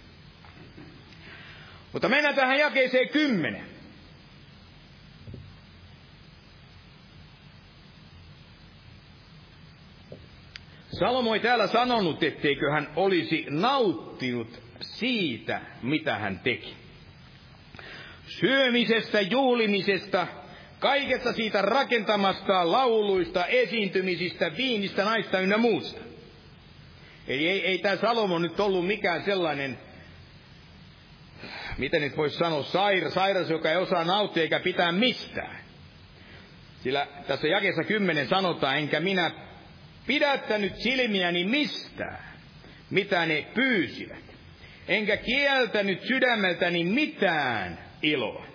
Mutta 1.96 2.08
mennään 2.08 2.34
tähän 2.34 2.58
jakeeseen 2.58 3.08
kymmenen. 3.08 3.64
Salomo 10.98 11.34
ei 11.34 11.40
täällä 11.40 11.66
sanonut, 11.66 12.22
etteikö 12.22 12.70
hän 12.70 12.88
olisi 12.96 13.46
nauttinut 13.48 14.62
siitä, 14.80 15.60
mitä 15.82 16.18
hän 16.18 16.38
teki. 16.38 16.74
Syömisestä, 18.26 19.20
juhlimisesta, 19.20 20.26
kaikesta 20.78 21.32
siitä 21.32 21.62
rakentamasta 21.62 22.72
lauluista, 22.72 23.46
esiintymisistä, 23.46 24.56
viinistä, 24.56 25.04
naista 25.04 25.40
ynnä 25.40 25.56
muusta. 25.56 26.00
Eli 27.28 27.48
ei, 27.48 27.66
ei 27.66 27.78
tämä 27.78 27.96
Salomo 27.96 28.38
nyt 28.38 28.60
ollut 28.60 28.86
mikään 28.86 29.24
sellainen, 29.24 29.85
miten 31.78 32.02
nyt 32.02 32.16
voisi 32.16 32.38
sanoa, 32.38 32.62
sairas, 32.62 33.14
sairas, 33.14 33.50
joka 33.50 33.70
ei 33.70 33.76
osaa 33.76 34.04
nauttia 34.04 34.42
eikä 34.42 34.60
pitää 34.60 34.92
mistään. 34.92 35.56
Sillä 36.82 37.06
tässä 37.26 37.48
jakessa 37.48 37.84
kymmenen 37.84 38.28
sanotaan, 38.28 38.76
enkä 38.78 39.00
minä 39.00 39.30
pidättänyt 40.06 40.76
silmiäni 40.76 41.44
mistään, 41.44 42.24
mitä 42.90 43.26
ne 43.26 43.46
pyysivät. 43.54 44.24
Enkä 44.88 45.16
kieltänyt 45.16 46.02
sydämeltäni 46.02 46.84
mitään 46.84 47.78
iloa. 48.02 48.46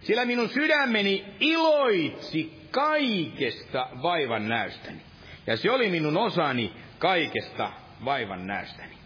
Sillä 0.00 0.24
minun 0.24 0.48
sydämeni 0.48 1.24
iloitsi 1.40 2.60
kaikesta 2.70 3.88
vaivan 4.02 4.48
näystäni. 4.48 5.00
Ja 5.46 5.56
se 5.56 5.70
oli 5.70 5.88
minun 5.88 6.16
osani 6.16 6.72
kaikesta 6.98 7.72
vaivan 8.04 8.46
näystäni. 8.46 8.98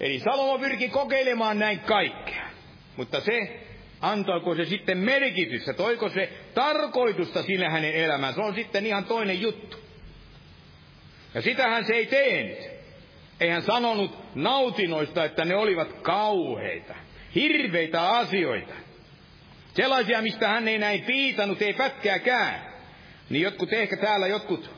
Eli 0.00 0.20
Salomo 0.20 0.58
pyrki 0.58 0.88
kokeilemaan 0.88 1.58
näin 1.58 1.80
kaikkea. 1.80 2.44
Mutta 2.96 3.20
se 3.20 3.60
antoiko 4.00 4.54
se 4.54 4.64
sitten 4.64 4.98
merkitystä, 4.98 5.72
toiko 5.72 6.08
se 6.08 6.32
tarkoitusta 6.54 7.42
sille 7.42 7.68
hänen 7.68 7.94
elämään, 7.94 8.34
se 8.34 8.40
on 8.40 8.54
sitten 8.54 8.86
ihan 8.86 9.04
toinen 9.04 9.40
juttu. 9.40 9.76
Ja 11.34 11.42
sitähän 11.42 11.84
se 11.84 11.94
ei 11.94 12.06
tehnyt. 12.06 12.58
Ei 13.40 13.48
hän 13.48 13.62
sanonut 13.62 14.18
nautinoista, 14.34 15.24
että 15.24 15.44
ne 15.44 15.56
olivat 15.56 15.92
kauheita, 15.92 16.94
hirveitä 17.34 18.10
asioita. 18.10 18.74
Sellaisia, 19.74 20.22
mistä 20.22 20.48
hän 20.48 20.68
ei 20.68 20.78
näin 20.78 21.02
piitanut, 21.02 21.62
ei 21.62 21.74
pätkääkään. 21.74 22.74
Niin 23.30 23.42
jotkut 23.42 23.72
ehkä 23.72 23.96
täällä 23.96 24.26
jotkut 24.26 24.70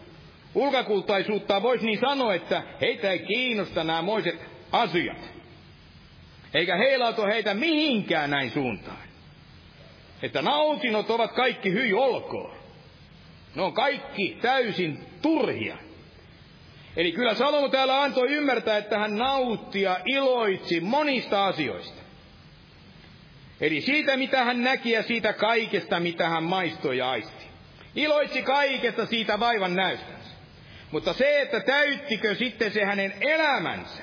ulkakultaisuutta 0.55 1.63
voisi 1.63 1.87
niin 1.87 2.01
sanoa, 2.01 2.35
että 2.35 2.63
heitä 2.81 3.11
ei 3.11 3.19
kiinnosta 3.19 3.85
nämä 3.85 4.03
moiset 4.03 4.56
asiat. 4.73 5.31
Eikä 6.55 6.77
heilauto 6.77 7.27
heitä 7.27 7.55
mihinkään 7.55 8.31
näin 8.31 8.51
suuntaan 8.51 9.07
että 10.23 10.43
nautinot 10.43 11.11
ovat 11.11 11.33
kaikki 11.33 11.73
hyi 11.73 11.93
olkoon. 11.93 12.57
Ne 13.55 13.63
on 13.63 13.73
kaikki 13.73 14.39
täysin 14.43 15.07
turhia. 15.23 15.77
Eli 16.97 17.13
kyllä 17.13 17.35
Salomo 17.35 17.69
täällä 17.69 18.03
antoi 18.03 18.29
ymmärtää, 18.29 18.77
että 18.77 18.99
hän 18.99 19.17
nautti 19.17 19.83
ja 19.83 20.01
iloitsi 20.05 20.81
monista 20.81 21.47
asioista. 21.47 22.03
Eli 23.61 23.81
siitä, 23.81 24.17
mitä 24.17 24.45
hän 24.45 24.63
näki 24.63 24.91
ja 24.91 25.03
siitä 25.03 25.33
kaikesta, 25.33 26.01
mitä 26.01 26.29
hän 26.29 26.45
maistoi 26.45 26.99
ja 26.99 27.11
aisti. 27.11 27.47
Iloitsi 27.95 28.43
kaikesta 28.43 29.07
siitä 29.07 29.41
vaivan 29.41 29.75
näystänsä. 29.75 30.31
Mutta 30.91 31.13
se, 31.13 31.41
että 31.41 31.61
täyttikö 31.61 32.35
sitten 32.35 32.73
se 32.73 32.85
hänen 32.85 33.15
elämänsä, 33.21 34.03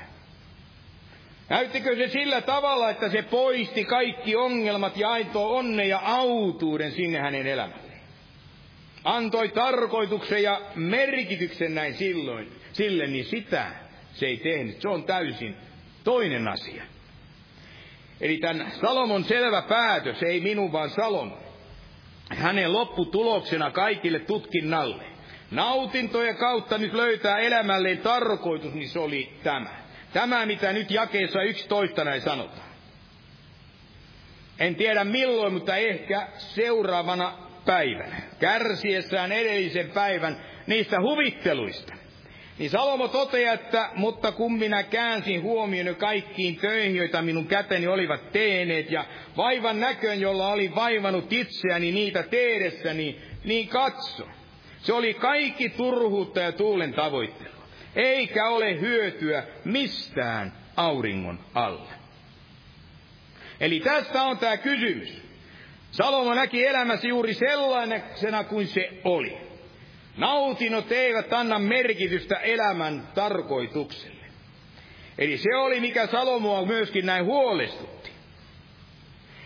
Näyttikö 1.54 1.96
se 1.96 2.08
sillä 2.08 2.42
tavalla, 2.42 2.90
että 2.90 3.10
se 3.10 3.22
poisti 3.22 3.86
kaikki 3.86 4.36
ongelmat 4.36 4.98
ja 4.98 5.12
aitoi 5.12 5.58
onne 5.58 5.88
ja 5.88 6.02
autuuden 6.04 6.92
sinne 6.92 7.20
hänen 7.20 7.48
elämälleen? 7.48 8.02
Antoi 9.04 9.50
tarkoituksen 9.50 10.44
ja 10.44 10.62
merkityksen 10.76 11.76
näin 11.76 11.94
silloin, 11.94 12.52
sille, 12.72 13.08
niin 13.08 13.26
sitä 13.26 13.72
se 14.14 14.26
ei 14.26 14.38
tehnyt. 14.38 14.82
Se 14.82 14.90
on 14.90 15.04
täysin 15.04 15.56
toinen 16.04 16.48
asia. 16.48 16.84
Eli 18.22 18.38
tämän 18.38 18.72
Salomon 18.82 19.24
selvä 19.24 19.62
päätös, 19.62 20.24
ei 20.24 20.40
minun 20.40 20.72
vaan 20.72 20.90
Salomon. 20.90 21.38
Hänen 22.30 22.74
lopputuloksena 22.74 23.72
kaikille 23.72 24.20
tutkinnalle. 24.20 25.04
Nautintojen 25.52 26.38
kautta 26.38 26.78
nyt 26.78 26.94
löytää 26.94 27.38
elämälleen 27.38 27.98
tarkoitus, 27.98 28.74
niin 28.74 28.90
se 28.90 29.00
oli 29.00 29.34
tämä. 29.44 29.83
Tämä, 30.14 30.46
mitä 30.46 30.74
nyt 30.74 30.92
jakeessa 30.92 31.42
11 31.42 32.04
näin 32.04 32.22
sanotaan. 32.22 32.74
En 34.60 34.76
tiedä 34.76 35.04
milloin, 35.04 35.54
mutta 35.54 35.76
ehkä 35.76 36.28
seuraavana 36.38 37.38
päivänä, 37.66 38.22
kärsiessään 38.40 39.32
edellisen 39.32 39.92
päivän 39.92 40.38
niistä 40.68 41.02
huvitteluista. 41.02 41.94
Niin 42.60 42.70
Salomo 42.70 43.08
toteaa, 43.08 43.54
että 43.54 43.90
mutta 43.96 44.32
kun 44.32 44.54
minä 44.54 44.84
käänsin 44.84 45.42
huomioon 45.42 45.96
kaikkiin 45.96 46.56
töihin, 46.56 46.96
joita 46.96 47.22
minun 47.22 47.48
käteni 47.48 47.88
olivat 47.88 48.32
teeneet, 48.32 48.92
ja 48.92 49.06
vaivan 49.38 49.80
näköön, 49.80 50.22
jolla 50.22 50.48
oli 50.48 50.76
vaivannut 50.76 51.34
itseäni 51.34 51.92
niitä 51.92 52.24
teedessäni, 52.24 53.22
niin 53.44 53.68
katso. 53.68 54.28
Se 54.82 54.94
oli 54.94 55.14
kaikki 55.14 55.70
turhuutta 55.70 56.40
ja 56.40 56.52
tuulen 56.52 56.94
tavoittelu 56.94 57.53
eikä 57.96 58.48
ole 58.48 58.80
hyötyä 58.80 59.44
mistään 59.66 60.54
auringon 60.76 61.40
alla. 61.54 61.92
Eli 63.60 63.80
tästä 63.80 64.24
on 64.24 64.38
tämä 64.38 64.58
kysymys. 64.58 65.24
Salomo 65.92 66.34
näki 66.34 66.66
elämässä 66.66 67.08
juuri 67.08 67.34
sellaisena 67.34 68.44
kuin 68.44 68.68
se 68.68 68.90
oli. 69.04 69.38
Nautinot 70.18 70.92
eivät 70.92 71.34
anna 71.34 71.60
merkitystä 71.60 72.36
elämän 72.36 73.08
tarkoitukselle. 73.16 74.24
Eli 75.18 75.38
se 75.38 75.56
oli, 75.56 75.80
mikä 75.80 76.08
Salomoa 76.08 76.66
myöskin 76.66 77.06
näin 77.06 77.26
huolestutti. 77.26 78.10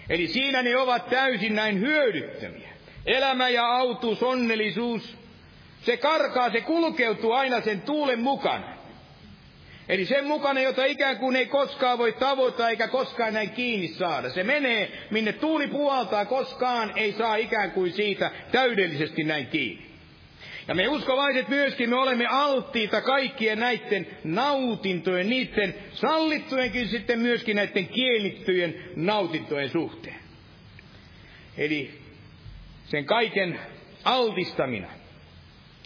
Eli 0.09 0.27
siinä 0.27 0.61
ne 0.61 0.77
ovat 0.77 1.09
täysin 1.09 1.55
näin 1.55 1.79
hyödyttömiä. 1.79 2.69
Elämä 3.05 3.49
ja 3.49 3.65
autuus, 3.65 4.23
onnellisuus, 4.23 5.16
se 5.87 5.97
karkaa, 5.97 6.51
se 6.51 6.61
kulkeutuu 6.61 7.31
aina 7.31 7.61
sen 7.61 7.81
tuulen 7.81 8.19
mukana. 8.19 8.77
Eli 9.89 10.05
sen 10.05 10.25
mukana, 10.25 10.61
jota 10.61 10.85
ikään 10.85 11.17
kuin 11.17 11.35
ei 11.35 11.45
koskaan 11.45 11.97
voi 11.97 12.13
tavoittaa 12.13 12.69
eikä 12.69 12.87
koskaan 12.87 13.33
näin 13.33 13.49
kiinni 13.49 13.87
saada. 13.87 14.29
Se 14.29 14.43
menee, 14.43 14.91
minne 15.11 15.33
tuuli 15.33 15.67
puhaltaa, 15.67 16.25
koskaan 16.25 16.93
ei 16.95 17.11
saa 17.11 17.35
ikään 17.35 17.71
kuin 17.71 17.93
siitä 17.93 18.31
täydellisesti 18.51 19.23
näin 19.23 19.47
kiinni. 19.47 19.85
Ja 20.67 20.75
me 20.75 20.87
uskovaiset 20.87 21.47
myöskin, 21.47 21.89
me 21.89 21.95
olemme 21.95 22.25
alttiita 22.25 23.01
kaikkien 23.01 23.59
näiden 23.59 24.07
nautintojen, 24.23 25.29
niiden 25.29 25.75
sallittujenkin 25.93 26.87
sitten 26.87 27.19
myöskin 27.19 27.55
näiden 27.55 27.87
kielittyjen 27.87 28.83
nautintojen 28.95 29.69
suhteen. 29.69 30.19
Eli 31.57 31.91
sen 32.85 33.05
kaiken 33.05 33.59
altistamina 34.03 34.96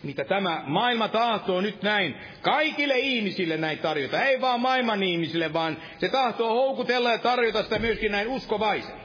mitä 0.04 0.26
tämä 0.26 0.64
maailma 0.66 1.08
tahtoo 1.08 1.62
nyt 1.62 1.82
näin 1.82 2.16
kaikille 2.42 3.00
ihmisille 3.00 3.58
näin 3.58 3.80
tarjota. 3.80 4.24
Ei 4.24 4.42
vaan 4.42 4.60
maailman 4.60 5.04
ihmisille, 5.04 5.54
vaan 5.54 5.78
se 5.98 6.10
tahtoo 6.10 6.54
houkutella 6.54 7.12
ja 7.12 7.18
tarjota 7.18 7.64
sitä 7.64 7.80
myöskin 7.80 8.12
näin 8.12 8.28
uskovaisille. 8.28 9.02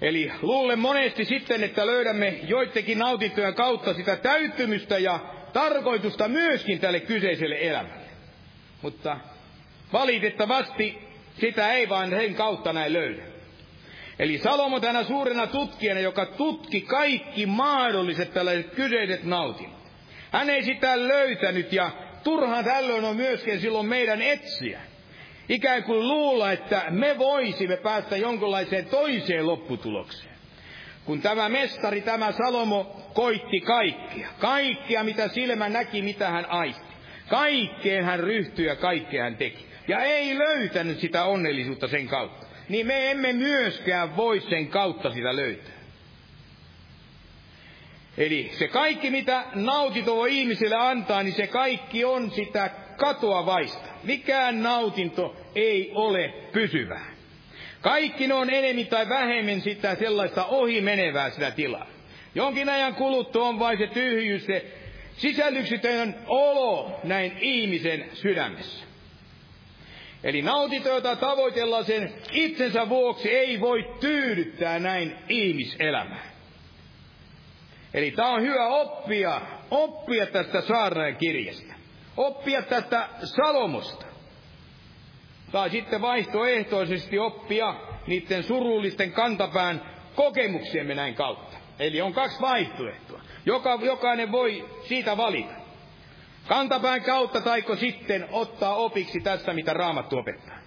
Eli 0.00 0.32
luulen 0.42 0.78
monesti 0.78 1.24
sitten, 1.24 1.64
että 1.64 1.86
löydämme 1.86 2.38
joidenkin 2.48 2.98
nautintojen 2.98 3.54
kautta 3.54 3.94
sitä 3.94 4.16
täyttymystä 4.16 4.98
ja 4.98 5.20
tarkoitusta 5.52 6.28
myöskin 6.28 6.80
tälle 6.80 7.00
kyseiselle 7.00 7.58
elämälle. 7.60 8.06
Mutta 8.82 9.16
valitettavasti 9.92 10.98
sitä 11.40 11.72
ei 11.72 11.88
vain 11.88 12.10
sen 12.10 12.34
kautta 12.34 12.72
näin 12.72 12.92
löydä. 12.92 13.35
Eli 14.18 14.38
Salomo 14.38 14.80
tänä 14.80 15.04
suurena 15.04 15.46
tutkijana, 15.46 16.00
joka 16.00 16.26
tutki 16.26 16.80
kaikki 16.80 17.46
mahdolliset 17.46 18.34
tällaiset 18.34 18.74
kyseiset 18.74 19.24
nautinnot. 19.24 19.80
Hän 20.32 20.50
ei 20.50 20.62
sitä 20.62 21.08
löytänyt 21.08 21.72
ja 21.72 21.90
turhaan 22.24 22.64
tällöin 22.64 23.04
on 23.04 23.16
myöskin 23.16 23.60
silloin 23.60 23.86
meidän 23.86 24.22
etsiä. 24.22 24.80
Ikään 25.48 25.84
kuin 25.84 26.08
luulla, 26.08 26.52
että 26.52 26.84
me 26.90 27.18
voisimme 27.18 27.76
päästä 27.76 28.16
jonkinlaiseen 28.16 28.86
toiseen 28.86 29.46
lopputulokseen. 29.46 30.36
Kun 31.04 31.22
tämä 31.22 31.48
mestari, 31.48 32.00
tämä 32.00 32.32
Salomo, 32.32 32.96
koitti 33.14 33.60
kaikkia. 33.60 34.28
Kaikkia, 34.38 35.04
mitä 35.04 35.28
silmä 35.28 35.68
näki, 35.68 36.02
mitä 36.02 36.30
hän 36.30 36.46
aisti. 36.50 36.86
Kaikkeen 37.28 38.04
hän 38.04 38.20
ryhtyi 38.20 38.66
ja 38.66 38.76
kaikkea 38.76 39.22
hän 39.22 39.36
teki. 39.36 39.66
Ja 39.88 40.02
ei 40.02 40.38
löytänyt 40.38 40.98
sitä 40.98 41.24
onnellisuutta 41.24 41.88
sen 41.88 42.08
kautta. 42.08 42.45
Niin 42.68 42.86
me 42.86 43.10
emme 43.10 43.32
myöskään 43.32 44.16
voi 44.16 44.40
sen 44.40 44.68
kautta 44.68 45.10
sitä 45.10 45.36
löytää. 45.36 45.76
Eli 48.18 48.50
se 48.58 48.68
kaikki, 48.68 49.10
mitä 49.10 49.44
nautinto 49.54 50.16
voi 50.16 50.38
ihmiselle 50.38 50.76
antaa, 50.76 51.22
niin 51.22 51.34
se 51.34 51.46
kaikki 51.46 52.04
on 52.04 52.30
sitä 52.30 52.70
katoavaista. 52.96 53.88
Mikään 54.02 54.62
nautinto 54.62 55.36
ei 55.54 55.90
ole 55.94 56.34
pysyvää. 56.52 57.06
Kaikki 57.80 58.26
ne 58.26 58.34
on 58.34 58.50
enemmän 58.50 58.86
tai 58.86 59.08
vähemmän 59.08 59.60
sitä 59.60 59.94
sellaista 59.94 60.44
ohi 60.44 60.80
menevää 60.80 61.30
sitä 61.30 61.50
tilaa. 61.50 61.86
Jonkin 62.34 62.68
ajan 62.68 62.94
kuluttua 62.94 63.48
on 63.48 63.58
vain 63.58 63.78
se 63.78 63.86
tyhjyys, 63.86 64.46
se 64.46 64.64
sisällyksitön 65.16 66.14
olo 66.26 67.00
näin 67.04 67.38
ihmisen 67.40 68.10
sydämessä. 68.12 68.85
Eli 70.26 70.42
nautinto, 70.42 70.88
jota 70.88 71.16
tavoitellaan 71.16 71.84
sen 71.84 72.14
itsensä 72.32 72.88
vuoksi, 72.88 73.30
ei 73.30 73.60
voi 73.60 73.94
tyydyttää 74.00 74.78
näin 74.78 75.16
ihmiselämää. 75.28 76.30
Eli 77.94 78.10
tämä 78.10 78.28
on 78.28 78.42
hyvä 78.42 78.66
oppia, 78.66 79.40
oppia 79.70 80.26
tästä 80.26 80.60
saarnaajan 80.60 81.16
kirjasta. 81.16 81.74
Oppia 82.16 82.62
tästä 82.62 83.08
Salomosta. 83.24 84.06
Tai 85.52 85.70
sitten 85.70 86.00
vaihtoehtoisesti 86.00 87.18
oppia 87.18 87.74
niiden 88.06 88.42
surullisten 88.42 89.12
kantapään 89.12 89.82
kokemuksiemme 90.14 90.94
näin 90.94 91.14
kautta. 91.14 91.56
Eli 91.78 92.00
on 92.00 92.12
kaksi 92.12 92.40
vaihtoehtoa. 92.40 93.20
Joka, 93.44 93.78
jokainen 93.82 94.32
voi 94.32 94.68
siitä 94.88 95.16
valita. 95.16 95.65
Kantapään 96.48 97.02
kautta 97.02 97.40
taiko 97.40 97.76
sitten 97.76 98.26
ottaa 98.30 98.74
opiksi 98.74 99.20
tästä, 99.20 99.52
mitä 99.52 99.72
Raamattu 99.72 100.18
opettaa. 100.18 100.58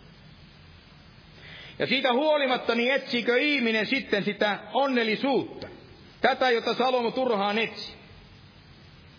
Ja 1.80 1.88
siitä 1.88 2.14
huolimatta, 2.14 2.76
niin 2.76 2.94
etsikö 2.94 3.38
ihminen 3.38 3.86
sitten 3.86 4.24
sitä 4.24 4.60
onnellisuutta? 4.74 5.68
Tätä, 6.22 6.50
jota 6.50 6.74
Salomo 6.74 7.12
turhaan 7.12 7.58
etsi. 7.58 7.94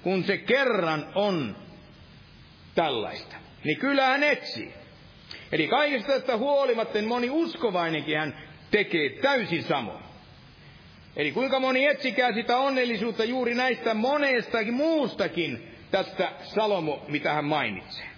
Kun 0.02 0.24
se 0.24 0.38
kerran 0.38 1.12
on 1.14 1.56
tällaista, 2.74 3.36
niin 3.64 3.78
kyllä 3.78 4.06
hän 4.06 4.22
etsii. 4.22 4.74
Eli 5.52 5.68
kaikesta 5.68 6.12
tästä 6.12 6.36
huolimatta 6.36 6.98
niin 6.98 7.08
moni 7.08 7.30
uskovainenkin 7.30 8.18
hän 8.18 8.38
tekee 8.70 9.08
täysin 9.08 9.62
samoin. 9.64 10.04
Eli 11.16 11.32
kuinka 11.32 11.60
moni 11.60 11.86
etsikää 11.86 12.32
sitä 12.32 12.56
onnellisuutta 12.56 13.24
juuri 13.24 13.54
näistä 13.54 13.94
monestakin 13.94 14.74
muustakin 14.74 15.69
tästä 15.90 16.32
Salomo, 16.42 17.04
mitä 17.08 17.32
hän 17.32 17.44
mainitsee. 17.44 18.10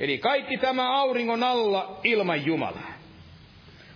Eli 0.00 0.18
kaikki 0.18 0.56
tämä 0.56 1.00
auringon 1.00 1.42
alla 1.42 2.00
ilman 2.04 2.46
Jumalaa. 2.46 2.92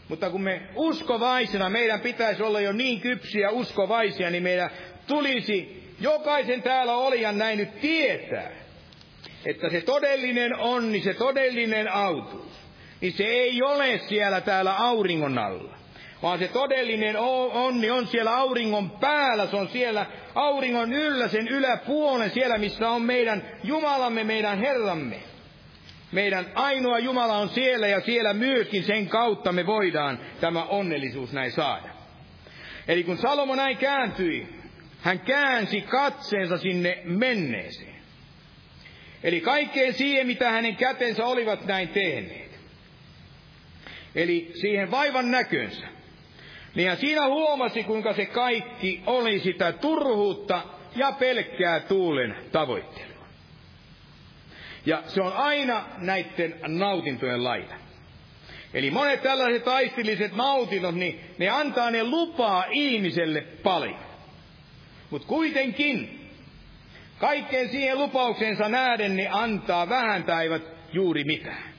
Mutta 0.09 0.31
kun 0.31 0.43
me 0.43 0.63
uskovaisena, 0.75 1.71
meidän 1.71 2.01
pitäisi 2.01 2.43
olla 2.43 2.61
jo 2.61 2.73
niin 2.73 3.01
kypsiä 3.01 3.51
uskovaisia, 3.51 4.31
niin 4.31 4.43
meidän 4.43 4.71
tulisi 5.07 5.85
jokaisen 6.01 6.63
täällä 6.63 6.97
olijan 6.97 7.39
näin 7.39 7.59
nyt 7.59 7.81
tietää, 7.81 8.51
että 9.47 9.71
se 9.71 9.81
todellinen 9.81 10.57
onni, 10.57 11.01
se 11.01 11.15
todellinen 11.15 11.93
autuus, 11.93 12.53
niin 13.01 13.13
se 13.13 13.25
ei 13.25 13.63
ole 13.63 13.99
siellä 13.99 14.41
täällä 14.41 14.77
auringon 14.77 15.39
alla. 15.39 15.77
Vaan 16.23 16.39
se 16.39 16.49
todellinen 16.49 17.17
onni 17.53 17.91
on 17.91 18.07
siellä 18.07 18.37
auringon 18.37 18.91
päällä, 18.91 19.47
se 19.47 19.57
on 19.57 19.69
siellä 19.69 20.07
auringon 20.35 20.93
yllä, 20.93 21.29
sen 21.29 21.49
yläpuolen, 21.49 22.31
siellä 22.31 22.59
missä 22.59 22.91
on 22.91 23.03
meidän 23.03 23.43
Jumalamme, 23.65 24.25
meidän 24.25 24.59
Herramme. 24.59 25.17
Meidän 26.13 26.47
ainoa 26.55 26.99
Jumala 26.99 27.37
on 27.37 27.49
siellä 27.49 27.87
ja 27.87 28.01
siellä 28.01 28.35
myöskin 28.35 28.85
sen 28.85 29.09
kautta 29.09 29.53
me 29.53 29.67
voidaan 29.67 30.19
tämä 30.41 30.65
onnellisuus 30.65 31.33
näin 31.33 31.53
saada. 31.53 31.89
Eli 32.89 33.05
kun 33.05 33.19
Salomo 33.19 33.55
näin 33.55 33.77
kääntyi, 33.77 34.49
hän 35.01 35.21
käänsi 35.21 35.81
katseensa 35.81 36.59
sinne 36.59 36.99
menneeseen. 37.05 37.97
Eli 39.23 39.41
kaikkeen 39.41 39.95
siihen, 39.95 40.27
mitä 40.27 40.51
hänen 40.51 40.77
kätensä 40.77 41.25
olivat 41.25 41.67
näin 41.67 41.89
tehneet. 41.89 42.61
Eli 44.15 44.51
siihen 44.61 44.91
vaivan 44.91 45.31
näkönsä. 45.31 45.96
Niin 46.77 46.97
siinä 46.97 47.27
huomasi, 47.27 47.85
kuinka 47.85 48.13
se 48.13 48.27
kaikki 48.27 49.03
oli 49.07 49.41
sitä 49.41 49.73
turhuutta 49.73 50.63
ja 50.97 51.13
pelkkää 51.13 51.81
tuulen 51.81 52.37
tavoittelua. 52.53 53.27
Ja 54.87 55.03
se 55.07 55.23
on 55.23 55.33
aina 55.33 55.85
näiden 55.99 56.55
nautintojen 56.67 57.45
laita. 57.45 57.75
Eli 58.75 58.91
monet 58.91 59.23
tällaiset 59.23 59.65
taistilliset 59.65 60.37
nautinnot, 60.37 60.95
niin 60.95 61.21
ne 61.39 61.49
antaa 61.49 61.91
ne 61.91 62.05
lupaa 62.05 62.65
ihmiselle 62.71 63.41
paljon. 63.41 64.01
Mutta 65.11 65.29
kuitenkin, 65.29 66.29
kaikkeen 67.19 67.69
siihen 67.69 67.99
lupauksensa 67.99 68.69
nähden, 68.69 69.17
ne 69.17 69.29
antaa 69.31 69.89
vähän 69.89 70.25
tai 70.25 70.43
eivät 70.43 70.63
juuri 70.93 71.25
mitään. 71.25 71.76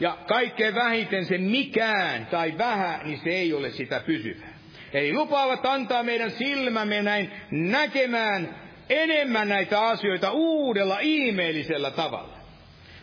Ja 0.00 0.18
kaikkein 0.26 0.74
vähiten 0.74 1.24
se 1.24 1.38
mikään 1.38 2.26
tai 2.26 2.58
vähän, 2.58 3.00
niin 3.04 3.20
se 3.24 3.30
ei 3.30 3.52
ole 3.52 3.70
sitä 3.70 4.00
pysyvää. 4.00 4.54
Eli 4.92 5.12
lupaavat 5.12 5.66
antaa 5.66 6.02
meidän 6.02 6.30
silmämme 6.30 7.02
näin 7.02 7.30
näkemään 7.50 8.64
enemmän 8.88 9.48
näitä 9.48 9.80
asioita 9.80 10.30
uudella 10.30 10.98
ihmeellisellä 11.00 11.90
tavalla. 11.90 12.38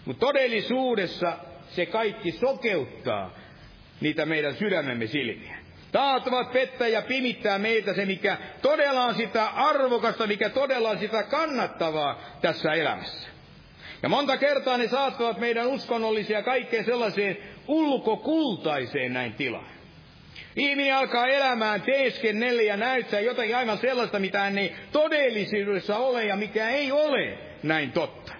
Mutta 0.05 0.25
todellisuudessa 0.25 1.37
se 1.69 1.85
kaikki 1.85 2.31
sokeuttaa 2.31 3.35
niitä 4.01 4.25
meidän 4.25 4.55
sydämemme 4.55 5.07
silmiä. 5.07 5.57
Taatuvat 5.91 6.51
pettää 6.51 6.87
ja 6.87 7.01
pimittää 7.01 7.57
meiltä 7.57 7.93
se, 7.93 8.05
mikä 8.05 8.37
todella 8.61 9.05
on 9.05 9.15
sitä 9.15 9.45
arvokasta, 9.45 10.27
mikä 10.27 10.49
todella 10.49 10.89
on 10.89 10.99
sitä 10.99 11.23
kannattavaa 11.23 12.21
tässä 12.41 12.73
elämässä. 12.73 13.29
Ja 14.03 14.09
monta 14.09 14.37
kertaa 14.37 14.77
ne 14.77 14.87
saattavat 14.87 15.37
meidän 15.39 15.67
uskonnollisia 15.67 16.43
kaikkeen 16.43 16.85
sellaiseen 16.85 17.37
ulkokultaiseen 17.67 19.13
näin 19.13 19.33
tilaan. 19.33 19.71
Ihminen 20.55 20.95
alkaa 20.95 21.27
elämään 21.27 21.81
teeskennellä 21.81 22.61
ja 22.61 22.77
näyttää 22.77 23.19
jotakin 23.19 23.57
aivan 23.57 23.77
sellaista, 23.77 24.19
mitä 24.19 24.39
hän 24.39 24.57
ei 24.57 24.75
todellisuudessa 24.91 25.97
ole 25.97 26.25
ja 26.25 26.35
mikä 26.35 26.69
ei 26.69 26.91
ole 26.91 27.37
näin 27.63 27.91
totta. 27.91 28.33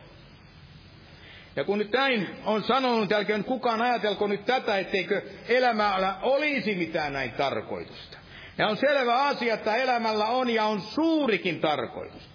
Ja 1.56 1.64
kun 1.64 1.78
nyt 1.78 1.92
näin 1.92 2.30
on 2.46 2.64
sanonut, 2.64 3.12
älkää 3.12 3.38
nyt 3.38 3.48
kukaan 3.48 3.82
ajatelko 3.82 4.28
nyt 4.28 4.46
tätä, 4.46 4.78
etteikö 4.78 5.22
elämällä 5.48 6.16
olisi 6.22 6.76
mitään 6.76 7.14
näin 7.14 7.32
tarkoitusta. 7.32 8.18
Ja 8.58 8.68
on 8.68 8.78
selvä 8.78 9.24
asia, 9.24 9.54
että 9.54 9.76
elämällä 9.76 10.26
on 10.26 10.50
ja 10.50 10.66
on 10.66 10.82
suurikin 10.82 11.60
tarkoitus. 11.60 12.31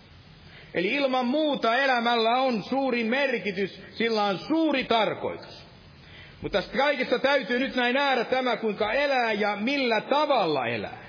Eli 0.76 0.88
ilman 0.88 1.26
muuta 1.26 1.76
elämällä 1.76 2.30
on 2.36 2.62
suuri 2.62 3.04
merkitys, 3.04 3.82
sillä 3.90 4.24
on 4.24 4.38
suuri 4.38 4.84
tarkoitus. 4.84 5.66
Mutta 6.42 6.62
tästä 6.62 6.78
kaikesta 6.78 7.18
täytyy 7.18 7.58
nyt 7.58 7.76
näin 7.76 7.94
nähdä 7.94 8.24
tämä, 8.24 8.56
kuinka 8.56 8.92
elää 8.92 9.32
ja 9.32 9.56
millä 9.56 10.00
tavalla 10.00 10.66
elää. 10.66 11.06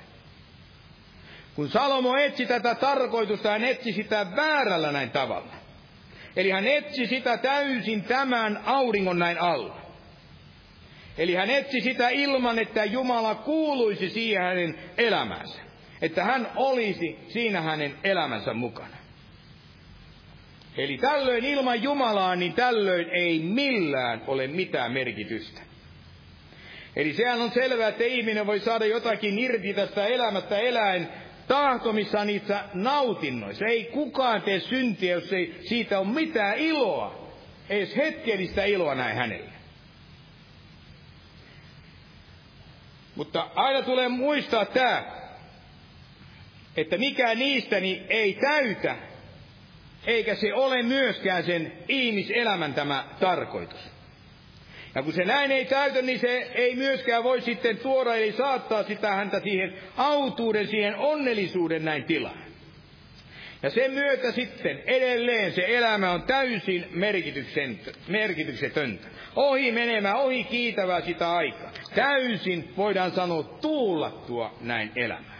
Kun 1.55 1.69
Salomo 1.69 2.17
etsi 2.17 2.45
tätä 2.45 2.75
tarkoitusta, 2.75 3.49
hän 3.49 3.63
etsi 3.63 3.93
sitä 3.93 4.27
väärällä 4.35 4.91
näin 4.91 5.09
tavalla. 5.09 5.53
Eli 6.35 6.49
hän 6.51 6.67
etsi 6.67 7.07
sitä 7.07 7.37
täysin 7.37 8.03
tämän 8.03 8.61
auringon 8.65 9.19
näin 9.19 9.41
alla. 9.41 9.77
Eli 11.17 11.35
hän 11.35 11.49
etsi 11.49 11.81
sitä 11.81 12.09
ilman, 12.09 12.59
että 12.59 12.85
Jumala 12.85 13.35
kuuluisi 13.35 14.09
siihen 14.09 14.43
hänen 14.43 14.79
elämänsä. 14.97 15.59
Että 16.01 16.23
hän 16.23 16.51
olisi 16.55 17.19
siinä 17.27 17.61
hänen 17.61 17.95
elämänsä 18.03 18.53
mukana. 18.53 18.96
Eli 20.77 20.97
tällöin 20.97 21.45
ilman 21.45 21.83
Jumalaa, 21.83 22.35
niin 22.35 22.53
tällöin 22.53 23.09
ei 23.09 23.39
millään 23.39 24.21
ole 24.27 24.47
mitään 24.47 24.91
merkitystä. 24.91 25.61
Eli 26.95 27.13
sehän 27.13 27.41
on 27.41 27.51
selvää, 27.51 27.87
että 27.87 28.03
ihminen 28.03 28.47
voi 28.47 28.59
saada 28.59 28.85
jotakin 28.85 29.39
irti 29.39 29.73
tästä 29.73 30.05
elämästä 30.05 30.57
eläen 30.57 31.07
tahtomissaan 31.47 32.27
niissä 32.27 32.63
nautinnoissa. 32.73 33.65
Ei 33.65 33.83
kukaan 33.83 34.41
tee 34.41 34.59
syntiä, 34.59 35.13
jos 35.13 35.33
ei 35.33 35.55
siitä 35.61 35.99
ole 35.99 36.07
mitään 36.07 36.57
iloa. 36.57 37.27
Ei 37.69 37.77
edes 37.77 37.95
hetkellistä 37.95 38.63
iloa 38.65 38.95
näin 38.95 39.15
hänelle. 39.15 39.49
Mutta 43.15 43.47
aina 43.55 43.81
tulee 43.81 44.07
muistaa 44.07 44.65
tämä, 44.65 45.03
että 46.77 46.97
mikään 46.97 47.39
niistäni 47.39 48.05
ei 48.09 48.33
täytä, 48.33 48.95
eikä 50.07 50.35
se 50.35 50.53
ole 50.53 50.83
myöskään 50.83 51.43
sen 51.43 51.71
ihmiselämän 51.87 52.73
tämä 52.73 53.05
tarkoitus. 53.19 53.79
Ja 54.95 55.03
kun 55.03 55.13
se 55.13 55.25
näin 55.25 55.51
ei 55.51 55.65
täytä, 55.65 56.01
niin 56.01 56.19
se 56.19 56.51
ei 56.55 56.75
myöskään 56.75 57.23
voi 57.23 57.41
sitten 57.41 57.77
tuoda, 57.77 58.15
eli 58.15 58.31
saattaa 58.31 58.83
sitä 58.83 59.11
häntä 59.11 59.39
siihen 59.39 59.73
autuuden, 59.97 60.67
siihen 60.67 60.95
onnellisuuden 60.95 61.85
näin 61.85 62.03
tilaan. 62.03 62.47
Ja 63.63 63.69
sen 63.69 63.91
myötä 63.91 64.31
sitten 64.31 64.79
edelleen 64.85 65.53
se 65.53 65.65
elämä 65.67 66.11
on 66.11 66.23
täysin 66.23 66.85
merkityksetöntä. 68.07 69.07
Ohi 69.35 69.71
menemään, 69.71 70.15
ohi 70.15 70.43
kiitävää 70.43 71.01
sitä 71.01 71.31
aikaa. 71.31 71.71
Täysin 71.95 72.73
voidaan 72.77 73.11
sanoa 73.11 73.43
tuulattua 73.43 74.57
näin 74.61 74.91
elämää. 74.95 75.36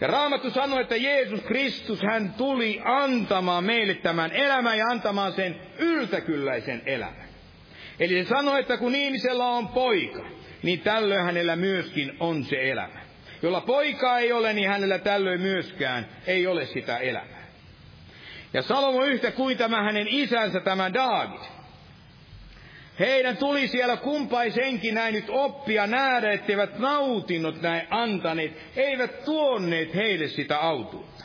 Ja 0.00 0.06
Raamattu 0.06 0.50
sanoi, 0.50 0.80
että 0.80 0.96
Jeesus 0.96 1.40
Kristus, 1.40 2.02
hän 2.02 2.34
tuli 2.36 2.80
antamaan 2.84 3.64
meille 3.64 3.94
tämän 3.94 4.32
elämän 4.32 4.78
ja 4.78 4.86
antamaan 4.86 5.32
sen 5.32 5.60
yltäkylläisen 5.78 6.82
elämän. 6.86 7.28
Eli 8.00 8.24
se 8.24 8.28
sanoi, 8.28 8.60
että 8.60 8.76
kun 8.76 8.94
ihmisellä 8.94 9.44
on 9.46 9.68
poika, 9.68 10.24
niin 10.62 10.80
tällöin 10.80 11.24
hänellä 11.24 11.56
myöskin 11.56 12.16
on 12.20 12.44
se 12.44 12.70
elämä. 12.70 13.00
Jolla 13.42 13.60
poikaa 13.60 14.18
ei 14.18 14.32
ole, 14.32 14.52
niin 14.52 14.68
hänellä 14.68 14.98
tällöin 14.98 15.40
myöskään 15.40 16.06
ei 16.26 16.46
ole 16.46 16.66
sitä 16.66 16.98
elämää. 16.98 17.46
Ja 18.52 18.62
Salomo 18.62 19.04
yhtä 19.04 19.30
kuin 19.30 19.58
tämä 19.58 19.82
hänen 19.82 20.08
isänsä, 20.08 20.60
tämä 20.60 20.94
David. 20.94 21.57
Heidän 22.98 23.36
tuli 23.36 23.68
siellä 23.68 23.96
kumpaisenkin 23.96 24.94
näin 24.94 25.14
nyt 25.14 25.30
oppia 25.30 25.86
nähdä, 25.86 26.32
etteivät 26.32 26.78
nautinnot 26.78 27.62
näin 27.62 27.86
antaneet, 27.90 28.52
eivät 28.76 29.24
tuonneet 29.24 29.94
heille 29.94 30.28
sitä 30.28 30.58
autuutta. 30.58 31.24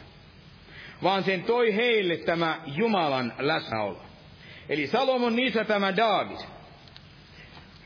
Vaan 1.04 1.24
sen 1.24 1.44
toi 1.44 1.76
heille 1.76 2.18
tämä 2.18 2.62
Jumalan 2.66 3.34
läsnäolo. 3.40 4.02
Eli 4.70 4.88
Salomon 4.88 5.40
isä 5.40 5.64
tämä 5.64 5.98
David. 5.98 6.38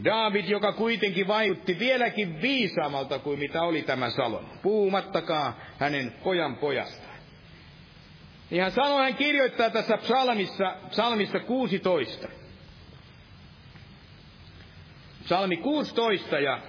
David, 0.04 0.46
joka 0.46 0.74
kuitenkin 0.74 1.28
vaikutti 1.28 1.80
vieläkin 1.80 2.42
viisaamalta 2.42 3.20
kuin 3.20 3.40
mitä 3.40 3.62
oli 3.62 3.82
tämä 3.82 4.10
Salon, 4.10 4.50
puhumattakaan 4.62 5.54
hänen 5.80 6.14
pojan 6.24 6.56
pojasta. 6.56 7.08
Niin 8.50 8.64
hän 8.64 8.72
sanoi, 8.72 9.04
hän 9.04 9.16
kirjoittaa 9.16 9.70
tässä 9.70 9.98
psalmissa, 9.98 10.76
psalmissa 10.90 11.40
16. 11.40 12.28
Psalmi 15.28 15.58
16 15.58 16.40
ja 16.40 16.60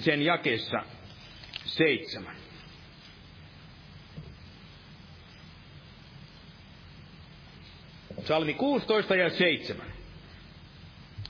sen 0.00 0.22
jakessa 0.22 0.78
7. 1.64 2.36
Psalmi 8.22 8.54
16 8.54 9.14
ja 9.14 9.30
7. 9.30 9.86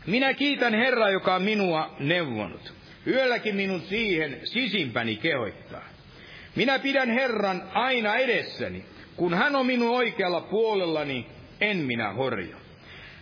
Minä 0.06 0.34
kiitän 0.34 0.74
Herraa, 0.74 1.10
joka 1.10 1.34
on 1.34 1.42
minua 1.42 1.96
neuvonut. 1.98 2.72
Yölläkin 3.06 3.56
minun 3.56 3.80
siihen 3.80 4.40
sisimpäni 4.44 5.16
kehoittaa. 5.16 5.84
Minä 6.56 6.78
pidän 6.78 7.10
Herran 7.10 7.62
aina 7.74 8.16
edessäni. 8.16 8.84
Kun 9.16 9.34
hän 9.34 9.56
on 9.56 9.66
minun 9.66 9.96
oikealla 9.96 10.40
puolellani, 10.40 11.26
en 11.60 11.76
minä 11.76 12.12
horjo. 12.12 12.56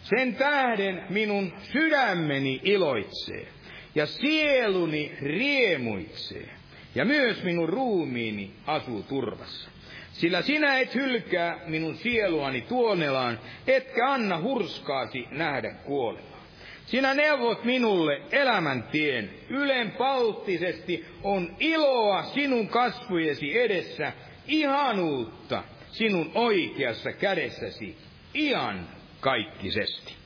Sen 0.02 0.34
tähden 0.34 1.06
minun 1.10 1.52
sydämeni 1.72 2.60
iloitsee 2.64 3.53
ja 3.94 4.06
sieluni 4.06 5.12
riemuitsee. 5.22 6.48
Ja 6.94 7.04
myös 7.04 7.42
minun 7.42 7.68
ruumiini 7.68 8.50
asuu 8.66 9.02
turvassa. 9.02 9.70
Sillä 10.12 10.42
sinä 10.42 10.78
et 10.78 10.94
hylkää 10.94 11.60
minun 11.66 11.96
sieluani 11.96 12.60
tuonelaan, 12.60 13.40
etkä 13.66 14.12
anna 14.12 14.40
hurskaasi 14.40 15.26
nähdä 15.30 15.70
kuolemaa. 15.70 16.44
Sinä 16.86 17.14
neuvot 17.14 17.64
minulle 17.64 18.20
elämäntien. 18.32 19.30
Ylenpalttisesti 19.48 21.04
on 21.22 21.56
iloa 21.60 22.22
sinun 22.22 22.68
kasvujesi 22.68 23.58
edessä, 23.58 24.12
ihanuutta 24.48 25.64
sinun 25.90 26.30
oikeassa 26.34 27.12
kädessäsi, 27.12 27.96
ian 28.34 28.88
kaikkisesti. 29.20 30.23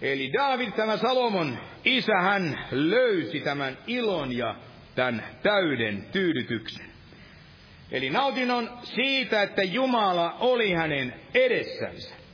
Eli 0.00 0.32
David, 0.32 0.72
tämä 0.72 0.96
Salomon 0.96 1.58
isä, 1.84 2.20
hän 2.20 2.66
löysi 2.70 3.40
tämän 3.40 3.78
ilon 3.86 4.36
ja 4.36 4.56
tämän 4.94 5.24
täyden 5.42 6.06
tyydytyksen. 6.12 6.86
Eli 7.90 8.10
nautinnon 8.10 8.70
siitä, 8.82 9.42
että 9.42 9.62
Jumala 9.62 10.36
oli 10.40 10.72
hänen 10.72 11.14
edessänsä 11.34 12.24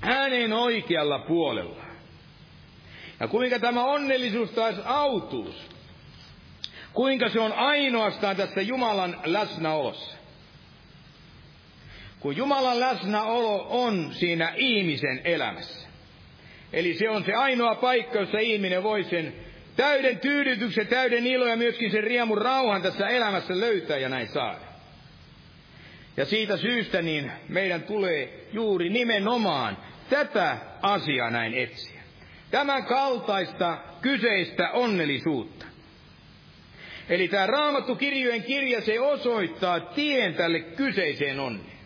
hänen 0.00 0.52
oikealla 0.52 1.18
puolella. 1.18 1.84
Ja 3.20 3.28
kuinka 3.28 3.58
tämä 3.58 3.84
onnellisuus 3.84 4.50
taas 4.50 4.74
autuus, 4.84 5.68
kuinka 6.92 7.28
se 7.28 7.40
on 7.40 7.52
ainoastaan 7.52 8.36
tässä 8.36 8.60
Jumalan 8.60 9.20
läsnäolossa. 9.24 10.18
Kun 12.20 12.36
Jumalan 12.36 12.80
läsnäolo 12.80 13.66
on 13.70 14.14
siinä 14.14 14.52
ihmisen 14.56 15.20
elämässä. 15.24 15.77
Eli 16.72 16.94
se 16.94 17.10
on 17.10 17.24
se 17.24 17.32
ainoa 17.32 17.74
paikka, 17.74 18.18
jossa 18.18 18.38
ihminen 18.38 18.82
voi 18.82 19.04
sen 19.04 19.34
täyden 19.76 20.18
tyydytyksen, 20.18 20.86
täyden 20.86 21.26
ilo 21.26 21.46
ja 21.46 21.56
myöskin 21.56 21.90
sen 21.90 22.04
riemun 22.04 22.38
rauhan 22.38 22.82
tässä 22.82 23.08
elämässä 23.08 23.60
löytää 23.60 23.96
ja 23.96 24.08
näin 24.08 24.28
saada. 24.28 24.68
Ja 26.16 26.24
siitä 26.24 26.56
syystä 26.56 27.02
niin 27.02 27.32
meidän 27.48 27.82
tulee 27.82 28.46
juuri 28.52 28.88
nimenomaan 28.88 29.76
tätä 30.10 30.58
asiaa 30.82 31.30
näin 31.30 31.54
etsiä. 31.54 32.00
Tämän 32.50 32.84
kaltaista 32.84 33.78
kyseistä 34.00 34.70
onnellisuutta. 34.70 35.66
Eli 37.08 37.28
tämä 37.28 37.46
raamattu 37.46 37.96
kirjojen 37.96 38.42
kirja, 38.42 38.80
se 38.80 39.00
osoittaa 39.00 39.80
tien 39.80 40.34
tälle 40.34 40.60
kyseiseen 40.60 41.40
onneen. 41.40 41.77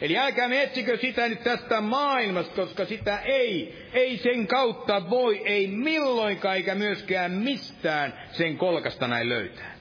Eli 0.00 0.18
älkää 0.18 0.48
etsikö 0.52 0.98
sitä 0.98 1.28
nyt 1.28 1.42
tästä 1.42 1.80
maailmasta, 1.80 2.54
koska 2.54 2.84
sitä 2.84 3.18
ei, 3.18 3.74
ei 3.92 4.18
sen 4.18 4.46
kautta 4.46 5.10
voi, 5.10 5.42
ei 5.44 5.66
milloinkaan 5.66 6.56
eikä 6.56 6.74
myöskään 6.74 7.32
mistään 7.32 8.20
sen 8.32 8.58
kolkasta 8.58 9.08
näin 9.08 9.28
löytää. 9.28 9.74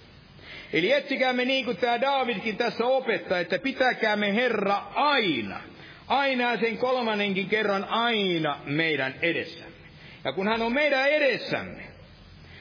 Eli 0.74 0.92
etsikäämme 0.92 1.46
niin 1.46 1.66
kuin 1.66 1.78
tämä 1.78 2.02
Davidkin 2.02 2.58
tässä 2.58 2.86
opettaa, 2.86 3.40
että 3.40 3.60
pitäkäämme 3.60 4.36
Herra 4.36 4.84
aina 4.96 5.62
aina 6.10 6.58
sen 6.58 6.78
kolmannenkin 6.78 7.50
kerran 7.50 7.84
aina 7.84 8.60
meidän 8.66 9.16
edessämme. 9.22 9.76
Ja 10.24 10.34
kun 10.34 10.48
hän 10.48 10.62
on 10.62 10.74
meidän 10.74 11.10
edessämme, 11.10 11.84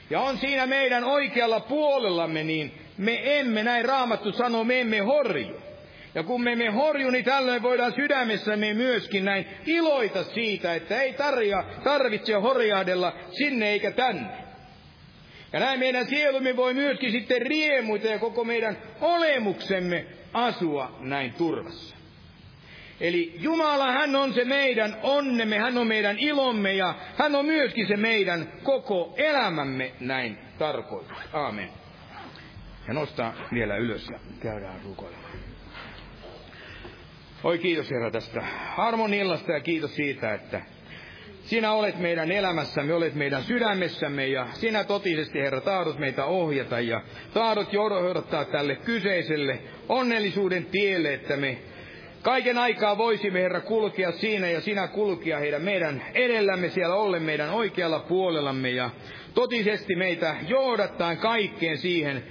ja 0.09 0.19
on 0.19 0.37
siinä 0.37 0.65
meidän 0.65 1.03
oikealla 1.03 1.59
puolellamme, 1.59 2.43
niin 2.43 2.71
me 2.97 3.39
emme, 3.39 3.63
näin 3.63 3.85
raamattu 3.85 4.31
sanoo, 4.31 4.63
me 4.63 4.81
emme 4.81 4.99
horju. 4.99 5.58
Ja 6.15 6.23
kun 6.23 6.43
me 6.43 6.51
emme 6.51 6.69
horju, 6.69 7.09
niin 7.09 7.25
tällöin 7.25 7.61
voidaan 7.61 7.93
sydämessämme 7.93 8.73
myöskin 8.73 9.25
näin 9.25 9.45
iloita 9.65 10.23
siitä, 10.23 10.75
että 10.75 11.01
ei 11.01 11.13
tarja, 11.13 11.63
tarvitse 11.83 12.33
horjaadella 12.33 13.13
sinne 13.31 13.69
eikä 13.69 13.91
tänne. 13.91 14.49
Ja 15.53 15.59
näin 15.59 15.79
meidän 15.79 16.05
sielumme 16.05 16.55
voi 16.55 16.73
myöskin 16.73 17.11
sitten 17.11 17.41
riemuita 17.41 18.07
ja 18.07 18.19
koko 18.19 18.43
meidän 18.43 18.77
olemuksemme 19.01 20.05
asua 20.33 20.97
näin 20.99 21.33
turvassa. 21.33 21.95
Eli 22.99 23.35
Jumala, 23.39 23.91
hän 23.91 24.15
on 24.15 24.33
se 24.33 24.45
meidän 24.45 24.95
onnemme, 25.03 25.57
hän 25.59 25.77
on 25.77 25.87
meidän 25.87 26.19
ilomme 26.19 26.73
ja 26.73 26.95
hän 27.17 27.35
on 27.35 27.45
myöskin 27.45 27.87
se 27.87 27.97
meidän 27.97 28.51
koko 28.63 29.13
elämämme 29.17 29.91
näin 29.99 30.37
tarkoitus. 30.57 31.17
Aamen. 31.33 31.69
Ja 32.87 32.93
nostaa 32.93 33.33
vielä 33.53 33.75
ylös 33.75 34.09
ja 34.09 34.19
käydään 34.39 34.81
rukoilemaan. 34.83 35.18
Oi 37.43 37.57
kiitos 37.57 37.91
Herra 37.91 38.11
tästä 38.11 38.41
harmonillasta 38.75 39.51
ja 39.51 39.59
kiitos 39.59 39.95
siitä, 39.95 40.33
että 40.33 40.61
sinä 41.43 41.71
olet 41.71 41.99
meidän 41.99 42.31
elämässämme, 42.31 42.93
olet 42.93 43.15
meidän 43.15 43.43
sydämessämme 43.43 44.27
ja 44.27 44.47
sinä 44.53 44.83
totisesti, 44.83 45.39
Herra, 45.39 45.61
tahdot 45.61 45.99
meitä 45.99 46.25
ohjata 46.25 46.79
ja 46.79 47.01
tahdot 47.33 47.73
johdattaa 47.73 48.45
tälle 48.45 48.75
kyseiselle 48.75 49.59
onnellisuuden 49.89 50.65
tielle, 50.65 51.13
että 51.13 51.37
me 51.37 51.57
Kaiken 52.21 52.57
aikaa 52.57 52.97
voisimme, 52.97 53.41
Herra, 53.41 53.61
kulkea 53.61 54.11
siinä 54.11 54.49
ja 54.49 54.61
sinä 54.61 54.87
kulkia 54.87 55.39
heidän 55.39 55.61
meidän 55.61 56.03
edellämme 56.13 56.69
siellä 56.69 56.95
ollen 56.95 57.23
meidän 57.23 57.49
oikealla 57.49 57.99
puolellamme. 57.99 58.69
Ja 58.69 58.89
totisesti 59.33 59.95
meitä 59.95 60.35
johdattaen 60.47 61.17
kaikkeen 61.17 61.77
siihen 61.77 62.23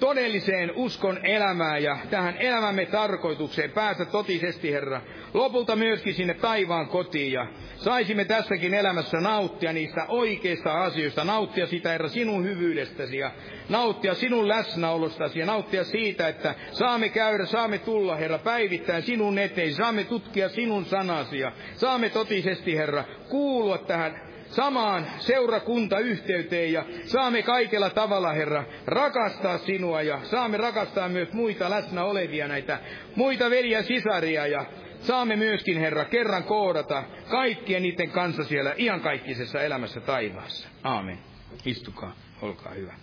todelliseen 0.00 0.72
uskon 0.74 1.26
elämään 1.26 1.82
ja 1.82 1.98
tähän 2.10 2.36
elämämme 2.38 2.86
tarkoitukseen 2.86 3.70
päästä 3.70 4.04
totisesti, 4.04 4.72
Herra, 4.72 5.00
lopulta 5.34 5.76
myöskin 5.76 6.14
sinne 6.14 6.34
taivaan 6.34 6.88
kotiin 6.88 7.32
ja 7.32 7.46
saisimme 7.76 8.24
tässäkin 8.24 8.74
elämässä 8.74 9.20
nauttia 9.20 9.72
niistä 9.72 10.04
oikeista 10.08 10.82
asioista, 10.82 11.24
nauttia 11.24 11.66
sitä, 11.66 11.88
Herra, 11.88 12.08
sinun 12.08 12.44
hyvyydestäsi 12.44 13.18
ja 13.18 13.30
nauttia 13.68 14.14
sinun 14.14 14.48
läsnäolostasi 14.48 15.38
ja 15.38 15.46
nauttia 15.46 15.84
siitä, 15.84 16.28
että 16.28 16.54
saamme 16.72 17.08
käydä, 17.08 17.46
saamme 17.46 17.78
tulla, 17.78 18.16
Herra, 18.16 18.38
päivittäin 18.38 19.02
sinun 19.02 19.38
eteen, 19.38 19.74
saamme 19.74 20.04
tutkia 20.04 20.48
sinun 20.48 20.84
sanasi 20.84 21.38
ja 21.38 21.52
saamme 21.74 22.08
totisesti, 22.08 22.76
Herra, 22.76 23.04
kuulua 23.28 23.78
tähän 23.78 24.29
samaan 24.50 25.06
seurakuntayhteyteen 25.18 26.72
ja 26.72 26.84
saamme 27.04 27.42
kaikella 27.42 27.90
tavalla, 27.90 28.32
Herra, 28.32 28.64
rakastaa 28.86 29.58
sinua 29.58 30.02
ja 30.02 30.20
saamme 30.24 30.56
rakastaa 30.56 31.08
myös 31.08 31.32
muita 31.32 31.70
läsnä 31.70 32.04
olevia 32.04 32.48
näitä 32.48 32.78
muita 33.16 33.50
veliä 33.50 33.82
sisaria 33.82 34.46
ja 34.46 34.66
saamme 35.00 35.36
myöskin, 35.36 35.78
Herra, 35.80 36.04
kerran 36.04 36.44
koodata 36.44 37.04
kaikkien 37.30 37.82
niiden 37.82 38.10
kanssa 38.10 38.44
siellä 38.44 38.74
iankaikkisessa 38.78 39.62
elämässä 39.62 40.00
taivaassa. 40.00 40.68
Aamen. 40.82 41.18
Istukaa, 41.64 42.12
olkaa 42.42 42.72
hyvä. 42.72 42.94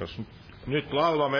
Jos 0.00 0.20
nyt 0.66 0.92
laulamme 0.92 1.38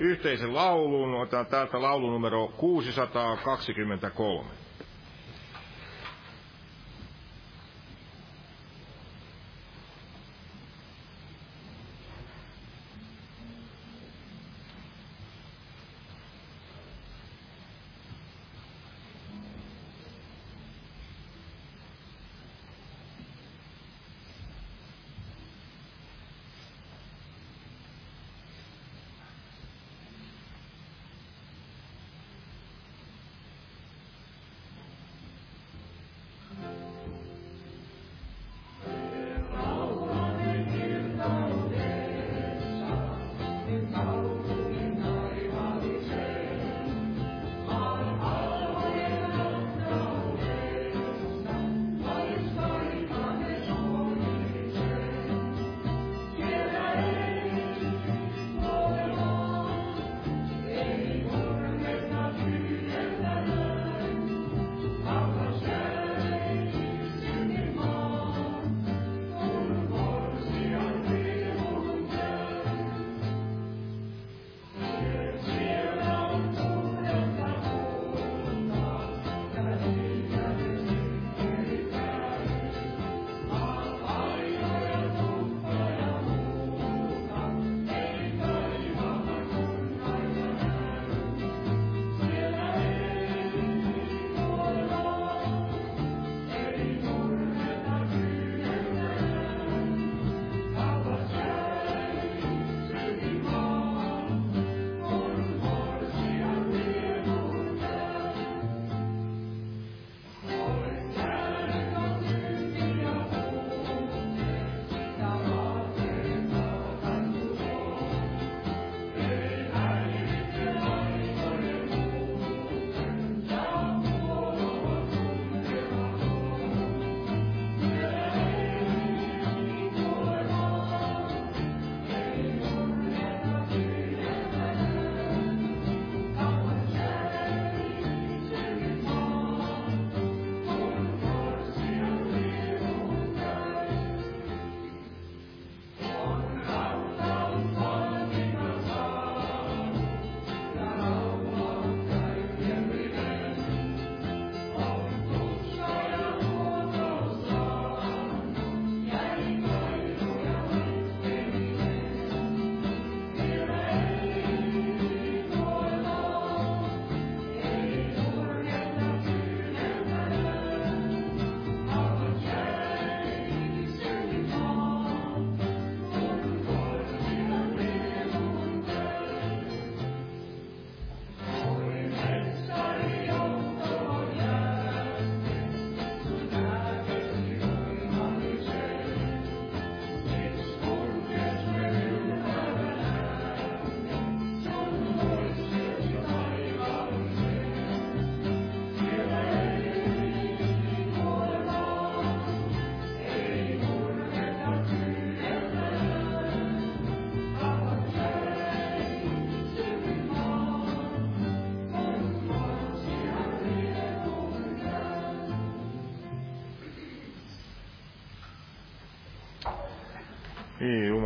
yhteisen 0.00 0.54
laulun, 0.54 1.14
otetaan 1.14 1.46
täältä 1.46 1.82
laulu 1.82 2.10
numero 2.10 2.48
623. 2.56 4.63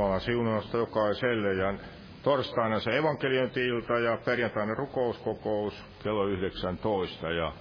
Niin, 0.08 0.14
Jumala 0.14 0.20
siunausta 0.20 0.76
jokaiselle. 0.76 1.54
Ja 1.54 1.74
torstaina 2.22 2.80
se 2.80 2.96
evankeliointi-ilta 2.96 3.98
ja 3.98 4.18
perjantaina 4.24 4.74
rukouskokous 4.74 5.84
kello 6.02 6.26
19. 6.26 7.30
Ja 7.30 7.52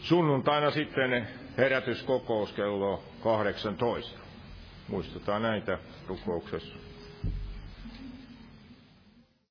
sunnuntaina 0.00 0.70
sitten 0.70 1.28
herätyskokous 1.58 2.52
kello 2.52 3.02
18. 3.22 4.18
Muistetaan 4.88 5.42
näitä 5.42 5.78
rukouksessa. 6.08 6.81